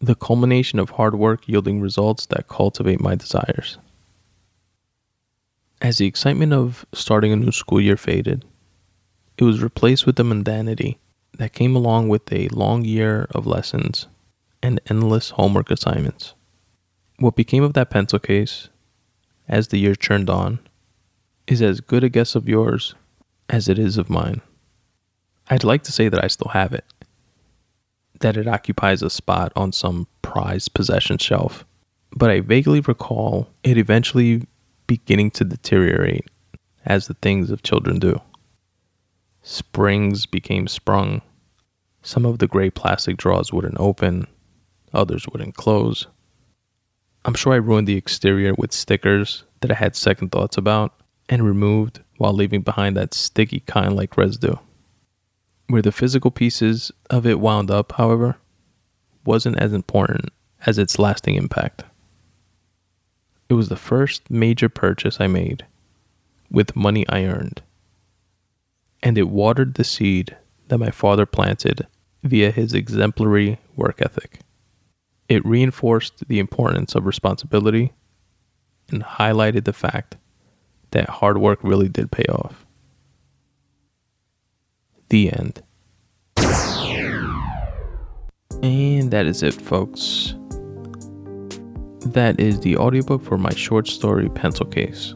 The 0.00 0.14
culmination 0.14 0.78
of 0.78 0.90
hard 0.90 1.16
work 1.16 1.48
yielding 1.48 1.80
results 1.80 2.26
that 2.26 2.48
cultivate 2.48 3.00
my 3.00 3.16
desires. 3.16 3.78
As 5.84 5.98
the 5.98 6.06
excitement 6.06 6.54
of 6.54 6.86
starting 6.94 7.30
a 7.30 7.36
new 7.36 7.52
school 7.52 7.78
year 7.78 7.98
faded, 7.98 8.46
it 9.36 9.44
was 9.44 9.62
replaced 9.62 10.06
with 10.06 10.16
the 10.16 10.22
mundanity 10.22 10.96
that 11.36 11.52
came 11.52 11.76
along 11.76 12.08
with 12.08 12.32
a 12.32 12.48
long 12.48 12.86
year 12.86 13.28
of 13.32 13.46
lessons 13.46 14.06
and 14.62 14.80
endless 14.88 15.28
homework 15.36 15.70
assignments. 15.70 16.32
What 17.18 17.36
became 17.36 17.62
of 17.62 17.74
that 17.74 17.90
pencil 17.90 18.18
case 18.18 18.70
as 19.46 19.68
the 19.68 19.76
year 19.78 19.94
churned 19.94 20.30
on 20.30 20.58
is 21.46 21.60
as 21.60 21.82
good 21.82 22.02
a 22.02 22.08
guess 22.08 22.34
of 22.34 22.48
yours 22.48 22.94
as 23.50 23.68
it 23.68 23.78
is 23.78 23.98
of 23.98 24.08
mine. 24.08 24.40
I'd 25.50 25.64
like 25.64 25.82
to 25.82 25.92
say 25.92 26.08
that 26.08 26.24
I 26.24 26.28
still 26.28 26.52
have 26.52 26.72
it, 26.72 26.86
that 28.20 28.38
it 28.38 28.48
occupies 28.48 29.02
a 29.02 29.10
spot 29.10 29.52
on 29.54 29.70
some 29.70 30.06
prized 30.22 30.72
possession 30.72 31.18
shelf, 31.18 31.66
but 32.10 32.30
I 32.30 32.40
vaguely 32.40 32.80
recall 32.80 33.50
it 33.62 33.76
eventually 33.76 34.46
beginning 34.86 35.30
to 35.32 35.44
deteriorate 35.44 36.28
as 36.84 37.06
the 37.06 37.14
things 37.14 37.50
of 37.50 37.62
children 37.62 37.98
do. 37.98 38.20
Springs 39.42 40.26
became 40.26 40.66
sprung. 40.66 41.22
Some 42.02 42.24
of 42.24 42.38
the 42.38 42.46
gray 42.46 42.70
plastic 42.70 43.16
drawers 43.16 43.52
wouldn't 43.52 43.78
open, 43.78 44.26
others 44.92 45.26
wouldn't 45.28 45.54
close. 45.54 46.06
I'm 47.24 47.34
sure 47.34 47.54
I 47.54 47.56
ruined 47.56 47.88
the 47.88 47.96
exterior 47.96 48.54
with 48.54 48.72
stickers 48.72 49.44
that 49.60 49.70
I 49.70 49.74
had 49.74 49.96
second 49.96 50.30
thoughts 50.30 50.58
about 50.58 50.92
and 51.28 51.42
removed 51.42 52.00
while 52.18 52.34
leaving 52.34 52.60
behind 52.60 52.96
that 52.96 53.14
sticky 53.14 53.60
kind 53.60 53.96
like 53.96 54.16
residue. 54.16 54.56
Where 55.68 55.82
the 55.82 55.92
physical 55.92 56.30
pieces 56.30 56.92
of 57.08 57.26
it 57.26 57.40
wound 57.40 57.70
up, 57.70 57.92
however, 57.92 58.36
wasn't 59.24 59.58
as 59.58 59.72
important 59.72 60.30
as 60.66 60.76
its 60.76 60.98
lasting 60.98 61.36
impact. 61.36 61.84
It 63.54 63.56
was 63.56 63.68
the 63.68 63.76
first 63.76 64.32
major 64.32 64.68
purchase 64.68 65.20
I 65.20 65.28
made 65.28 65.64
with 66.50 66.74
money 66.74 67.06
I 67.08 67.22
earned. 67.24 67.62
and 69.00 69.16
it 69.16 69.28
watered 69.28 69.74
the 69.74 69.84
seed 69.84 70.36
that 70.66 70.78
my 70.78 70.90
father 70.90 71.24
planted 71.24 71.86
via 72.24 72.50
his 72.50 72.74
exemplary 72.74 73.60
work 73.76 74.02
ethic. 74.02 74.40
It 75.28 75.46
reinforced 75.46 76.26
the 76.26 76.40
importance 76.40 76.96
of 76.96 77.06
responsibility 77.06 77.92
and 78.90 79.04
highlighted 79.04 79.66
the 79.66 79.72
fact 79.72 80.16
that 80.90 81.08
hard 81.08 81.38
work 81.38 81.60
really 81.62 81.88
did 81.88 82.10
pay 82.10 82.24
off. 82.24 82.66
The 85.10 85.30
end. 85.30 85.62
And 88.64 89.12
that 89.12 89.26
is 89.26 89.44
it, 89.44 89.54
folks. 89.54 90.34
That 92.06 92.38
is 92.38 92.60
the 92.60 92.76
audiobook 92.76 93.24
for 93.24 93.38
my 93.38 93.52
short 93.54 93.88
story 93.88 94.28
Pencil 94.28 94.66
Case. 94.66 95.14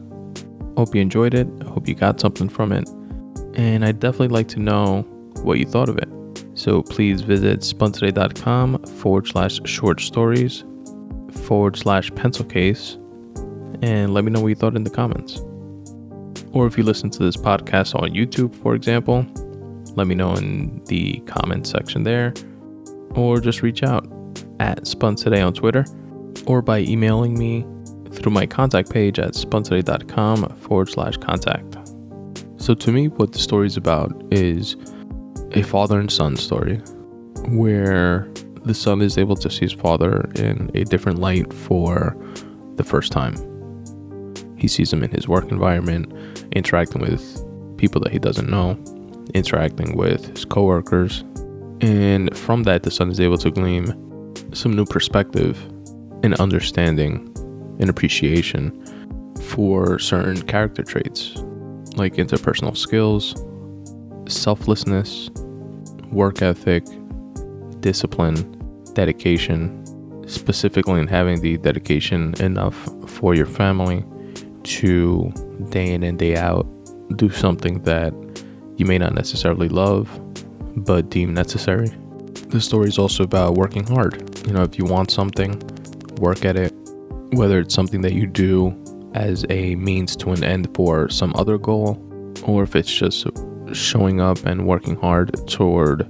Hope 0.75 0.95
you 0.95 1.01
enjoyed 1.01 1.35
it. 1.35 1.47
Hope 1.63 1.87
you 1.87 1.93
got 1.93 2.19
something 2.19 2.49
from 2.49 2.71
it. 2.71 2.89
And 3.53 3.85
I'd 3.85 3.99
definitely 3.99 4.29
like 4.29 4.47
to 4.49 4.59
know 4.59 5.01
what 5.43 5.59
you 5.59 5.65
thought 5.65 5.87
of 5.87 5.99
it. 5.99 6.09
So 6.55 6.81
please 6.81 7.21
visit 7.21 7.59
spuntoday.com 7.59 8.83
forward 8.85 9.27
slash 9.27 9.59
short 9.65 10.01
stories 10.01 10.63
forward 11.43 11.77
slash 11.77 12.11
pencil 12.15 12.43
case 12.45 12.97
and 13.83 14.13
let 14.13 14.23
me 14.23 14.31
know 14.31 14.41
what 14.41 14.47
you 14.47 14.55
thought 14.55 14.75
in 14.75 14.83
the 14.83 14.89
comments. 14.89 15.41
Or 16.53 16.65
if 16.65 16.75
you 16.75 16.83
listen 16.83 17.11
to 17.11 17.23
this 17.23 17.37
podcast 17.37 17.93
on 17.93 18.09
YouTube, 18.09 18.55
for 18.55 18.73
example, 18.73 19.27
let 19.95 20.07
me 20.07 20.15
know 20.15 20.33
in 20.33 20.83
the 20.85 21.19
comment 21.27 21.67
section 21.67 22.03
there. 22.03 22.33
Or 23.11 23.39
just 23.39 23.61
reach 23.61 23.83
out 23.83 24.07
at 24.59 24.87
Spun 24.87 25.15
Today 25.15 25.41
on 25.41 25.53
Twitter 25.53 25.85
or 26.45 26.61
by 26.61 26.79
emailing 26.79 27.37
me 27.37 27.65
through 28.11 28.31
my 28.31 28.45
contact 28.45 28.91
page 28.91 29.19
at 29.19 29.33
spuntoday.com 29.33 30.57
forward 30.57 30.89
slash 30.89 31.17
contact. 31.17 31.77
So, 32.57 32.73
to 32.73 32.91
me, 32.91 33.07
what 33.07 33.31
the 33.31 33.39
story 33.39 33.67
is 33.67 33.77
about 33.77 34.11
is 34.31 34.75
a 35.51 35.63
father 35.63 35.99
and 35.99 36.11
son 36.11 36.35
story 36.35 36.77
where 37.47 38.27
the 38.65 38.73
son 38.73 39.01
is 39.01 39.17
able 39.17 39.35
to 39.37 39.49
see 39.49 39.61
his 39.61 39.73
father 39.73 40.29
in 40.35 40.69
a 40.73 40.83
different 40.83 41.19
light 41.19 41.51
for 41.53 42.15
the 42.75 42.83
first 42.83 43.11
time. 43.11 43.35
He 44.57 44.67
sees 44.67 44.91
him 44.91 45.03
in 45.03 45.11
his 45.11 45.27
work 45.27 45.51
environment, 45.51 46.11
interacting 46.51 47.01
with 47.01 47.77
people 47.77 48.01
that 48.01 48.11
he 48.11 48.19
doesn't 48.19 48.49
know, 48.49 48.77
interacting 49.33 49.95
with 49.95 50.25
his 50.35 50.43
coworkers, 50.43 51.23
and 51.81 52.35
from 52.37 52.63
that, 52.63 52.83
the 52.83 52.91
son 52.91 53.09
is 53.09 53.19
able 53.19 53.37
to 53.37 53.51
glean 53.51 53.85
some 54.53 54.73
new 54.73 54.85
perspective 54.85 55.57
and 56.23 56.35
understanding 56.35 57.33
and 57.79 57.89
appreciation 57.89 58.71
for 59.41 59.99
certain 59.99 60.41
character 60.41 60.83
traits 60.83 61.35
like 61.95 62.15
interpersonal 62.15 62.75
skills, 62.75 63.35
selflessness, 64.31 65.29
work 66.11 66.41
ethic, 66.41 66.83
discipline, 67.79 68.35
dedication, 68.93 69.75
specifically 70.27 70.99
in 70.99 71.07
having 71.07 71.41
the 71.41 71.57
dedication 71.57 72.33
enough 72.39 72.89
for 73.07 73.33
your 73.33 73.45
family 73.45 74.05
to 74.63 75.31
day 75.69 75.93
in 75.93 76.03
and 76.03 76.19
day 76.19 76.35
out 76.35 76.67
do 77.15 77.29
something 77.29 77.81
that 77.83 78.13
you 78.77 78.85
may 78.85 78.97
not 78.97 79.13
necessarily 79.13 79.67
love 79.69 80.19
but 80.75 81.09
deem 81.09 81.33
necessary. 81.33 81.89
The 82.49 82.61
story 82.61 82.87
is 82.87 82.97
also 82.97 83.23
about 83.23 83.55
working 83.55 83.85
hard. 83.85 84.47
You 84.47 84.53
know, 84.53 84.63
if 84.63 84.77
you 84.77 84.85
want 84.85 85.11
something, 85.11 85.61
work 86.19 86.45
at 86.45 86.55
it, 86.55 86.73
whether 87.33 87.59
it's 87.59 87.73
something 87.73 88.01
that 88.01 88.13
you 88.13 88.27
do 88.27 88.75
as 89.13 89.45
a 89.49 89.75
means 89.75 90.15
to 90.17 90.31
an 90.31 90.43
end 90.43 90.69
for 90.75 91.09
some 91.09 91.33
other 91.35 91.57
goal, 91.57 91.97
or 92.43 92.63
if 92.63 92.75
it's 92.75 92.93
just 92.93 93.27
showing 93.73 94.21
up 94.21 94.43
and 94.45 94.67
working 94.67 94.95
hard 94.95 95.31
toward 95.47 96.09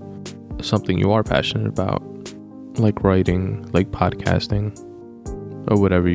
something 0.61 0.97
you 0.97 1.11
are 1.11 1.23
passionate 1.23 1.67
about, 1.67 2.01
like 2.79 3.03
writing, 3.03 3.69
like 3.71 3.91
podcasting, 3.91 4.77
or 5.69 5.79
whatever 5.79 6.09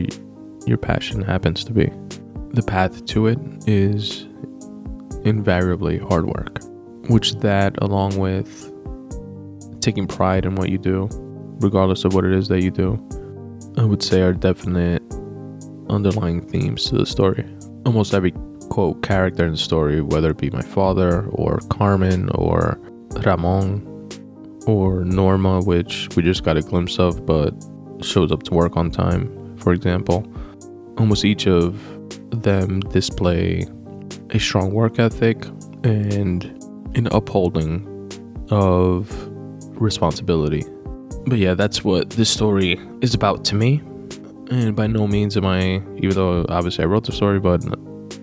your 0.67 0.79
passion 0.79 1.23
happens 1.23 1.65
to 1.65 1.73
be. 1.73 1.91
The 2.53 2.63
path 2.63 3.05
to 3.07 3.27
it 3.27 3.39
is 3.67 4.27
invariably 5.25 5.99
hard 5.99 6.27
work, 6.27 6.61
which 7.09 7.33
that 7.37 7.81
along 7.83 8.17
with 8.19 8.71
taking 9.81 10.07
pride 10.07 10.45
in 10.45 10.55
what 10.55 10.71
you 10.71 10.79
do, 10.79 11.09
regardless 11.61 12.05
of 12.05 12.15
what 12.15 12.25
it 12.25 12.33
is 12.33 12.49
that 12.49 12.63
you 12.63 12.71
do, 12.71 12.97
I 13.77 13.85
would 13.85 14.03
say 14.03 14.22
are 14.22 14.33
definite 14.33 15.03
underlying 15.91 16.41
themes 16.49 16.85
to 16.87 16.99
the 16.99 17.07
story. 17.07 17.45
Almost 17.85 18.14
every 18.14 18.33
quote 18.70 19.03
character 19.03 19.45
in 19.45 19.53
the 19.53 19.59
story, 19.59 20.01
whether 20.01 20.31
it 20.31 20.39
be 20.39 20.51
my 20.51 20.62
father 20.62 21.27
or 21.31 21.59
Carmen 21.70 22.31
or 22.31 22.79
Ramon 23.25 24.09
or 24.66 25.05
Norma, 25.05 25.61
which 25.61 26.09
we 26.16 26.22
just 26.22 26.45
got 26.45 26.57
a 26.57 26.62
glimpse 26.62 26.99
of 26.99 27.27
but 27.27 27.53
shows 28.01 28.31
up 28.31 28.45
to 28.45 28.55
work 28.55 28.77
on 28.77 28.91
time, 28.91 29.57
for 29.57 29.72
example. 29.72 30.25
Almost 30.97 31.25
each 31.25 31.47
of 31.49 31.77
them 32.31 32.81
display 32.81 33.66
a 34.31 34.39
strong 34.39 34.72
work 34.72 34.99
ethic 35.01 35.45
and 35.83 36.45
an 36.95 37.09
upholding 37.09 37.91
of 38.51 39.11
responsibility. 39.81 40.64
But 41.27 41.39
yeah, 41.39 41.55
that's 41.55 41.83
what 41.83 42.11
this 42.11 42.29
story 42.29 42.79
is 43.01 43.14
about 43.14 43.45
to 43.47 43.55
me. 43.55 43.83
And 44.51 44.77
by 44.77 44.87
no 44.87 45.07
means 45.07 45.37
am 45.37 45.47
I, 45.47 45.83
even 45.97 46.11
though 46.11 46.45
obviously 46.49 46.85
I 46.85 46.87
wrote 46.87 47.05
the 47.05 47.12
story, 47.12 47.41
but 47.41 47.64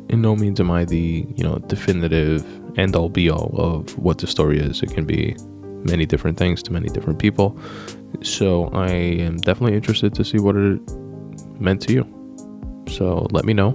in 0.10 0.22
no 0.22 0.36
means 0.36 0.60
am 0.60 0.70
I 0.70 0.86
the, 0.86 1.26
you 1.36 1.44
know, 1.44 1.58
definitive 1.58 2.46
end 2.78 2.96
all 2.96 3.10
be 3.10 3.30
all 3.30 3.54
of 3.58 3.98
what 3.98 4.20
the 4.20 4.28
story 4.28 4.60
is. 4.60 4.84
It 4.84 4.92
can 4.92 5.06
be 5.06 5.36
many 5.84 6.06
different 6.06 6.38
things 6.38 6.62
to 6.64 6.72
many 6.72 6.90
different 6.90 7.18
people. 7.18 7.58
So 8.22 8.68
I 8.68 8.90
am 8.90 9.38
definitely 9.38 9.76
interested 9.76 10.14
to 10.16 10.24
see 10.24 10.38
what 10.38 10.56
it 10.56 10.80
meant 11.60 11.82
to 11.84 11.94
you. 11.94 12.86
So 12.88 13.28
let 13.32 13.46
me 13.46 13.54
know. 13.54 13.72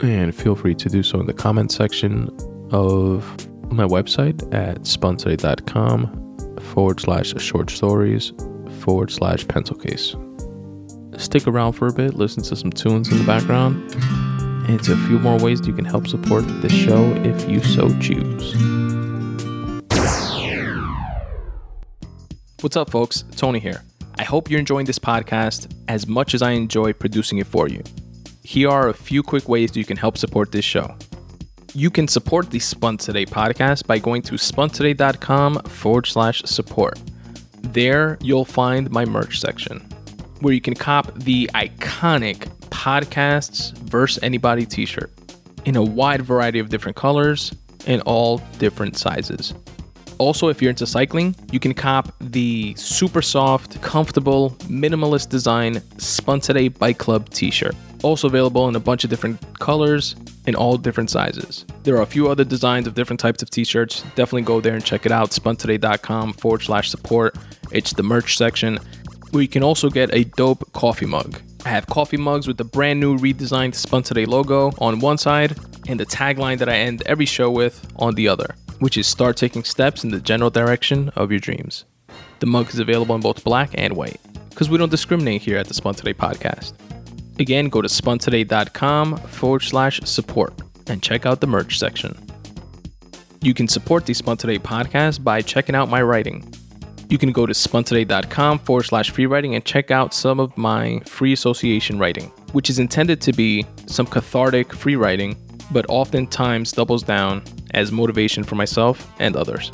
And 0.00 0.34
feel 0.34 0.54
free 0.54 0.74
to 0.74 0.88
do 0.88 1.02
so 1.02 1.20
in 1.20 1.26
the 1.26 1.32
comment 1.32 1.72
section 1.72 2.28
of 2.70 3.24
my 3.70 3.84
website 3.84 4.42
at 4.54 4.80
spuntoday.com 4.80 6.21
forward 6.62 7.00
slash 7.00 7.34
short 7.40 7.70
stories 7.70 8.32
forward 8.80 9.10
slash 9.10 9.46
pencil 9.48 9.76
case. 9.76 10.16
Stick 11.16 11.46
around 11.46 11.72
for 11.74 11.88
a 11.88 11.92
bit, 11.92 12.14
listen 12.14 12.42
to 12.42 12.56
some 12.56 12.70
tunes 12.70 13.10
in 13.10 13.18
the 13.18 13.24
background. 13.24 13.94
And 14.66 14.70
it's 14.70 14.88
a 14.88 14.96
few 15.08 15.18
more 15.18 15.38
ways 15.38 15.66
you 15.66 15.72
can 15.72 15.84
help 15.84 16.06
support 16.06 16.44
the 16.62 16.68
show 16.68 17.12
if 17.24 17.48
you 17.48 17.60
so 17.60 17.88
choose. 17.98 18.54
What's 22.60 22.76
up, 22.76 22.90
folks? 22.90 23.24
Tony 23.36 23.58
here. 23.58 23.82
I 24.18 24.24
hope 24.24 24.48
you're 24.48 24.60
enjoying 24.60 24.86
this 24.86 24.98
podcast 24.98 25.74
as 25.88 26.06
much 26.06 26.32
as 26.32 26.42
I 26.42 26.52
enjoy 26.52 26.92
producing 26.92 27.38
it 27.38 27.46
for 27.46 27.68
you. 27.68 27.82
Here 28.44 28.68
are 28.68 28.88
a 28.88 28.94
few 28.94 29.22
quick 29.22 29.48
ways 29.48 29.76
you 29.76 29.84
can 29.84 29.96
help 29.96 30.16
support 30.16 30.52
this 30.52 30.64
show. 30.64 30.96
You 31.74 31.90
can 31.90 32.06
support 32.06 32.50
the 32.50 32.58
Spun 32.58 32.98
Today 32.98 33.24
podcast 33.24 33.86
by 33.86 33.98
going 33.98 34.20
to 34.22 34.34
spuntoday.com 34.34 35.62
forward 35.62 36.06
slash 36.06 36.42
support. 36.44 37.00
There, 37.62 38.18
you'll 38.20 38.44
find 38.44 38.90
my 38.90 39.06
merch 39.06 39.40
section 39.40 39.80
where 40.40 40.52
you 40.52 40.60
can 40.60 40.74
cop 40.74 41.14
the 41.20 41.48
iconic 41.54 42.50
Podcasts 42.68 43.72
versus 43.78 44.22
Anybody 44.22 44.66
t 44.66 44.84
shirt 44.84 45.12
in 45.64 45.76
a 45.76 45.82
wide 45.82 46.20
variety 46.20 46.58
of 46.58 46.68
different 46.68 46.96
colors 46.96 47.54
and 47.86 48.02
all 48.02 48.38
different 48.58 48.98
sizes. 48.98 49.54
Also, 50.22 50.46
if 50.46 50.62
you're 50.62 50.70
into 50.70 50.86
cycling, 50.86 51.34
you 51.50 51.58
can 51.58 51.74
cop 51.74 52.14
the 52.20 52.72
super 52.76 53.20
soft, 53.20 53.82
comfortable, 53.82 54.50
minimalist 54.68 55.28
design 55.28 55.82
Spun 55.98 56.38
Today 56.38 56.68
Bike 56.68 56.98
Club 56.98 57.28
t 57.30 57.50
shirt. 57.50 57.74
Also 58.04 58.28
available 58.28 58.68
in 58.68 58.76
a 58.76 58.80
bunch 58.80 59.02
of 59.02 59.10
different 59.10 59.40
colors 59.58 60.14
in 60.46 60.54
all 60.54 60.76
different 60.76 61.10
sizes. 61.10 61.64
There 61.82 61.96
are 61.96 62.02
a 62.02 62.06
few 62.06 62.28
other 62.28 62.44
designs 62.44 62.86
of 62.86 62.94
different 62.94 63.18
types 63.18 63.42
of 63.42 63.50
t 63.50 63.64
shirts. 63.64 64.02
Definitely 64.14 64.42
go 64.42 64.60
there 64.60 64.74
and 64.74 64.84
check 64.84 65.06
it 65.06 65.10
out. 65.10 65.30
spuntoday.com 65.30 66.34
forward 66.34 66.62
slash 66.62 66.88
support. 66.88 67.36
It's 67.72 67.92
the 67.92 68.04
merch 68.04 68.36
section 68.38 68.78
where 69.32 69.42
you 69.42 69.48
can 69.48 69.64
also 69.64 69.90
get 69.90 70.14
a 70.14 70.22
dope 70.22 70.72
coffee 70.72 71.06
mug. 71.06 71.40
I 71.64 71.70
have 71.70 71.86
coffee 71.86 72.16
mugs 72.16 72.46
with 72.46 72.58
the 72.58 72.64
brand 72.64 73.00
new 73.00 73.18
redesigned 73.18 73.74
Spun 73.74 74.04
Today 74.04 74.26
logo 74.26 74.72
on 74.78 75.00
one 75.00 75.18
side 75.18 75.58
and 75.88 75.98
the 75.98 76.06
tagline 76.06 76.58
that 76.58 76.68
I 76.68 76.76
end 76.76 77.02
every 77.06 77.26
show 77.26 77.50
with 77.50 77.86
on 77.96 78.14
the 78.14 78.28
other, 78.28 78.54
which 78.82 78.98
is 78.98 79.06
start 79.06 79.36
taking 79.36 79.62
steps 79.62 80.02
in 80.02 80.10
the 80.10 80.18
general 80.18 80.50
direction 80.50 81.08
of 81.10 81.30
your 81.30 81.38
dreams. 81.38 81.84
The 82.40 82.46
mug 82.46 82.68
is 82.70 82.80
available 82.80 83.14
in 83.14 83.20
both 83.20 83.44
black 83.44 83.70
and 83.74 83.94
white 83.94 84.20
because 84.50 84.68
we 84.68 84.76
don't 84.76 84.90
discriminate 84.90 85.40
here 85.40 85.56
at 85.56 85.68
the 85.68 85.74
Spun 85.74 85.94
Today 85.94 86.12
podcast. 86.12 86.72
Again, 87.38 87.68
go 87.68 87.80
to 87.80 87.86
spuntoday.com 87.86 89.18
forward 89.18 89.60
slash 89.60 90.00
support 90.00 90.60
and 90.88 91.00
check 91.00 91.26
out 91.26 91.40
the 91.40 91.46
merch 91.46 91.78
section. 91.78 92.18
You 93.40 93.54
can 93.54 93.68
support 93.68 94.04
the 94.04 94.14
Spun 94.14 94.36
Today 94.36 94.58
podcast 94.58 95.22
by 95.22 95.42
checking 95.42 95.76
out 95.76 95.88
my 95.88 96.02
writing. 96.02 96.52
You 97.08 97.18
can 97.18 97.30
go 97.30 97.46
to 97.46 97.52
spuntoday.com 97.52 98.58
forward 98.58 98.82
slash 98.82 99.10
free 99.10 99.26
writing 99.26 99.54
and 99.54 99.64
check 99.64 99.92
out 99.92 100.12
some 100.12 100.40
of 100.40 100.58
my 100.58 100.98
free 101.06 101.32
association 101.32 102.00
writing, 102.00 102.32
which 102.50 102.68
is 102.68 102.80
intended 102.80 103.20
to 103.20 103.32
be 103.32 103.64
some 103.86 104.06
cathartic 104.06 104.72
free 104.72 104.96
writing 104.96 105.36
but 105.72 105.86
oftentimes 105.88 106.72
doubles 106.72 107.02
down 107.02 107.42
as 107.72 107.90
motivation 107.90 108.44
for 108.44 108.54
myself 108.54 109.10
and 109.18 109.36
others. 109.36 109.70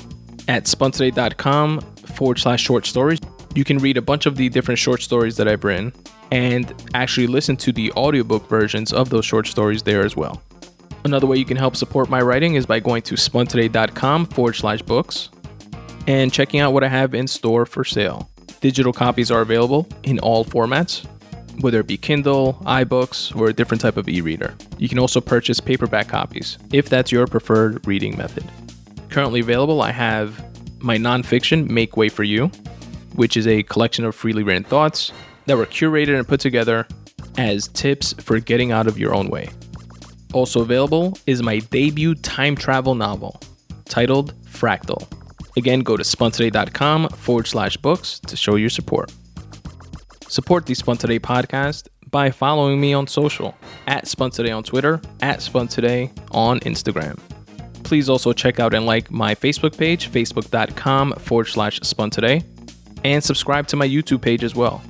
At 0.46 0.64
spuntoday.com 0.64 1.80
forward 1.80 2.38
slash 2.38 2.62
short 2.62 2.86
stories, 2.86 3.20
you 3.54 3.64
can 3.64 3.78
read 3.78 3.96
a 3.96 4.02
bunch 4.02 4.26
of 4.26 4.36
the 4.36 4.48
different 4.48 4.78
short 4.78 5.02
stories 5.02 5.36
that 5.36 5.48
I've 5.48 5.64
written 5.64 5.92
and 6.30 6.72
actually 6.94 7.26
listen 7.26 7.56
to 7.58 7.72
the 7.72 7.92
audiobook 7.92 8.48
versions 8.48 8.92
of 8.92 9.10
those 9.10 9.24
short 9.24 9.46
stories 9.46 9.82
there 9.82 10.04
as 10.04 10.16
well. 10.16 10.42
Another 11.04 11.26
way 11.26 11.36
you 11.36 11.44
can 11.44 11.56
help 11.56 11.76
support 11.76 12.08
my 12.08 12.20
writing 12.20 12.54
is 12.54 12.66
by 12.66 12.80
going 12.80 13.02
to 13.02 13.14
spuntoday.com 13.14 14.26
forward 14.26 14.54
slash 14.54 14.82
books 14.82 15.30
and 16.06 16.32
checking 16.32 16.60
out 16.60 16.72
what 16.72 16.84
I 16.84 16.88
have 16.88 17.14
in 17.14 17.26
store 17.26 17.66
for 17.66 17.84
sale. 17.84 18.30
Digital 18.60 18.92
copies 18.92 19.30
are 19.30 19.40
available 19.40 19.86
in 20.02 20.18
all 20.18 20.44
formats, 20.44 21.06
whether 21.60 21.80
it 21.80 21.86
be 21.86 21.96
Kindle, 21.96 22.54
iBooks, 22.62 23.34
or 23.36 23.48
a 23.48 23.52
different 23.52 23.80
type 23.80 23.96
of 23.96 24.08
e 24.08 24.20
reader. 24.20 24.54
You 24.78 24.88
can 24.88 24.98
also 24.98 25.20
purchase 25.20 25.60
paperback 25.60 26.08
copies 26.08 26.58
if 26.72 26.88
that's 26.88 27.12
your 27.12 27.26
preferred 27.26 27.86
reading 27.86 28.16
method. 28.16 28.44
Currently 29.10 29.40
available, 29.40 29.82
I 29.82 29.92
have 29.92 30.44
my 30.82 30.96
nonfiction, 30.96 31.68
Make 31.68 31.96
Way 31.96 32.08
for 32.08 32.24
You, 32.24 32.48
which 33.14 33.36
is 33.36 33.46
a 33.46 33.62
collection 33.64 34.04
of 34.04 34.14
freely 34.14 34.42
written 34.42 34.64
thoughts 34.64 35.12
that 35.46 35.56
were 35.56 35.66
curated 35.66 36.16
and 36.16 36.28
put 36.28 36.40
together 36.40 36.86
as 37.36 37.68
tips 37.68 38.12
for 38.14 38.38
getting 38.38 38.72
out 38.72 38.86
of 38.86 38.98
your 38.98 39.14
own 39.14 39.28
way. 39.28 39.48
Also 40.34 40.60
available 40.60 41.16
is 41.26 41.42
my 41.42 41.58
debut 41.58 42.14
time 42.14 42.54
travel 42.54 42.94
novel 42.94 43.40
titled 43.86 44.34
Fractal. 44.44 45.06
Again, 45.56 45.80
go 45.80 45.96
to 45.96 46.04
spuntoday.com 46.04 47.08
forward 47.08 47.46
slash 47.46 47.76
books 47.78 48.20
to 48.20 48.36
show 48.36 48.56
your 48.56 48.70
support. 48.70 49.10
Support 50.30 50.66
the 50.66 50.74
Spun 50.74 50.98
Today 50.98 51.18
podcast 51.18 51.88
by 52.10 52.30
following 52.30 52.78
me 52.78 52.92
on 52.92 53.06
social 53.06 53.56
at 53.86 54.06
Spun 54.06 54.30
Today 54.30 54.50
on 54.50 54.62
Twitter, 54.62 55.00
at 55.22 55.40
Spun 55.40 55.68
Today 55.68 56.12
on 56.32 56.60
Instagram. 56.60 57.18
Please 57.82 58.10
also 58.10 58.34
check 58.34 58.60
out 58.60 58.74
and 58.74 58.84
like 58.84 59.10
my 59.10 59.34
Facebook 59.34 59.78
page, 59.78 60.10
facebook.com 60.10 61.14
forward 61.14 61.46
slash 61.46 61.80
Spun 61.80 62.10
Today, 62.10 62.42
and 63.04 63.24
subscribe 63.24 63.66
to 63.68 63.76
my 63.76 63.88
YouTube 63.88 64.20
page 64.20 64.44
as 64.44 64.54
well. 64.54 64.82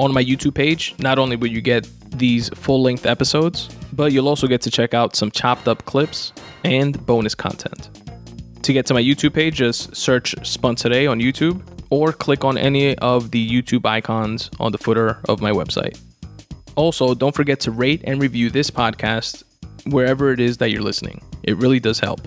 On 0.00 0.12
my 0.12 0.24
YouTube 0.24 0.54
page, 0.54 0.96
not 0.98 1.20
only 1.20 1.36
will 1.36 1.52
you 1.52 1.60
get 1.60 1.88
these 2.10 2.48
full 2.48 2.82
length 2.82 3.06
episodes, 3.06 3.68
but 3.92 4.10
you'll 4.10 4.28
also 4.28 4.48
get 4.48 4.60
to 4.62 4.72
check 4.72 4.92
out 4.92 5.14
some 5.14 5.30
chopped 5.30 5.68
up 5.68 5.84
clips 5.84 6.32
and 6.64 7.06
bonus 7.06 7.36
content. 7.36 7.90
To 8.62 8.72
get 8.72 8.86
to 8.86 8.94
my 8.94 9.02
YouTube 9.02 9.34
page, 9.34 9.54
just 9.54 9.94
search 9.94 10.34
Spun 10.44 10.74
Today 10.74 11.06
on 11.06 11.20
YouTube 11.20 11.62
or 11.90 12.12
click 12.12 12.44
on 12.44 12.56
any 12.56 12.96
of 12.98 13.30
the 13.32 13.50
YouTube 13.50 13.84
icons 13.84 14.50
on 14.58 14.72
the 14.72 14.78
footer 14.78 15.20
of 15.28 15.40
my 15.40 15.50
website. 15.50 16.00
Also, 16.76 17.14
don't 17.14 17.34
forget 17.34 17.60
to 17.60 17.70
rate 17.70 18.00
and 18.04 18.22
review 18.22 18.48
this 18.48 18.70
podcast 18.70 19.42
wherever 19.86 20.32
it 20.32 20.40
is 20.40 20.56
that 20.58 20.70
you're 20.70 20.82
listening. 20.82 21.22
It 21.42 21.56
really 21.56 21.80
does 21.80 21.98
help. 21.98 22.26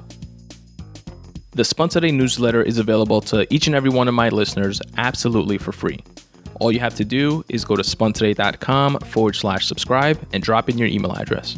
The 1.52 1.64
Today 1.64 2.12
newsletter 2.12 2.64
is 2.64 2.80
available 2.80 3.22
to 3.22 3.52
each 3.54 3.68
and 3.68 3.76
every 3.76 3.90
one 3.90 4.08
of 4.08 4.14
my 4.14 4.30
listeners 4.30 4.82
absolutely 4.98 5.58
for 5.58 5.72
free. 5.72 6.00
All 6.60 6.72
you 6.72 6.80
have 6.80 6.96
to 6.96 7.06
do 7.06 7.44
is 7.50 7.64
go 7.64 7.76
to 7.76 7.84
spuntoday.com 7.84 9.00
forward 9.00 9.36
slash 9.36 9.68
subscribe 9.68 10.20
and 10.34 10.42
drop 10.42 10.70
in 10.70 10.78
your 10.78 10.88
email 10.88 11.14
address. 11.14 11.58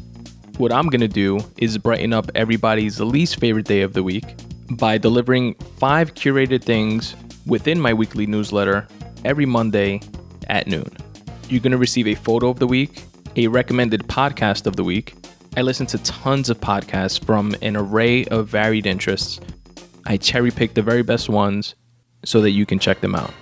What 0.57 0.71
I'm 0.71 0.87
going 0.87 1.01
to 1.01 1.07
do 1.07 1.39
is 1.57 1.77
brighten 1.77 2.13
up 2.13 2.29
everybody's 2.35 2.99
least 2.99 3.39
favorite 3.39 3.65
day 3.65 3.81
of 3.81 3.93
the 3.93 4.03
week 4.03 4.35
by 4.71 4.97
delivering 4.97 5.53
five 5.77 6.13
curated 6.13 6.63
things 6.63 7.15
within 7.45 7.79
my 7.79 7.93
weekly 7.93 8.25
newsletter 8.25 8.87
every 9.23 9.45
Monday 9.45 10.01
at 10.47 10.67
noon. 10.67 10.89
You're 11.49 11.61
going 11.61 11.71
to 11.71 11.77
receive 11.77 12.07
a 12.07 12.15
photo 12.15 12.49
of 12.49 12.59
the 12.59 12.67
week, 12.67 13.03
a 13.35 13.47
recommended 13.47 14.07
podcast 14.07 14.65
of 14.65 14.75
the 14.75 14.83
week. 14.83 15.13
I 15.57 15.61
listen 15.61 15.85
to 15.87 15.97
tons 15.99 16.49
of 16.49 16.59
podcasts 16.59 17.23
from 17.23 17.55
an 17.61 17.77
array 17.77 18.25
of 18.25 18.47
varied 18.47 18.85
interests. 18.85 19.39
I 20.05 20.17
cherry 20.17 20.51
pick 20.51 20.73
the 20.73 20.81
very 20.81 21.03
best 21.03 21.29
ones 21.29 21.75
so 22.23 22.41
that 22.41 22.51
you 22.51 22.65
can 22.65 22.79
check 22.79 23.01
them 23.01 23.15
out. 23.15 23.33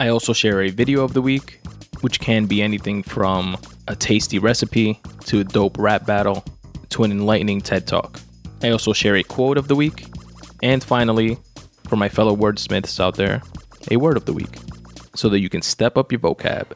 I 0.00 0.08
also 0.08 0.32
share 0.32 0.62
a 0.62 0.70
video 0.70 1.02
of 1.02 1.14
the 1.14 1.22
week, 1.22 1.60
which 2.02 2.20
can 2.20 2.46
be 2.46 2.62
anything 2.62 3.02
from 3.02 3.56
a 3.88 3.96
tasty 3.96 4.38
recipe 4.38 5.00
to 5.26 5.40
a 5.40 5.44
dope 5.44 5.78
rap 5.78 6.06
battle 6.06 6.44
to 6.90 7.04
an 7.04 7.10
enlightening 7.10 7.60
TED 7.60 7.86
Talk. 7.86 8.20
I 8.62 8.70
also 8.70 8.92
share 8.92 9.16
a 9.16 9.22
quote 9.22 9.58
of 9.58 9.68
the 9.68 9.76
week. 9.76 10.06
And 10.62 10.82
finally, 10.82 11.38
for 11.88 11.96
my 11.96 12.08
fellow 12.08 12.36
wordsmiths 12.36 13.00
out 13.00 13.16
there, 13.16 13.42
a 13.90 13.96
word 13.96 14.16
of 14.16 14.24
the 14.24 14.32
week 14.32 14.58
so 15.14 15.28
that 15.28 15.40
you 15.40 15.48
can 15.48 15.62
step 15.62 15.96
up 15.96 16.12
your 16.12 16.20
vocab. 16.20 16.72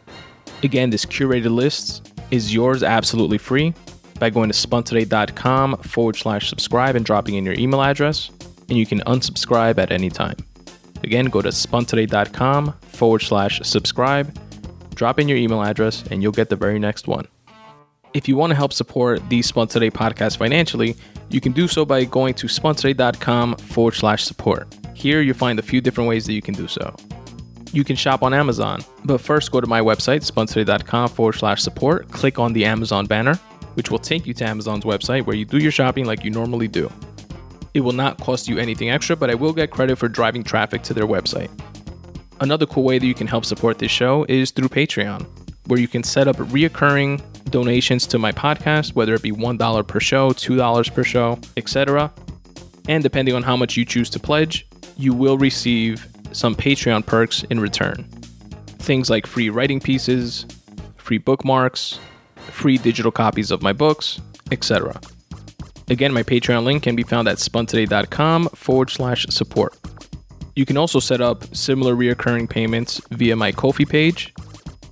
Again, 0.62 0.90
this 0.90 1.04
curated 1.04 1.50
list 1.50 2.12
is 2.30 2.52
yours 2.54 2.82
absolutely 2.82 3.38
free 3.38 3.74
by 4.18 4.30
going 4.30 4.50
to 4.50 4.56
spuntoday.com 4.56 5.76
forward 5.78 6.16
slash 6.16 6.48
subscribe 6.48 6.96
and 6.96 7.04
dropping 7.04 7.34
in 7.34 7.44
your 7.44 7.54
email 7.58 7.82
address, 7.82 8.30
and 8.68 8.78
you 8.78 8.86
can 8.86 9.00
unsubscribe 9.00 9.78
at 9.78 9.90
any 9.90 10.08
time. 10.10 10.36
Again, 11.02 11.26
go 11.26 11.42
to 11.42 11.48
spuntoday.com 11.48 12.72
forward 12.80 13.20
slash 13.20 13.60
subscribe, 13.64 14.36
drop 14.94 15.18
in 15.18 15.28
your 15.28 15.38
email 15.38 15.62
address, 15.62 16.04
and 16.10 16.22
you'll 16.22 16.32
get 16.32 16.48
the 16.48 16.56
very 16.56 16.78
next 16.78 17.08
one. 17.08 17.26
If 18.14 18.28
you 18.28 18.36
want 18.36 18.50
to 18.50 18.54
help 18.54 18.72
support 18.72 19.28
the 19.30 19.40
Spun 19.42 19.68
Today 19.68 19.90
podcast 19.90 20.36
financially, 20.36 20.96
you 21.30 21.40
can 21.40 21.52
do 21.52 21.66
so 21.66 21.84
by 21.84 22.04
going 22.04 22.34
to 22.34 22.46
spuntoday.com 22.46 23.56
forward 23.56 23.94
slash 23.94 24.22
support. 24.22 24.72
Here 24.94 25.20
you'll 25.20 25.36
find 25.36 25.58
a 25.58 25.62
few 25.62 25.80
different 25.80 26.08
ways 26.08 26.26
that 26.26 26.32
you 26.32 26.42
can 26.42 26.54
do 26.54 26.68
so. 26.68 26.94
You 27.72 27.84
can 27.84 27.96
shop 27.96 28.22
on 28.22 28.34
Amazon, 28.34 28.84
but 29.04 29.20
first 29.20 29.50
go 29.50 29.60
to 29.60 29.66
my 29.66 29.80
website, 29.80 30.30
spuntoday.com 30.30 31.08
forward 31.08 31.32
slash 31.32 31.62
support, 31.62 32.10
click 32.10 32.38
on 32.38 32.52
the 32.52 32.66
Amazon 32.66 33.06
banner, 33.06 33.36
which 33.74 33.90
will 33.90 33.98
take 33.98 34.26
you 34.26 34.34
to 34.34 34.44
Amazon's 34.44 34.84
website 34.84 35.24
where 35.24 35.36
you 35.36 35.46
do 35.46 35.58
your 35.58 35.72
shopping 35.72 36.04
like 36.04 36.24
you 36.24 36.30
normally 36.30 36.68
do. 36.68 36.92
It 37.74 37.80
will 37.80 37.92
not 37.92 38.20
cost 38.20 38.48
you 38.48 38.58
anything 38.58 38.90
extra, 38.90 39.16
but 39.16 39.30
I 39.30 39.34
will 39.34 39.54
get 39.54 39.70
credit 39.70 39.96
for 39.96 40.08
driving 40.08 40.44
traffic 40.44 40.82
to 40.82 40.94
their 40.94 41.06
website. 41.06 41.50
Another 42.40 42.66
cool 42.66 42.82
way 42.82 42.98
that 42.98 43.06
you 43.06 43.14
can 43.14 43.26
help 43.26 43.44
support 43.46 43.78
this 43.78 43.90
show 43.90 44.26
is 44.28 44.50
through 44.50 44.68
Patreon, 44.68 45.26
where 45.68 45.80
you 45.80 45.88
can 45.88 46.02
set 46.02 46.28
up 46.28 46.36
reoccurring 46.36 47.22
donations 47.50 48.06
to 48.08 48.18
my 48.18 48.32
podcast, 48.32 48.94
whether 48.94 49.14
it 49.14 49.22
be 49.22 49.32
$1 49.32 49.88
per 49.88 50.00
show, 50.00 50.30
$2 50.30 50.94
per 50.94 51.04
show, 51.04 51.38
etc. 51.56 52.12
And 52.88 53.02
depending 53.02 53.34
on 53.34 53.42
how 53.42 53.56
much 53.56 53.76
you 53.76 53.84
choose 53.84 54.10
to 54.10 54.20
pledge, 54.20 54.66
you 54.96 55.12
will 55.12 55.38
receive 55.38 56.06
some 56.32 56.54
Patreon 56.54 57.04
perks 57.06 57.42
in 57.44 57.60
return. 57.60 58.04
Things 58.78 59.10
like 59.10 59.26
free 59.26 59.50
writing 59.50 59.80
pieces, 59.80 60.46
free 60.96 61.18
bookmarks, 61.18 61.98
free 62.36 62.78
digital 62.78 63.12
copies 63.12 63.50
of 63.50 63.62
my 63.62 63.72
books, 63.72 64.20
etc. 64.50 65.00
Again, 65.88 66.12
my 66.12 66.22
Patreon 66.22 66.64
link 66.64 66.82
can 66.82 66.96
be 66.96 67.02
found 67.02 67.28
at 67.28 67.38
spuntoday.com 67.38 68.48
forward 68.54 68.90
slash 68.90 69.26
support. 69.28 69.76
You 70.54 70.66
can 70.66 70.76
also 70.76 71.00
set 71.00 71.20
up 71.20 71.54
similar 71.54 71.94
reoccurring 71.94 72.48
payments 72.48 73.00
via 73.10 73.36
my 73.36 73.52
Ko-fi 73.52 73.84
page. 73.84 74.34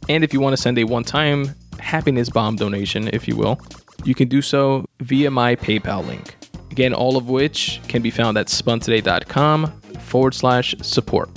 And 0.08 0.24
if 0.24 0.32
you 0.32 0.40
want 0.40 0.54
to 0.54 0.62
send 0.62 0.78
a 0.78 0.84
one 0.84 1.04
time 1.04 1.54
happiness 1.78 2.28
bomb 2.28 2.56
donation, 2.56 3.08
if 3.12 3.28
you 3.28 3.36
will, 3.36 3.60
you 4.04 4.14
can 4.14 4.28
do 4.28 4.40
so 4.42 4.86
via 5.00 5.30
my 5.30 5.56
PayPal 5.56 6.06
link. 6.06 6.36
Again, 6.70 6.94
all 6.94 7.16
of 7.16 7.28
which 7.28 7.80
can 7.88 8.00
be 8.00 8.10
found 8.10 8.38
at 8.38 8.46
spuntoday.com 8.46 9.80
forward 10.10 10.34
slash 10.34 10.74
support. 10.82 11.30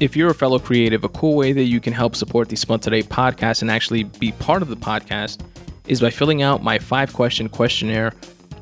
If 0.00 0.16
you're 0.16 0.30
a 0.30 0.34
fellow 0.34 0.58
creative, 0.58 1.04
a 1.04 1.08
cool 1.08 1.36
way 1.36 1.52
that 1.52 1.64
you 1.64 1.80
can 1.80 1.92
help 1.92 2.16
support 2.16 2.48
the 2.48 2.56
Spun 2.56 2.80
Today 2.80 3.02
podcast 3.04 3.62
and 3.62 3.70
actually 3.70 4.02
be 4.02 4.32
part 4.32 4.60
of 4.60 4.68
the 4.68 4.76
podcast 4.76 5.40
is 5.86 6.00
by 6.00 6.10
filling 6.10 6.42
out 6.42 6.62
my 6.62 6.78
five 6.78 7.12
question 7.12 7.48
questionnaire 7.48 8.12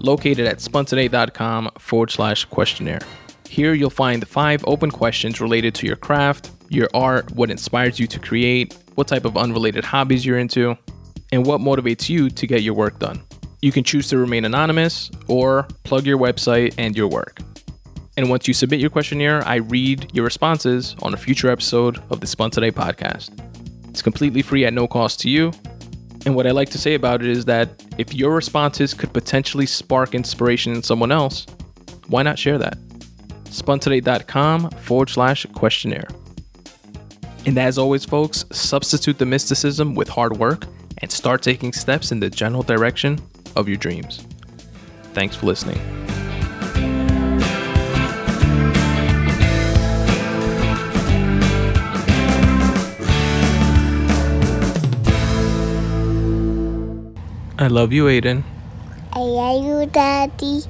located 0.03 0.47
at 0.47 0.59
spuntoday.com 0.59 1.71
forward 1.79 2.11
slash 2.11 2.45
questionnaire. 2.45 3.01
Here 3.49 3.75
you'll 3.75 3.91
find 3.91 4.23
the 4.23 4.27
five 4.27 4.63
open 4.67 4.91
questions 4.91 5.41
related 5.41 5.75
to 5.77 5.87
your 5.87 5.97
craft, 5.97 6.51
your 6.69 6.89
art, 6.95 7.31
what 7.33 7.51
inspires 7.51 7.99
you 7.99 8.07
to 8.07 8.19
create, 8.21 8.77
what 8.95 9.09
type 9.09 9.25
of 9.25 9.37
unrelated 9.37 9.85
hobbies 9.85 10.25
you're 10.25 10.39
into, 10.39 10.77
and 11.33 11.45
what 11.47 11.61
motivates 11.61 12.09
you 12.09 12.31
to 12.31 12.47
get 12.47 12.63
your 12.63 12.75
work 12.75 12.99
done. 12.99 13.23
You 13.63 13.73
can 13.73 13.85
choose 13.85 14.09
to 14.09 14.19
remain 14.19 14.45
anonymous 14.45 15.11
or 15.27 15.67
plug 15.85 16.07
your 16.07 16.19
website 16.19 16.75
and 16.79 16.97
your 16.97 17.09
work. 17.09 17.41
And 18.21 18.29
once 18.29 18.47
you 18.47 18.53
submit 18.53 18.81
your 18.81 18.91
questionnaire, 18.91 19.43
I 19.49 19.55
read 19.55 20.11
your 20.13 20.27
responses 20.27 20.95
on 21.01 21.15
a 21.15 21.17
future 21.17 21.51
episode 21.51 22.03
of 22.11 22.21
the 22.21 22.27
Spun 22.27 22.51
Today 22.51 22.71
podcast. 22.71 23.31
It's 23.89 24.03
completely 24.03 24.43
free 24.43 24.67
at 24.67 24.75
no 24.75 24.87
cost 24.87 25.21
to 25.21 25.31
you. 25.31 25.53
And 26.27 26.37
what 26.37 26.47
I 26.47 26.51
like 26.51 26.69
to 26.73 26.79
say 26.79 26.93
about 26.93 27.23
it 27.23 27.29
is 27.31 27.47
that 27.47 27.83
if 27.97 28.13
your 28.13 28.35
responses 28.35 28.93
could 28.93 29.15
potentially 29.15 29.65
spark 29.65 30.15
inspiration 30.15 30.75
in 30.75 30.83
someone 30.83 31.11
else, 31.11 31.47
why 32.09 32.23
not 32.23 32.39
share 32.39 32.59
that? 32.59 32.77
spuntoday.com 33.45 34.69
forward 34.69 35.09
slash 35.09 35.47
questionnaire. 35.55 36.09
And 37.47 37.57
as 37.57 37.79
always, 37.79 38.05
folks, 38.05 38.45
substitute 38.53 39.17
the 39.17 39.25
mysticism 39.25 39.95
with 39.95 40.11
hard 40.11 40.37
work 40.37 40.67
and 40.99 41.11
start 41.11 41.41
taking 41.41 41.73
steps 41.73 42.13
in 42.13 42.21
the 42.21 42.29
general 42.29 42.65
direction 42.65 43.19
of 43.57 43.67
your 43.67 43.79
dreams. 43.79 44.27
Thanks 45.15 45.37
for 45.37 45.47
listening. 45.47 45.81
I 57.61 57.67
love 57.67 57.93
you, 57.93 58.05
Aiden. 58.07 58.43
I 59.13 59.21
love 59.21 59.63
you, 59.63 59.85
Daddy. 59.85 60.65